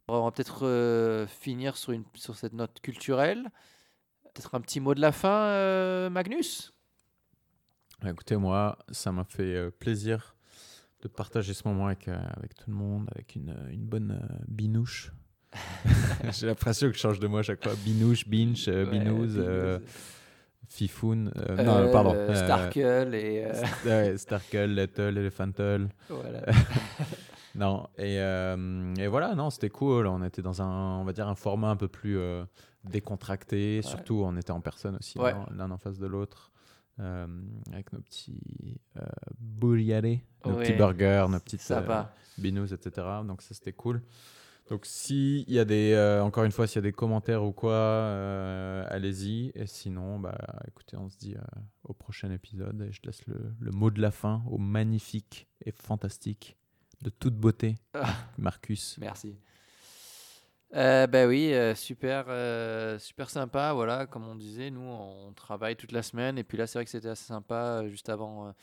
[0.07, 3.49] Bon, on va peut-être euh, finir sur, une, sur cette note culturelle.
[4.33, 6.73] Peut-être un petit mot de la fin, Magnus?
[8.01, 10.37] Bah, Écoutez, moi, ça m'a fait plaisir
[11.01, 15.11] de partager ce moment avec, avec tout le monde, avec une, une bonne binouche.
[16.31, 17.73] J'ai l'impression que je change de mot à chaque fois.
[17.83, 19.79] Binouche, binge, euh, Ouais, binouze, euh,
[20.67, 21.31] fifoun.
[21.37, 22.13] euh, Euh, non, pardon.
[22.15, 23.45] euh, Starkle et.
[23.85, 24.15] ouais,
[24.67, 25.89] Little, Elephantle.
[26.09, 26.41] voilà.
[27.57, 28.15] Non, et,
[28.99, 30.07] et voilà, non, c'était cool.
[30.07, 32.17] On était dans un, on va dire, un format un peu plus
[32.83, 33.81] décontracté.
[33.81, 35.33] Surtout, on était en personne aussi, Ouais.
[35.55, 36.51] l'un- en face de l'autre,
[36.99, 37.25] euh,
[37.71, 39.03] avec nos petits euh,
[40.45, 42.03] nos petits burgers, nos petites euh,
[42.37, 43.07] binous, etc.
[43.25, 44.01] Donc ça, c'était cool.
[44.67, 47.51] Donc s'il y a des, euh, encore une fois, s'il y a des commentaires ou
[47.51, 49.51] quoi, euh, allez-y.
[49.53, 50.37] Et sinon, bah,
[50.67, 52.81] écoutez, on se dit euh, au prochain épisode.
[52.81, 56.57] Et je laisse le, le mot de la fin au magnifique et fantastique,
[57.01, 58.07] de toute beauté, Ah.
[58.37, 58.97] Marcus.
[58.99, 59.37] Merci.
[60.73, 62.25] Ben oui, super,
[62.99, 63.71] super sympa.
[63.71, 66.83] Voilà, comme on disait, nous on travaille toute la semaine et puis là c'est vrai
[66.83, 68.53] que c'était assez sympa juste avant,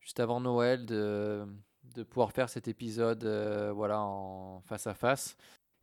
[0.00, 1.44] juste avant Noël de,
[1.84, 5.36] de pouvoir faire cet épisode, euh, voilà, en face à face.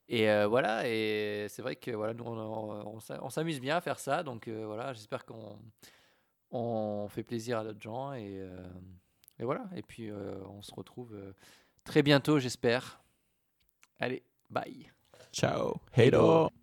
[0.10, 3.60] Et euh, voilà, et c'est vrai que voilà, nous on, on- on s'a- on s'amuse
[3.60, 5.60] bien à faire ça, donc euh, voilà, j'espère qu'on
[6.52, 8.42] on fait plaisir à d'autres gens et,
[9.40, 9.66] et voilà.
[9.76, 11.16] Et puis on se retrouve
[11.84, 13.02] très bientôt, j'espère.
[14.00, 14.90] Allez, bye.
[15.34, 15.76] Ciao.
[15.94, 16.50] Hello.